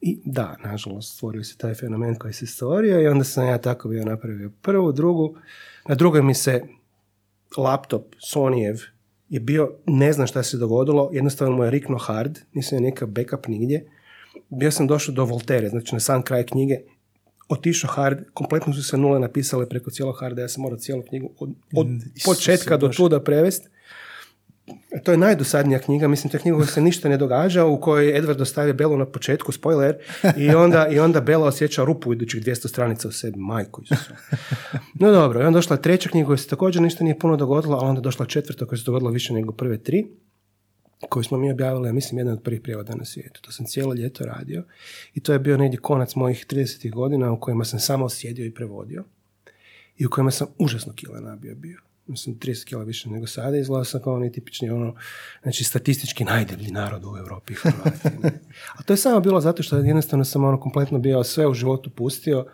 [0.00, 3.88] I da, nažalost, stvorio se taj fenomen koji se stvorio i onda sam ja tako
[3.88, 5.36] bio napravio prvu, drugu.
[5.88, 6.62] Na drugoj mi se
[7.56, 8.80] laptop Sonyjev
[9.28, 13.06] je bio, ne znam šta se dogodilo, jednostavno mu je rikno hard, nisam je neka
[13.06, 13.86] backup nigdje.
[14.48, 16.78] Bio sam došao do Voltere, znači na sam kraj knjige,
[17.48, 21.30] otišao hard, kompletno su se nule napisale preko cijelog harda, ja sam morao cijelu knjigu
[21.38, 21.86] od, od
[22.24, 23.68] početka do tuda prevesti
[25.04, 28.20] to je najdosadnija knjiga, mislim, to je knjiga koja se ništa ne događa, u kojoj
[28.20, 29.96] Edward dostavio Belu na početku, spoiler,
[30.36, 34.12] i onda, i onda Bela osjeća rupu idućih 200 stranica u sebi, majku Isusu.
[34.94, 37.80] No dobro, i onda došla treća knjiga koja se također ništa nije puno dogodilo, a
[37.80, 40.06] onda došla četvrta koja se dogodila više nego prve tri,
[41.08, 43.42] koju smo mi objavili, ja mislim, jedan od prvih prijevoda na svijetu.
[43.42, 44.64] To sam cijelo ljeto radio
[45.14, 46.90] i to je bio negdje konac mojih 30.
[46.90, 49.04] godina u kojima sam samo sjedio i prevodio
[49.96, 53.84] i u kojima sam užasno kila nabio bio mislim 30 kila više nego sada, izgleda
[53.84, 54.94] sam kao onaj tipični ono,
[55.42, 58.08] znači statistički najdeblji narod u Europi Hrvati.
[58.78, 61.90] A to je samo bilo zato što jednostavno sam ono kompletno bio sve u životu
[61.90, 62.46] pustio,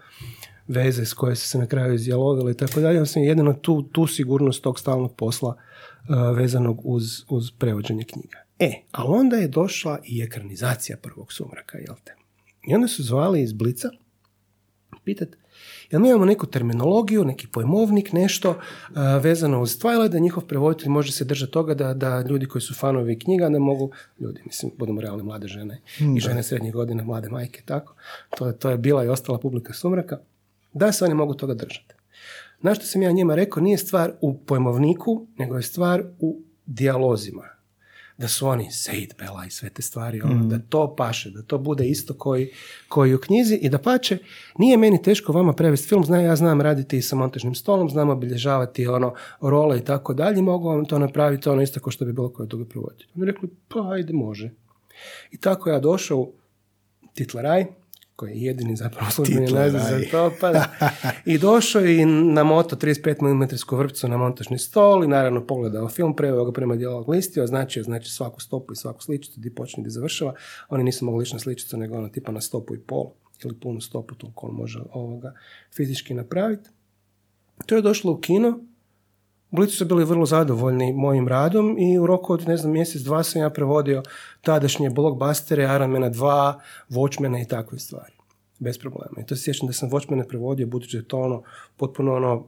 [0.68, 4.06] veze s koje su se na kraju izjalovile i tako dalje, sam jedino tu, tu
[4.06, 8.38] sigurnost tog stalnog posla uh, vezanog uz, uz prevođenje knjiga.
[8.58, 12.14] E, a onda je došla i ekranizacija prvog sumraka, jel te?
[12.68, 13.88] I onda su zvali iz Blica
[15.04, 15.36] pitati
[15.90, 20.88] Jel mi imamo neku terminologiju, neki pojmovnik, nešto uh, vezano uz Twilight, da njihov prevoditelj
[20.88, 24.72] može se držati toga da, da ljudi koji su fanovi knjiga ne mogu, ljudi, mislim,
[24.78, 25.80] budemo realne mlade žene
[26.16, 27.94] i žene srednjih godina, mlade majke, tako.
[28.38, 30.18] To je, to je bila i ostala publika sumraka,
[30.72, 31.94] da se oni mogu toga držati.
[32.62, 37.59] Na što sam ja njima rekao, nije stvar u pojmovniku, nego je stvar u dijalozima
[38.20, 41.58] da su oni Seid Bela i sve te stvari, ono, da to paše, da to
[41.58, 42.50] bude isto koji,
[42.88, 44.18] koji u knjizi i da pače,
[44.58, 48.10] nije meni teško vama prevesti film, znam, ja znam raditi i sa montažnim stolom, znam
[48.10, 52.12] obilježavati ono, role i tako dalje, mogu vam to napraviti ono isto kao što bi
[52.12, 53.08] bilo koje drugi prevoditelj.
[53.16, 54.50] Oni rekli, pa ajde, može.
[55.30, 56.32] I tako ja došao u
[57.14, 57.66] Titlaraj,
[58.20, 60.32] koji je jedini zapravo službeni naziv za to.
[60.40, 60.64] Pa
[61.24, 66.16] I došao i na moto 35 mm vrpcu na montažni stol i naravno pogledao film,
[66.16, 69.90] preveo ga prema dijalog listi, označio znači svaku stopu i svaku sličicu gdje počne gdje
[69.90, 70.34] završava.
[70.68, 73.10] Oni nisu mogli ići na sličicu, nego ono tipa na stopu i pol
[73.44, 75.34] ili punu stopu, toliko on može ovoga
[75.76, 76.70] fizički napraviti.
[77.66, 78.60] To je došlo u kino,
[79.50, 83.22] Blicu su bili vrlo zadovoljni mojim radom i u roku od, ne znam, mjesec, dva
[83.22, 84.02] sam ja prevodio
[84.40, 86.54] tadašnje blockbustere, Ironmana 2,
[86.88, 88.12] Watchmena i takve stvari.
[88.58, 89.20] Bez problema.
[89.20, 91.42] I to se sjećam da sam Watchmena prevodio, budući da je to ono,
[91.76, 92.44] potpuno ono,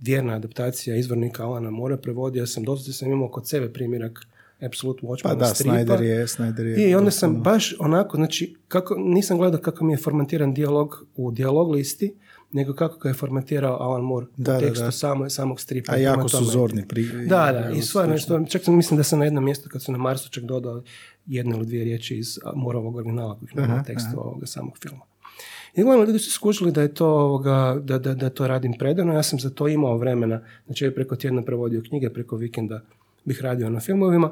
[0.00, 4.26] vjerna adaptacija izvornika Alana Mora, prevodio sam, doslovno sam imao kod sebe primjerak
[4.60, 5.76] Absolute Watchmen Pa da, stripa.
[5.76, 6.90] Snyder je, Snyder je.
[6.90, 11.30] I onda sam baš onako, znači, kako, nisam gledao kako mi je formatiran dijalog u
[11.30, 12.14] dijalog listi,
[12.52, 14.90] nego kako ga je formatirao Alan Moore Da, da, u tekstu da.
[14.90, 15.92] samo, samog stripa.
[15.92, 16.88] A jako su zorni.
[16.88, 17.26] Pri...
[17.26, 19.92] Da, da, i stvarno, što, čak sam mislim da sam na jednom mjestu kad su
[19.92, 20.82] na Marsu čak dodao
[21.26, 25.04] jednu ili dvije riječi iz Mooreovog originala nema Aha, u tekstu ovoga samog filma.
[25.74, 29.12] I uglavnom ljudi su skužili da je to, ovoga, da, da, da to radim predano,
[29.12, 32.80] ja sam za to imao vremena, znači ja preko tjedna prevodio knjige, preko vikenda
[33.24, 34.30] bih radio na filmovima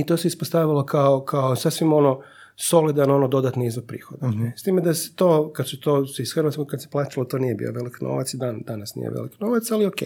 [0.00, 2.20] i to se ispostavilo kao, kao sasvim ono
[2.56, 4.30] solidan ono dodatni izvor prihoda.
[4.30, 4.52] ne.
[4.56, 7.38] S time da se to, kad su to se iz Hrvatskog, kad se plaćalo, to
[7.38, 10.02] nije bio velik novac i dan, danas nije velik novac, ali ok.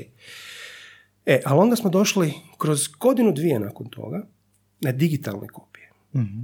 [1.27, 4.27] E, ali onda smo došli kroz godinu dvije nakon toga
[4.81, 5.91] na digitalne kopije,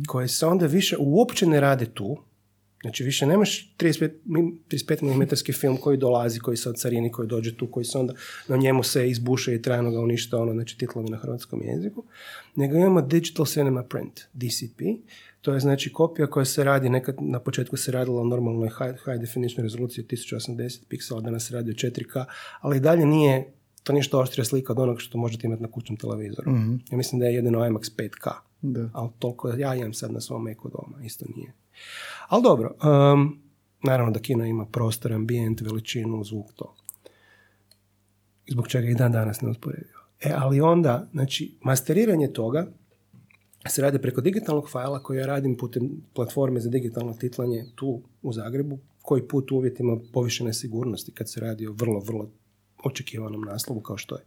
[0.06, 2.16] koje se onda više uopće ne rade tu,
[2.84, 7.28] Znači više nemaš 35, mi- 35 mm film koji dolazi, koji se od carini, koji
[7.28, 8.14] dođe tu, koji se onda
[8.48, 12.04] na njemu se izbuše i trajno ga uništa, ono, znači titlovi na hrvatskom jeziku,
[12.54, 14.80] nego imamo Digital Cinema Print, DCP,
[15.44, 19.04] to je znači kopija koja se radi, nekad na početku se radila u normalnoj high,
[19.04, 22.24] high definition rezoluciji 1080 piksela, danas se radi u 4K,
[22.60, 23.52] ali i dalje nije
[23.82, 26.50] to ništa oštrija slika od onog što možete imati na kućnom televizoru.
[26.90, 28.30] Ja mislim da je jedino IMAX 5K,
[28.62, 28.88] Da.
[28.92, 31.52] ali toliko ja imam sad na svom Macu doma, isto nije.
[32.28, 32.74] Ali dobro,
[33.14, 33.42] um,
[33.82, 36.74] naravno da kino ima prostor, ambijent, veličinu, zvuk, to.
[38.48, 39.98] Zbog čega i dan danas ne usporedio.
[40.20, 42.66] E, ali onda, znači, masteriranje toga
[43.70, 48.32] se radi preko digitalnog fajla koji ja radim putem platforme za digitalno titlanje tu u
[48.32, 52.30] Zagrebu, koji put u uvjetima povišene sigurnosti kad se radi o vrlo, vrlo
[52.84, 54.22] očekivanom naslovu kao što je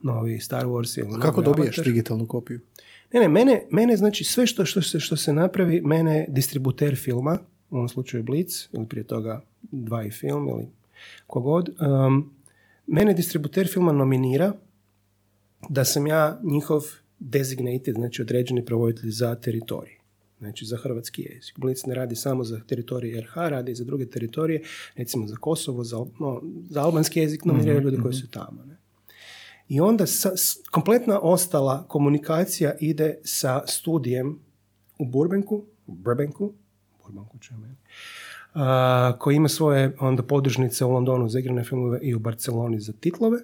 [0.00, 1.92] novi Star Wars ili Kako novi dobiješ Avatar.
[1.92, 2.60] digitalnu kopiju?
[3.12, 7.38] Ne, ne, mene, mene znači sve što, što, se, što se napravi, mene distributer filma,
[7.70, 10.66] u ovom slučaju Blitz, ili prije toga dva i film, ili
[11.26, 12.30] kogod, um,
[12.86, 14.52] mene distributer filma nominira
[15.68, 16.82] da sam ja njihov
[17.24, 19.94] designated, znači određeni provoditelj za teritorij.
[20.38, 21.58] Znači za hrvatski jezik.
[21.58, 24.62] Blitz ne radi samo za teritorije RH, radi i za druge teritorije,
[24.96, 28.64] recimo za Kosovo, za, no, za albanski jezik nominiraju ljudi koji su tamo.
[28.64, 28.76] Ne?
[29.68, 34.38] I onda sa, s- kompletna ostala komunikacija ide sa studijem
[34.98, 36.52] u Burbanku, u Burbanku,
[37.04, 37.38] Burbanku
[38.54, 42.92] a, koji ima svoje onda podružnice u Londonu za igrane filmove i u Barceloni za
[42.92, 43.38] titlove,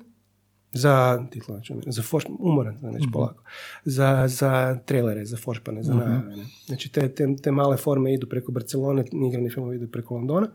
[0.72, 1.24] za
[1.70, 3.42] meni, za forš, umoran, sam već polako,
[3.84, 6.36] za, za trailere, za foršpane, za najave.
[6.36, 6.44] ne.
[6.66, 10.47] Znači te, te, te male forme idu preko Barcelone, igrani filmovi idu preko Londona.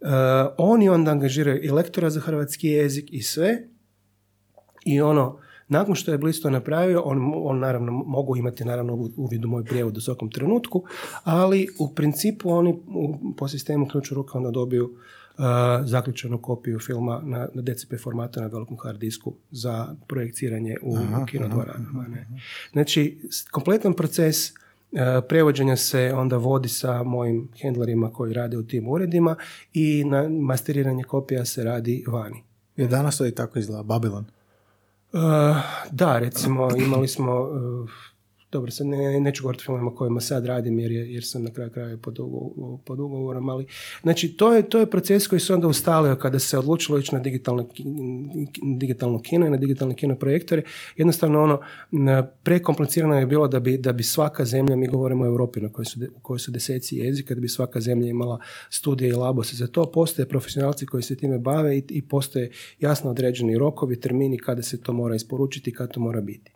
[0.00, 0.08] Uh,
[0.58, 3.62] oni onda angažiraju i lektora za hrvatski jezik i sve,
[4.84, 5.38] i ono,
[5.68, 9.48] nakon što je Bliss to napravio, on, on naravno mogu imati naravno u- uvid u
[9.48, 10.84] moj prijevod u svakom trenutku,
[11.24, 14.90] ali u principu oni u, po sistemu ključu ruka onda dobiju uh,
[15.84, 21.26] zaključenu kopiju filma na, na DCP formatu na velikom hard disku za projekciranje u, u
[21.26, 22.06] kinodvoranama.
[22.08, 22.26] ne.
[22.72, 23.20] Znači,
[23.50, 24.98] kompletan proces uh,
[25.28, 29.36] prevođenja se onda vodi sa mojim handlerima koji rade u tim uredima
[29.74, 32.42] i na masteriranje kopija se radi vani.
[32.76, 34.24] Jer danas to i tako izgleda, Babylon.
[35.12, 35.20] Uh,
[35.90, 37.90] da, recimo imali smo, uh,
[38.52, 41.50] dobro, sad ne, neću govoriti o filmovima kojima sad radim jer, je- jer sam na
[41.50, 43.66] kraju kraja pod, ugo- pod ugovorom, ali
[44.02, 47.20] znači to je, to je proces koji se onda ustalio kada se odlučilo ići na
[47.20, 47.68] digitalno,
[48.76, 50.62] digitalno kino i na digitalne kino projektore.
[50.96, 51.60] Jednostavno ono,
[52.42, 55.84] prekomplicirano je bilo da bi, da bi svaka zemlja, mi govorimo o Europi na kojoj
[55.86, 59.86] su, kojoj su deseci jezika, da bi svaka zemlja imala studije i labose za to.
[59.86, 62.50] Postoje profesionalci koji se time bave i, i postoje
[62.80, 66.50] jasno određeni rokovi, termini kada se to mora isporučiti i kada to mora biti.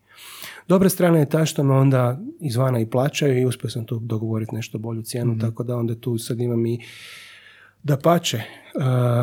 [0.68, 4.54] Dobra strana je ta što me onda izvana i plaćaju i uspio sam tu dogovoriti
[4.54, 6.78] nešto bolju cijenu, tako da onda tu sad imam i
[7.82, 8.42] da pače,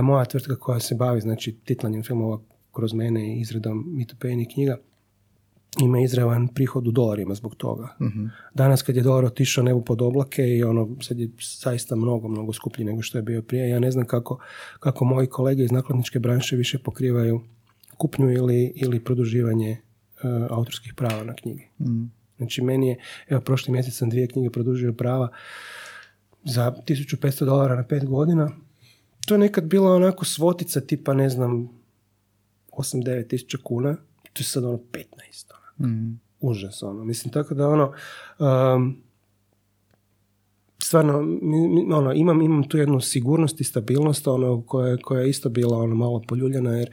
[0.03, 2.39] moja tvrtka koja se bavi znači titlanjem filmova
[2.73, 4.77] kroz mene i izradom mitopejnih knjiga,
[5.81, 7.87] ima izravan prihod u dolarima zbog toga.
[8.53, 11.29] Danas kad je dolar otišao nebu pod oblake i ono sad je
[11.63, 13.69] zaista mnogo, mnogo skuplji nego što je bio prije.
[13.69, 14.39] Ja ne znam kako,
[14.79, 17.41] kako moji kolege iz nakladničke branše više pokrivaju
[17.97, 19.77] kupnju ili, ili produživanje
[20.49, 21.63] autorskih prava na knjige.
[22.37, 22.97] Znači meni je,
[23.27, 25.29] evo prošli mjesec sam dvije knjige produžio prava
[26.43, 28.49] za 1500 dolara na pet godina.
[29.27, 31.69] To je nekad bila onako svotica tipa, ne znam,
[32.71, 33.95] 8-9 tisuća kuna.
[34.33, 35.03] To je sad ono 15.
[35.79, 36.15] Ono.
[36.39, 37.03] Užas, ono.
[37.03, 37.93] Mislim, tako da ono...
[38.75, 39.01] um,
[40.89, 41.17] stvarno,
[41.97, 45.95] ono, imam, imam tu jednu sigurnost i stabilnost ono, koja, koja je isto bila ono,
[45.95, 46.91] malo poljuljana, jer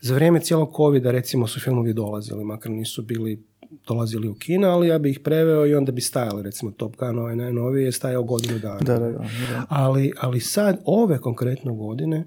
[0.00, 3.42] za vrijeme cijelog covida recimo su filmovi dolazili, makar nisu bili
[3.86, 7.18] dolazili u kina, ali ja bi ih preveo i onda bi stajali, recimo Top Gun,
[7.18, 8.80] ovaj najnoviji je stajao godinu dana.
[8.80, 9.18] Da, da, da.
[9.18, 9.66] da.
[9.68, 12.24] Ali, ali sad, ove konkretno godine,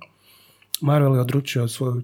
[0.81, 2.03] Marvel je odručio svoju uh,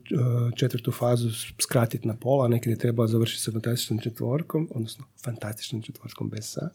[0.56, 1.30] četvrtu fazu
[1.60, 6.70] skratiti na pola, nekad je trebao završiti sa fantastičnom četvorkom, odnosno fantastičnom četvorkom bez sa.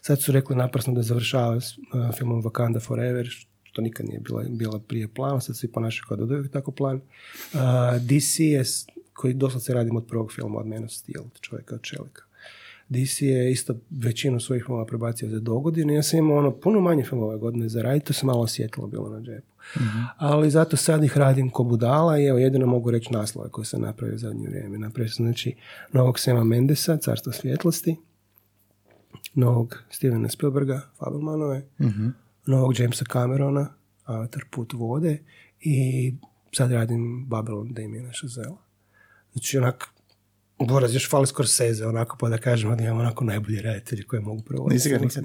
[0.00, 3.28] Sad su rekli naprasno da završava s uh, filmom Wakanda Forever,
[3.62, 6.96] što nikad nije bila, bila prije plana, sad svi ponašaju kao da je tako plan.
[6.96, 7.60] Uh,
[8.00, 8.64] DC je,
[9.12, 12.22] koji doslovce radim od prvog filma, od Man of Steel, čovjeka od čelika.
[12.88, 15.94] DC je isto većinu svojih filmova prebacio za dogodine.
[15.94, 19.08] Ja sam imao ono puno manje filmova godine za raditi, to se malo osjetilo bilo
[19.08, 19.55] na džepu.
[20.16, 23.80] Ali zato sad ih radim ko budala i evo jedino mogu reći naslove koje sam
[23.80, 24.78] napravio u zadnje vrijeme.
[24.78, 25.54] Napravio sam znači
[25.92, 27.96] novog Sema Mendesa, Carstvo svjetlosti,
[29.34, 31.62] novog Stevena Spielberga, Fabelmanove,
[32.46, 33.68] novog Jamesa Camerona,
[34.04, 35.18] Avatar put vode
[35.60, 36.14] i
[36.52, 38.56] sad radim Babylon Damiena Chazelle.
[39.32, 39.88] Znači onak,
[40.58, 44.42] Boraz, još fali Scorsese, onako pa da kažemo da imamo onako najbolji redatelji koje mogu
[44.42, 44.74] prevoditi.
[44.74, 45.24] Nisi ga nikad?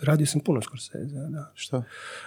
[0.00, 1.50] Radio sam puno Scorsese, da.
[1.54, 1.82] Što?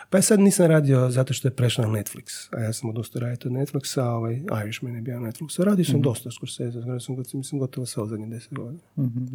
[0.10, 3.20] Pa ja sad nisam radio zato što je prešao na Netflix, a ja sam odustao
[3.20, 5.64] raditi od Netflixa, a ovaj Irishman je bio na Netflixu.
[5.64, 8.80] Radio sam dosta Scorsese, radio sam, mislim, gotovo sve u zadnjih deset godina.
[8.98, 9.26] Mhm,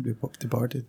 [0.41, 0.85] Departed.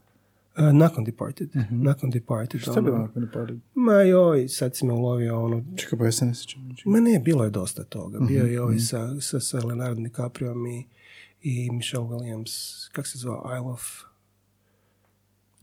[0.57, 2.61] E, nakon Departed, nakon Departed.
[2.61, 3.59] Šta je bilo ono- nakon Departed?
[3.73, 5.63] Ma joj, sad si me ulovio ono...
[5.75, 6.67] Čekaj, pa ja se ne sjećam.
[6.67, 6.89] ničega.
[6.89, 8.19] Ma ne, bilo je dosta toga.
[8.19, 10.83] Bio je i ovaj sa, sa, sa Leonardo DiCaprio i,
[11.47, 12.53] i Michelle Williams,
[12.91, 13.81] kak se zvao, Isle of...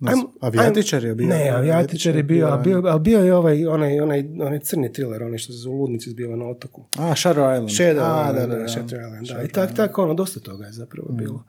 [0.00, 1.26] Ne znam, Ajmo- Avijatičar je bio.
[1.28, 5.38] Ne, avijatičar je bio, ali bio, bio je ovaj, onaj, onaj, onaj crni thriller, onaj
[5.38, 6.84] što se u ludnici zbiva na otoku.
[6.98, 7.68] A, Shutter Island.
[7.68, 8.68] Shadow A, Island, da, da, da.
[8.68, 9.42] Shutter Island, da.
[9.42, 11.44] I tak, tako, ono, dosta toga je zapravo bilo.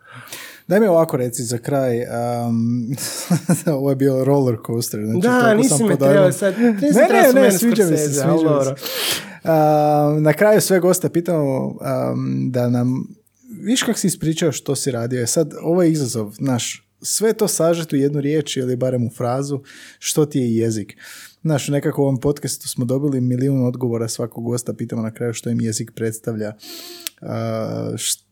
[0.67, 1.97] Daj mi ovako reci za kraj.
[1.97, 2.87] Um,
[3.77, 4.99] ovo je bio roller coaster.
[5.01, 8.27] Znači, Da, nisi me trebao sad- nisi Ne, ne, ne, spomenuti sviđa mi se, sviđa
[8.27, 8.75] mi se.
[9.43, 11.77] Um, na kraju sve goste pitamo um,
[12.51, 13.07] da nam,
[13.65, 15.21] viš kak si ispričao što si radio.
[15.21, 19.09] E Sad, ovo je izazov, znaš, sve to sažeti u jednu riječ ili barem u
[19.09, 19.61] frazu,
[19.99, 20.97] što ti je jezik.
[21.41, 25.49] Znaš, nekako u ovom podcastu smo dobili milijun odgovora svakog gosta, pitamo na kraju što
[25.49, 26.53] im jezik predstavlja.
[27.21, 27.27] Uh,
[27.93, 28.25] št-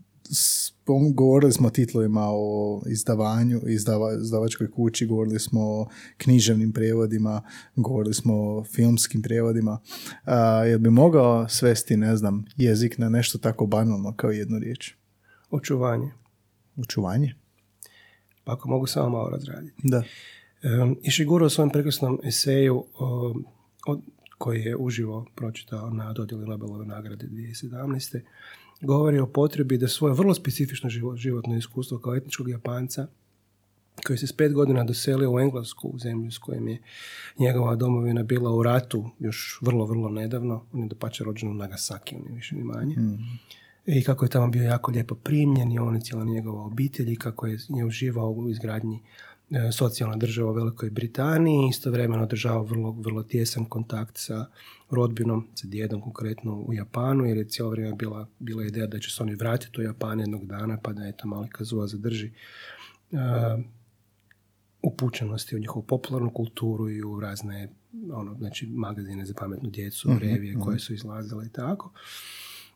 [1.13, 5.87] govorili smo o titlovima, o izdavanju, izdava, izdavačkoj kući, govorili smo o
[6.17, 7.41] književnim prijevodima,
[7.75, 9.79] govorili smo o filmskim prijevodima.
[10.25, 15.02] A, jel bi mogao svesti, ne znam, jezik na nešto tako banalno kao jednu riječ?
[15.53, 16.11] Očuvanje.
[16.75, 17.35] Učuvanje?
[18.43, 19.81] Pa ako mogu samo malo razraditi.
[19.83, 20.03] Da.
[20.63, 23.45] Um, Ishiguro u svojem prekrasnom eseju um,
[23.87, 24.01] od,
[24.37, 28.19] koji je uživo pročitao na dodjeli Nobelove nagrade 2017.
[28.81, 33.07] govori o potrebi da svoje vrlo specifično živo- životno iskustvo kao etničkog Japanca
[34.07, 36.81] koji se s pet godina doselio u Englesku, u zemlju s kojim je
[37.39, 40.65] njegova domovina bila u ratu još vrlo, vrlo nedavno.
[40.73, 42.95] On je dopače rođen u Nagasaki, on je više ni manje.
[43.85, 47.15] I kako je tamo bio jako lijepo primljen i on i cijela njegova obitelj i
[47.15, 48.99] kako je, je uživao u izgradnji
[49.51, 54.45] e, socijalna država u Velikoj Britaniji, istovremeno održavao vrlo, vrlo tjesan kontakt sa
[54.89, 59.11] rodbinom, sa djedom konkretno u Japanu, jer je cijelo vrijeme bila, bila ideja da će
[59.11, 63.17] se oni vratiti u Japan jednog dana, pa da eto mali Kazua zadrži e,
[64.81, 67.69] upućenosti u njihovu popularnu kulturu i u razne
[68.13, 71.91] ono, znači, magazine za pametnu djecu, revije koje su izlazile i tako.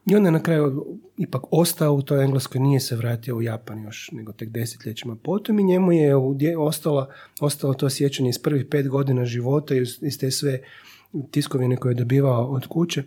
[0.08, 0.86] I onda je na kraju
[1.18, 5.60] ipak ostao u toj Engleskoj, nije se vratio u Japan još, nego tek desetljećima potom
[5.60, 6.16] i njemu je
[6.58, 7.08] ostalo,
[7.40, 10.62] ostalo to sjećanje iz prvih pet godina života i iz te sve
[11.32, 13.04] tiskovine koje je dobivao od kuće.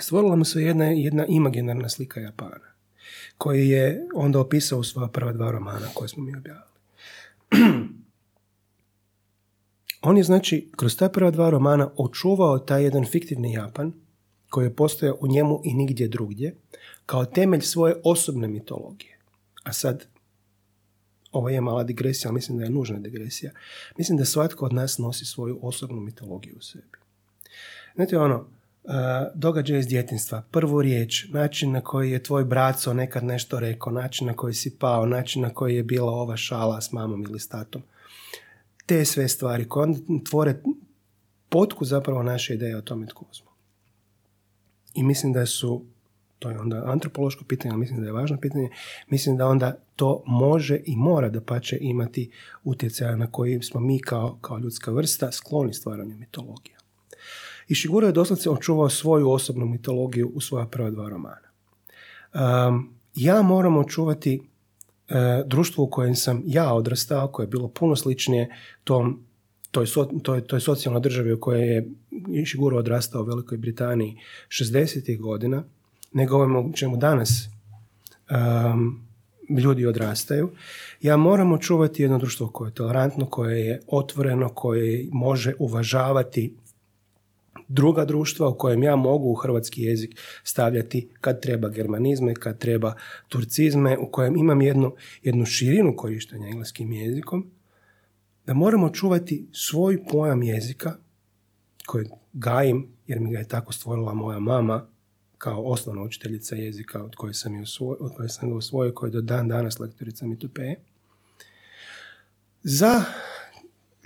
[0.00, 2.66] Stvorila mu se jedna, jedna imaginarna slika Japana,
[3.38, 6.68] koji je onda opisao u svoja prva dva romana koje smo mi objavili.
[10.02, 13.92] On je znači kroz ta prva dva romana očuvao taj jedan fiktivni Japan
[14.50, 16.54] koji je postojao u njemu i nigdje drugdje
[17.06, 19.18] kao temelj svoje osobne mitologije.
[19.62, 20.06] A sad,
[21.32, 23.52] ovo je mala digresija, ali mislim da je nužna digresija.
[23.98, 26.98] Mislim da svatko od nas nosi svoju osobnu mitologiju u sebi.
[27.94, 28.92] Znate ono, uh,
[29.34, 34.26] događaj iz djetinstva, prvu riječ, način na koji je tvoj braco nekad nešto rekao, način
[34.26, 37.48] na koji si pao, način na koji je bila ova šala s mamom ili s
[37.48, 37.82] tatom.
[38.86, 39.98] Te sve stvari koje onda
[40.30, 40.62] tvore
[41.48, 43.47] potku zapravo naše ideje o tome tko smo.
[44.98, 45.84] I mislim da su,
[46.38, 48.70] to je onda antropološko pitanje, ali mislim da je važno pitanje,
[49.08, 52.30] mislim da onda to može i mora da pače imati
[52.64, 56.78] utjecaja na koji smo mi kao, kao ljudska vrsta skloni stvaranju mitologija.
[57.68, 61.48] I Shiguro je doslovce očuvao svoju osobnu mitologiju u svoja prva dva romana.
[62.34, 64.42] Um, ja moram očuvati
[65.08, 69.27] e, društvo u kojem sam ja odrastao, koje je bilo puno sličnije tom,
[69.70, 69.86] toj,
[70.22, 71.88] toj, toj socijalnoj državi u kojoj je
[72.28, 74.16] Ishiguro odrastao u Velikoj Britaniji
[74.48, 75.18] 60.
[75.20, 75.64] godina,
[76.12, 77.48] nego ovome čemu danas
[78.30, 79.00] um,
[79.58, 80.50] ljudi odrastaju.
[81.00, 86.54] Ja moram očuvati jedno društvo koje je tolerantno, koje je otvoreno, koje može uvažavati
[87.68, 92.94] druga društva u kojem ja mogu u hrvatski jezik stavljati kad treba germanizme, kad treba
[93.28, 97.50] turcizme, u kojem imam jednu, jednu širinu korištenja engleskim jezikom,
[98.48, 100.96] da moramo čuvati svoj pojam jezika
[101.86, 104.86] koji gajim, jer mi ga je tako stvorila moja mama
[105.38, 109.12] kao osnovna učiteljica jezika od koje sam, je od koje sam ga usvojio, koja je
[109.12, 110.74] do dan danas lektorica Mitupe.
[112.62, 113.04] Za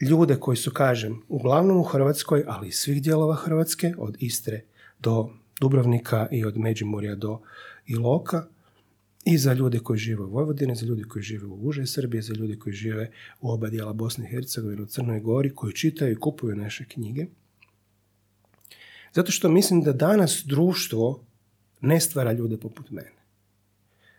[0.01, 4.65] ljude koji su, kažem, uglavnom u Hrvatskoj, ali i svih dijelova Hrvatske, od Istre
[4.99, 7.41] do Dubrovnika i od Međimurja do
[7.87, 8.47] Iloka,
[9.25, 12.35] i za ljude koji žive u Vojvodini, za ljude koji žive u Užoj Srbiji, za
[12.35, 16.21] ljude koji žive u oba dijela Bosne i Hercegovine, u Crnoj Gori, koji čitaju i
[16.21, 17.27] kupuju naše knjige.
[19.13, 21.25] Zato što mislim da danas društvo
[21.81, 23.23] ne stvara ljude poput mene.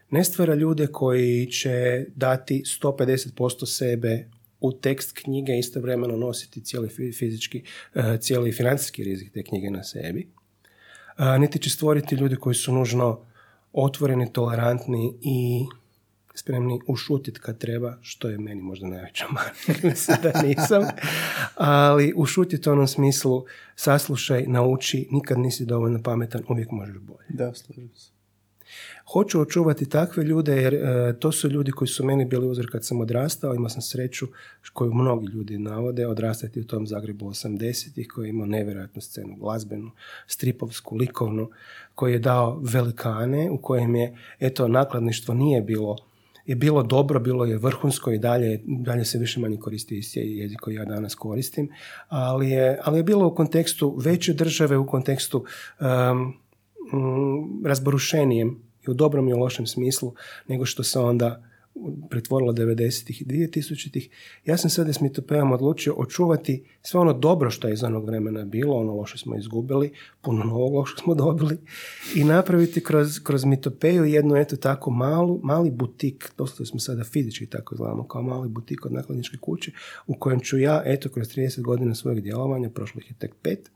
[0.10, 6.90] Ne stvara ljude koji će dati 150% sebe u tekst knjige istovremeno nositi cijeli
[7.20, 7.64] fizički,
[7.96, 10.28] e, cijeli financijski rizik te knjige na sebi.
[11.40, 13.26] Niti će stvoriti ljude koji su nužno
[13.74, 15.66] otvoreni, tolerantni i
[16.36, 19.26] spremni ušutiti kad treba, što je meni možda najveća.
[19.84, 20.84] Mislim da nisam.
[21.56, 23.46] Ali ušutiti u onom smislu
[23.76, 27.28] saslušaj, nauči, nikad nisi dovoljno pametan, uvijek možeš bolje.
[27.30, 28.13] Da, slažem se.
[29.12, 32.86] Hoću očuvati takve ljude jer e, to su ljudi koji su meni bili uzor kad
[32.86, 33.56] sam odrastao.
[33.56, 34.28] Imao sam sreću
[34.74, 39.92] koju mnogi ljudi navode odrastati u tom Zagrebu 80-ih koji je imao nevjerojatnu scenu glazbenu,
[40.28, 41.50] stripovsku, likovnu,
[41.96, 45.98] koji je dao velikane u kojem je, eto, nakladništvo nije bilo
[46.46, 50.60] je bilo dobro, bilo je vrhunsko i dalje, dalje se više manje koristi isti jezik
[50.60, 51.70] koji ja danas koristim,
[52.08, 55.46] ali je, ali je bilo u kontekstu veće države, u kontekstu
[55.80, 56.34] um,
[57.66, 60.14] razborušenijem i u dobrom i u lošem smislu
[60.48, 61.44] nego što se onda
[62.10, 64.10] pretvorilo 90-ih i 2000-ih.
[64.46, 68.46] Ja sam sada s mitopeom odlučio očuvati sve ono dobro što je iz onog vremena
[68.46, 69.92] bilo, ono loše smo izgubili,
[70.22, 71.58] puno novog lošeg smo dobili
[72.16, 77.46] i napraviti kroz, kroz mitopeju jednu eto tako malu, mali butik, dosta smo sada fizički
[77.46, 79.72] tako izgledamo kao mali butik od nakladničke kuće
[80.08, 83.72] u kojem ću ja eto kroz 30 godina svojeg djelovanja, prošlo ih je tek pet,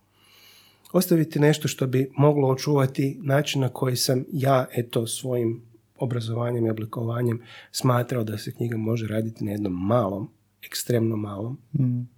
[0.94, 5.62] ostaviti nešto što bi moglo očuvati način na koji sam ja eto svojim
[6.00, 7.42] obrazovanjem i oblikovanjem
[7.72, 10.30] smatrao da se knjiga može raditi na jednom malom,
[10.64, 12.10] ekstremno malom mm.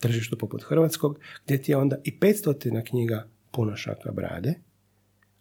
[0.00, 4.54] tržištu poput Hrvatskog, gdje ti je onda i 500 knjiga puno šaka brade,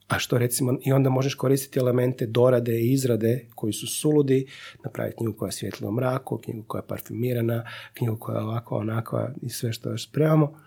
[0.07, 4.47] a što recimo, i onda možeš koristiti elemente dorade i izrade koji su suludi,
[4.83, 8.77] napraviti knjigu koja je svjetla u mraku, knjigu koja je parfumirana, knjigu koja je ovako,
[8.77, 10.59] onakva i sve što još spremamo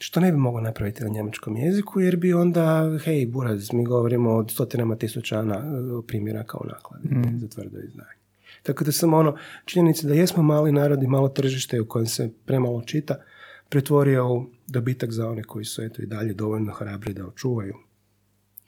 [0.00, 4.34] što ne bi moglo napraviti na njemačkom jeziku, jer bi onda, hej, buraz, mi govorimo
[4.34, 5.62] od stotinama tisuća na,
[6.06, 7.38] primjeraka u nakladi mm.
[7.38, 8.16] za tvrdo izdanje.
[8.62, 12.30] Tako da sam ono, činjenica da jesmo mali narod i malo tržište u kojem se
[12.44, 13.16] premalo čita,
[13.68, 17.74] pretvorio u dobitak za one koji su eto i dalje dovoljno hrabri da očuvaju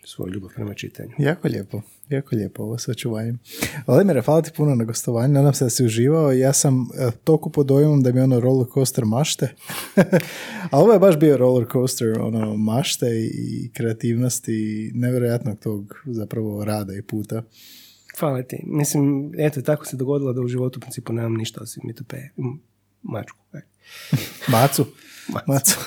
[0.04, 1.10] svoju ljubav prema čitanju.
[1.18, 3.38] Jako lijepo, jako lijepo ovo sa očuvanjem.
[3.86, 6.32] Vladimire, hvala ti puno na gostovanju, nadam se da si uživao.
[6.32, 9.48] Ja sam e, toliko pod dojmom da mi ono roller coaster mašte.
[10.70, 16.64] A ovo je baš bio roller coaster ono, mašte i kreativnosti i nevjerojatnog tog zapravo
[16.64, 17.42] rada i puta.
[18.18, 18.62] Hvala ti.
[18.66, 22.16] Mislim, eto, tako se dogodilo da u životu u principu nemam ništa osim mitope.
[23.02, 23.38] Mačku.
[24.52, 24.86] Macu.
[25.46, 25.78] Macu.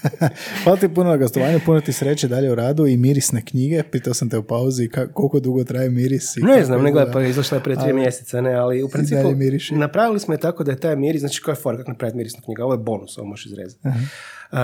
[0.64, 3.82] Hvala ti puno na gostovanju, puno ti sreće dalje u radu i mirisne knjige.
[3.82, 6.36] Pitao sam te u pauzi koliko dugo traje miris.
[6.36, 9.34] ne znam, ne gledaj, pa izašla je prije tri mjeseca, ne, ali u principu
[9.70, 12.42] napravili smo je tako da je taj miris, znači koja je fora, kako napraviti mirisnu
[12.44, 13.88] knjigu, ovo je bonus, ovo možeš izrezati.
[13.88, 14.58] Uh,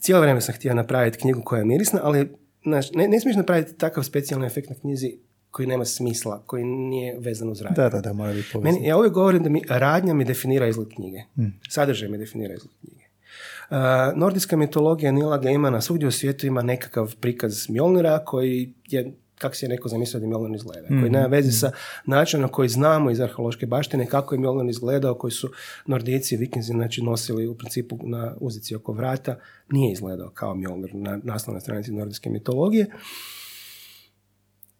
[0.00, 2.28] cijelo vrijeme sam htio napraviti knjigu koja je mirisna, ali
[2.94, 5.18] ne, ne smiješ napraviti takav specijalni efekt na knjizi
[5.54, 7.76] koji nema smisla, koji nije vezan uz radnju.
[7.76, 8.84] Da, da, da, mora biti povezan.
[8.84, 11.18] ja uvijek govorim da mi radnja mi definira izgled knjige.
[11.36, 11.46] Mm.
[11.68, 13.04] Sadržaj mi definira izgled knjige.
[13.70, 13.76] Uh,
[14.18, 19.64] nordijska mitologija Nila Gaimana svugdje u svijetu ima nekakav prikaz Mjolnira koji je kako si
[19.64, 21.70] je neko zamislio da Mjolnir izgleda, koji nema veze sa
[22.06, 25.50] načinom na koji znamo iz arheološke baštine kako je Mjolnir izgledao, koji su
[25.86, 29.38] Nordici, Vikinzi znači, nosili u principu na uzici oko vrata,
[29.70, 32.86] nije izgledao kao Mjolnir na naslovnoj stranici nordijske mitologije.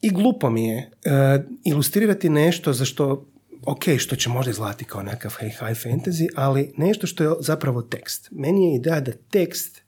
[0.04, 3.26] I glupo mi je uh, ilustrirati nešto za što
[3.66, 7.82] ok, što će možda izgledati kao nekakav high, high fantasy, ali nešto što je zapravo
[7.82, 8.28] tekst.
[8.30, 9.84] Meni je ideja da tekst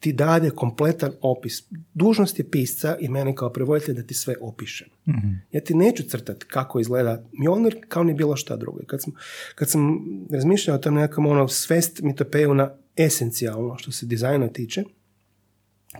[0.00, 1.62] ti dade kompletan opis.
[1.94, 4.88] Dužnost je pisca i meni kao prevoditelj da ti sve opišem.
[5.06, 5.12] mm
[5.52, 8.80] Ja ti neću crtati kako izgleda Mjolnir kao ni bilo šta drugo.
[8.86, 9.12] Kad sam,
[9.54, 9.98] kad sam
[10.30, 14.84] razmišljao o tom nekakvom ono svest mitopeju na esencijalno što se dizajna tiče,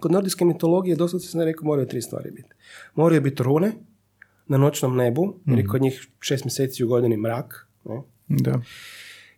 [0.01, 2.49] kod nordijske mitologije doslovce sam rekao moraju tri stvari biti.
[2.95, 3.73] Moraju biti rune,
[4.51, 5.71] na noćnom nebu, jer je mhm.
[5.71, 7.69] kod njih šest mjeseci u godini mrak.
[7.85, 8.03] Ne?
[8.29, 8.61] Da.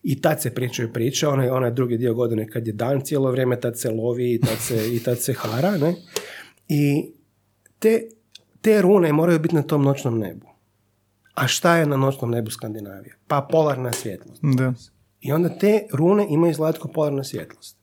[0.03, 3.61] I tad se pričaju priče, onaj, onaj drugi dio godine kad je dan cijelo vrijeme,
[3.61, 5.95] tad se lovi i tad se, i tad se hara, ne?
[6.69, 7.13] I
[7.79, 8.03] te,
[8.61, 10.47] te rune moraju biti na tom noćnom nebu.
[11.35, 13.17] A šta je na noćnom nebu Skandinavije?
[13.27, 14.41] Pa polarna svjetlost.
[14.43, 14.73] Da.
[15.21, 17.77] I onda te rune imaju zlatko polarnu svjetlost.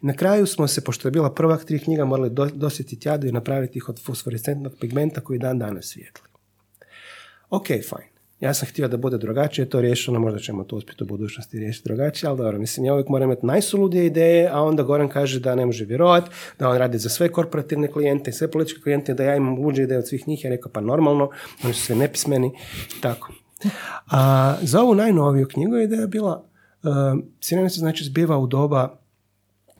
[0.00, 3.32] Na kraju smo se, pošto je bila prva tri knjiga, morali do, dosjetiti jadu i
[3.32, 6.24] napraviti ih od fosforescentnog pigmenta koji dan danas svijetli.
[7.50, 8.10] Ok, fine.
[8.40, 11.58] Ja sam htio da bude drugačije, to je riješeno, možda ćemo to uspjeti u budućnosti
[11.58, 15.40] riješiti drugačije, ali dobro, mislim, ja uvijek moram imati najsuludije ideje, a onda Goran kaže
[15.40, 19.14] da ne može vjerovati, da on radi za sve korporativne klijente i sve političke klijente,
[19.14, 21.30] da ja imam luđe ideje od svih njih, ja rekao, pa normalno,
[21.64, 22.52] oni su sve nepismeni,
[23.00, 23.32] tako.
[24.10, 26.44] A za ovu najnoviju knjigu ideja bila,
[26.82, 26.90] uh,
[27.40, 29.00] se znači zbiva u doba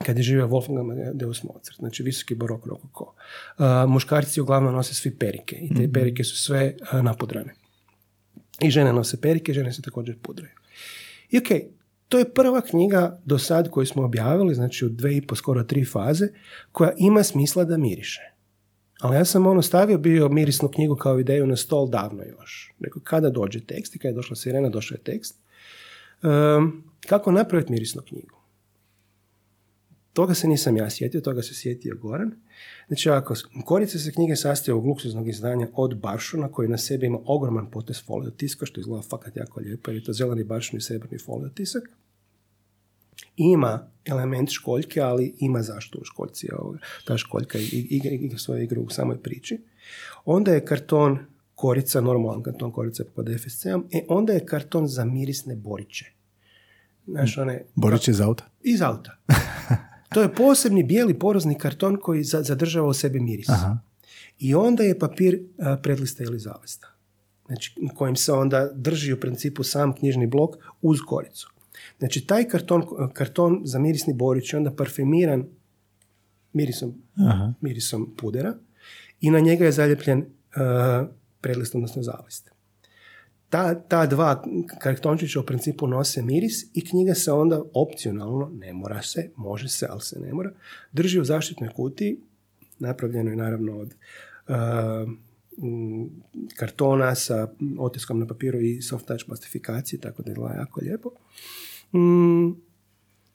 [0.05, 3.13] kad je živio Wolfgang Amadeus Mozart, znači visoki barok rokoko.
[3.57, 7.53] Uh, muškarci uglavnom nose svi perike i te perike su sve uh, napudrane.
[8.61, 10.53] I žene nose perike, žene se također pudraju.
[11.29, 11.47] I ok,
[12.09, 15.63] to je prva knjiga do sad koju smo objavili, znači u dve i po, skoro
[15.63, 16.27] tri faze,
[16.71, 18.21] koja ima smisla da miriše.
[18.99, 22.73] Ali ja sam ono stavio bio mirisnu knjigu kao ideju na stol davno još.
[22.79, 25.39] Rekao, kada dođe tekst i kada je došla sirena, došao je tekst.
[26.23, 28.40] Um, kako napraviti mirisnu knjigu?
[30.13, 32.31] Toga se nisam ja sjetio, toga se sjetio Goran.
[32.87, 33.35] Znači, ako
[33.65, 38.05] Korice se knjige sastoje od luksuznog izdanja od Baršuna, koji na sebi ima ogroman potes
[38.05, 41.49] folio tiska, što izgleda fakat jako lijepo, jer je to zeleni Baršun i srebrni folio
[41.49, 41.83] tisak.
[43.37, 46.47] Ima element školjke, ali ima zašto u školjci.
[47.05, 49.61] Ta školjka igra, igra svoju igru u samoj priči.
[50.25, 51.19] Onda je karton
[51.55, 56.11] korica, normalan karton korica pod FSC-om, e onda je karton za mirisne boriće.
[57.07, 57.63] Znaš, one...
[57.75, 58.45] Boriće iz auta?
[58.63, 59.17] Iz auta.
[60.13, 63.49] To je posebni bijeli porozni karton koji zadržava u sebi miris.
[63.49, 63.77] Aha.
[64.39, 65.43] I onda je papir
[65.83, 66.87] predlista ili zavesta.
[67.47, 71.51] Znači, kojim se onda drži u principu sam knjižni blok uz koricu.
[71.99, 72.83] Znači, taj karton,
[73.13, 75.45] karton za mirisni borić je onda parfemiran
[76.53, 76.93] mirisom,
[77.27, 77.53] Aha.
[77.61, 78.53] mirisom pudera
[79.21, 81.07] i na njega je zaljepljen uh,
[81.41, 82.51] predlist, odnosno zavest
[83.51, 84.43] ta, ta dva
[84.79, 89.87] kartončića u principu nose miris i knjiga se onda opcionalno, ne mora se, može se,
[89.89, 90.51] ali se ne mora,
[90.91, 92.17] drži u zaštitnoj kutiji,
[93.29, 93.93] je naravno od
[94.47, 94.55] uh,
[96.55, 97.47] kartona sa
[97.79, 101.09] otiskom na papiru i soft touch plastifikacije, tako da je jako lijepo.
[101.93, 102.70] Mm,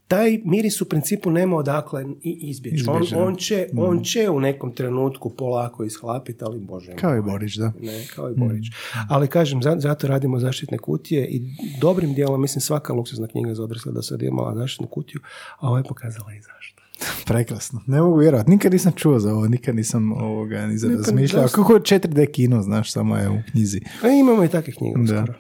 [0.09, 2.85] taj miris u principu nema odakle izbjeći.
[2.89, 3.79] On, on, će, mm.
[3.79, 6.97] on će u nekom trenutku polako ishlapiti, ali bože.
[6.97, 7.73] Kao i Borić, da.
[7.81, 8.67] Ne, kao i Borić.
[8.69, 8.99] Mm.
[9.09, 11.43] Ali kažem, zato radimo zaštitne kutije i
[11.81, 15.21] dobrim dijelom, mislim svaka luksuzna knjiga za odrasle da sad imala zaštitnu kutiju,
[15.59, 16.76] a ovo je pokazala i zašto.
[17.27, 17.81] Prekrasno.
[17.87, 18.51] Ne mogu vjerovati.
[18.51, 21.49] Nikad nisam čuo za ovo, nikad nisam ovoga ni za pa razmišljao.
[21.49, 23.81] Kako je 4D kino, znaš, samo je u knjizi.
[24.03, 24.99] A imamo i takve knjige.
[24.99, 25.23] Da.
[25.23, 25.39] Skoro.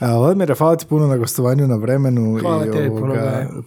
[0.00, 2.38] Vladimir, hvala ti puno na gostovanju, na vremenu.
[2.40, 3.14] Hvala i ovoga, puno,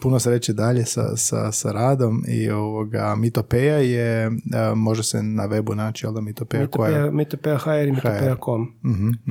[0.01, 2.23] puno sreće dalje sa, sa, sa radom.
[2.27, 4.31] I ovoga, Mitopeja je,
[4.76, 7.11] može se na webu naći, ali da Mitopeja, Mitopeja koja je?
[7.11, 8.68] Mitopeja HR i Mitopeja.com.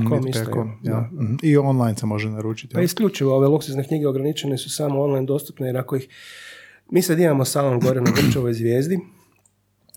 [0.08, 1.10] Com isto ja.
[1.12, 2.74] uh I online se može naručiti.
[2.74, 6.08] Pa isključivo, ove luksuzne knjige ograničene su samo online dostupne, jer ako ih
[6.90, 8.98] mi sad imamo salon gore na Grčevoj zvijezdi,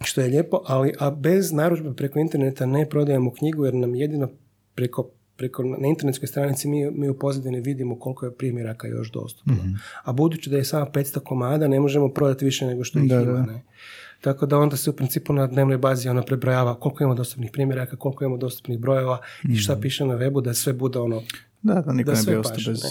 [0.02, 4.30] što je lijepo, ali a bez narudžbe preko interneta ne prodajemo knjigu jer nam jedino
[4.76, 9.54] preko, preko na internetskoj stranici mi, mi u pozadini vidimo koliko je primjeraka još dostupno.
[9.54, 13.10] mm A budući da je samo 500 komada, ne možemo prodati više nego što ih
[13.10, 13.42] da, ima.
[13.42, 13.62] Ne?
[14.22, 17.96] Tako da onda se u principu na dnevnoj bazi ona prebrojava koliko imamo dostupnih primjeraka,
[17.96, 19.82] koliko imamo dostupnih brojeva i šta mhm.
[19.82, 21.22] piše na webu da sve bude ono
[21.64, 22.82] da, da niko da ne bi ostao bez...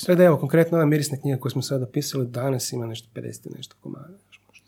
[0.00, 3.56] Tako da evo, konkretno ova mirisna knjiga koju smo sada pisali, danas ima nešto 50
[3.56, 4.18] nešto komada.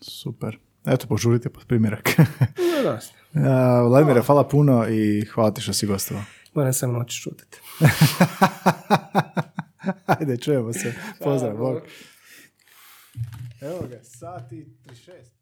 [0.01, 0.57] Super.
[0.85, 2.09] Eto, požurite pod primjerak.
[2.83, 2.99] da,
[3.33, 3.81] da.
[3.87, 6.23] Vladimire, hvala puno i hvala ti što si gostovao.
[6.53, 7.61] Moram sam noći šutiti.
[10.19, 10.93] Ajde, čujemo se.
[11.23, 11.81] Pozdrav, Bog.
[13.61, 15.34] Evo ga, sati 36.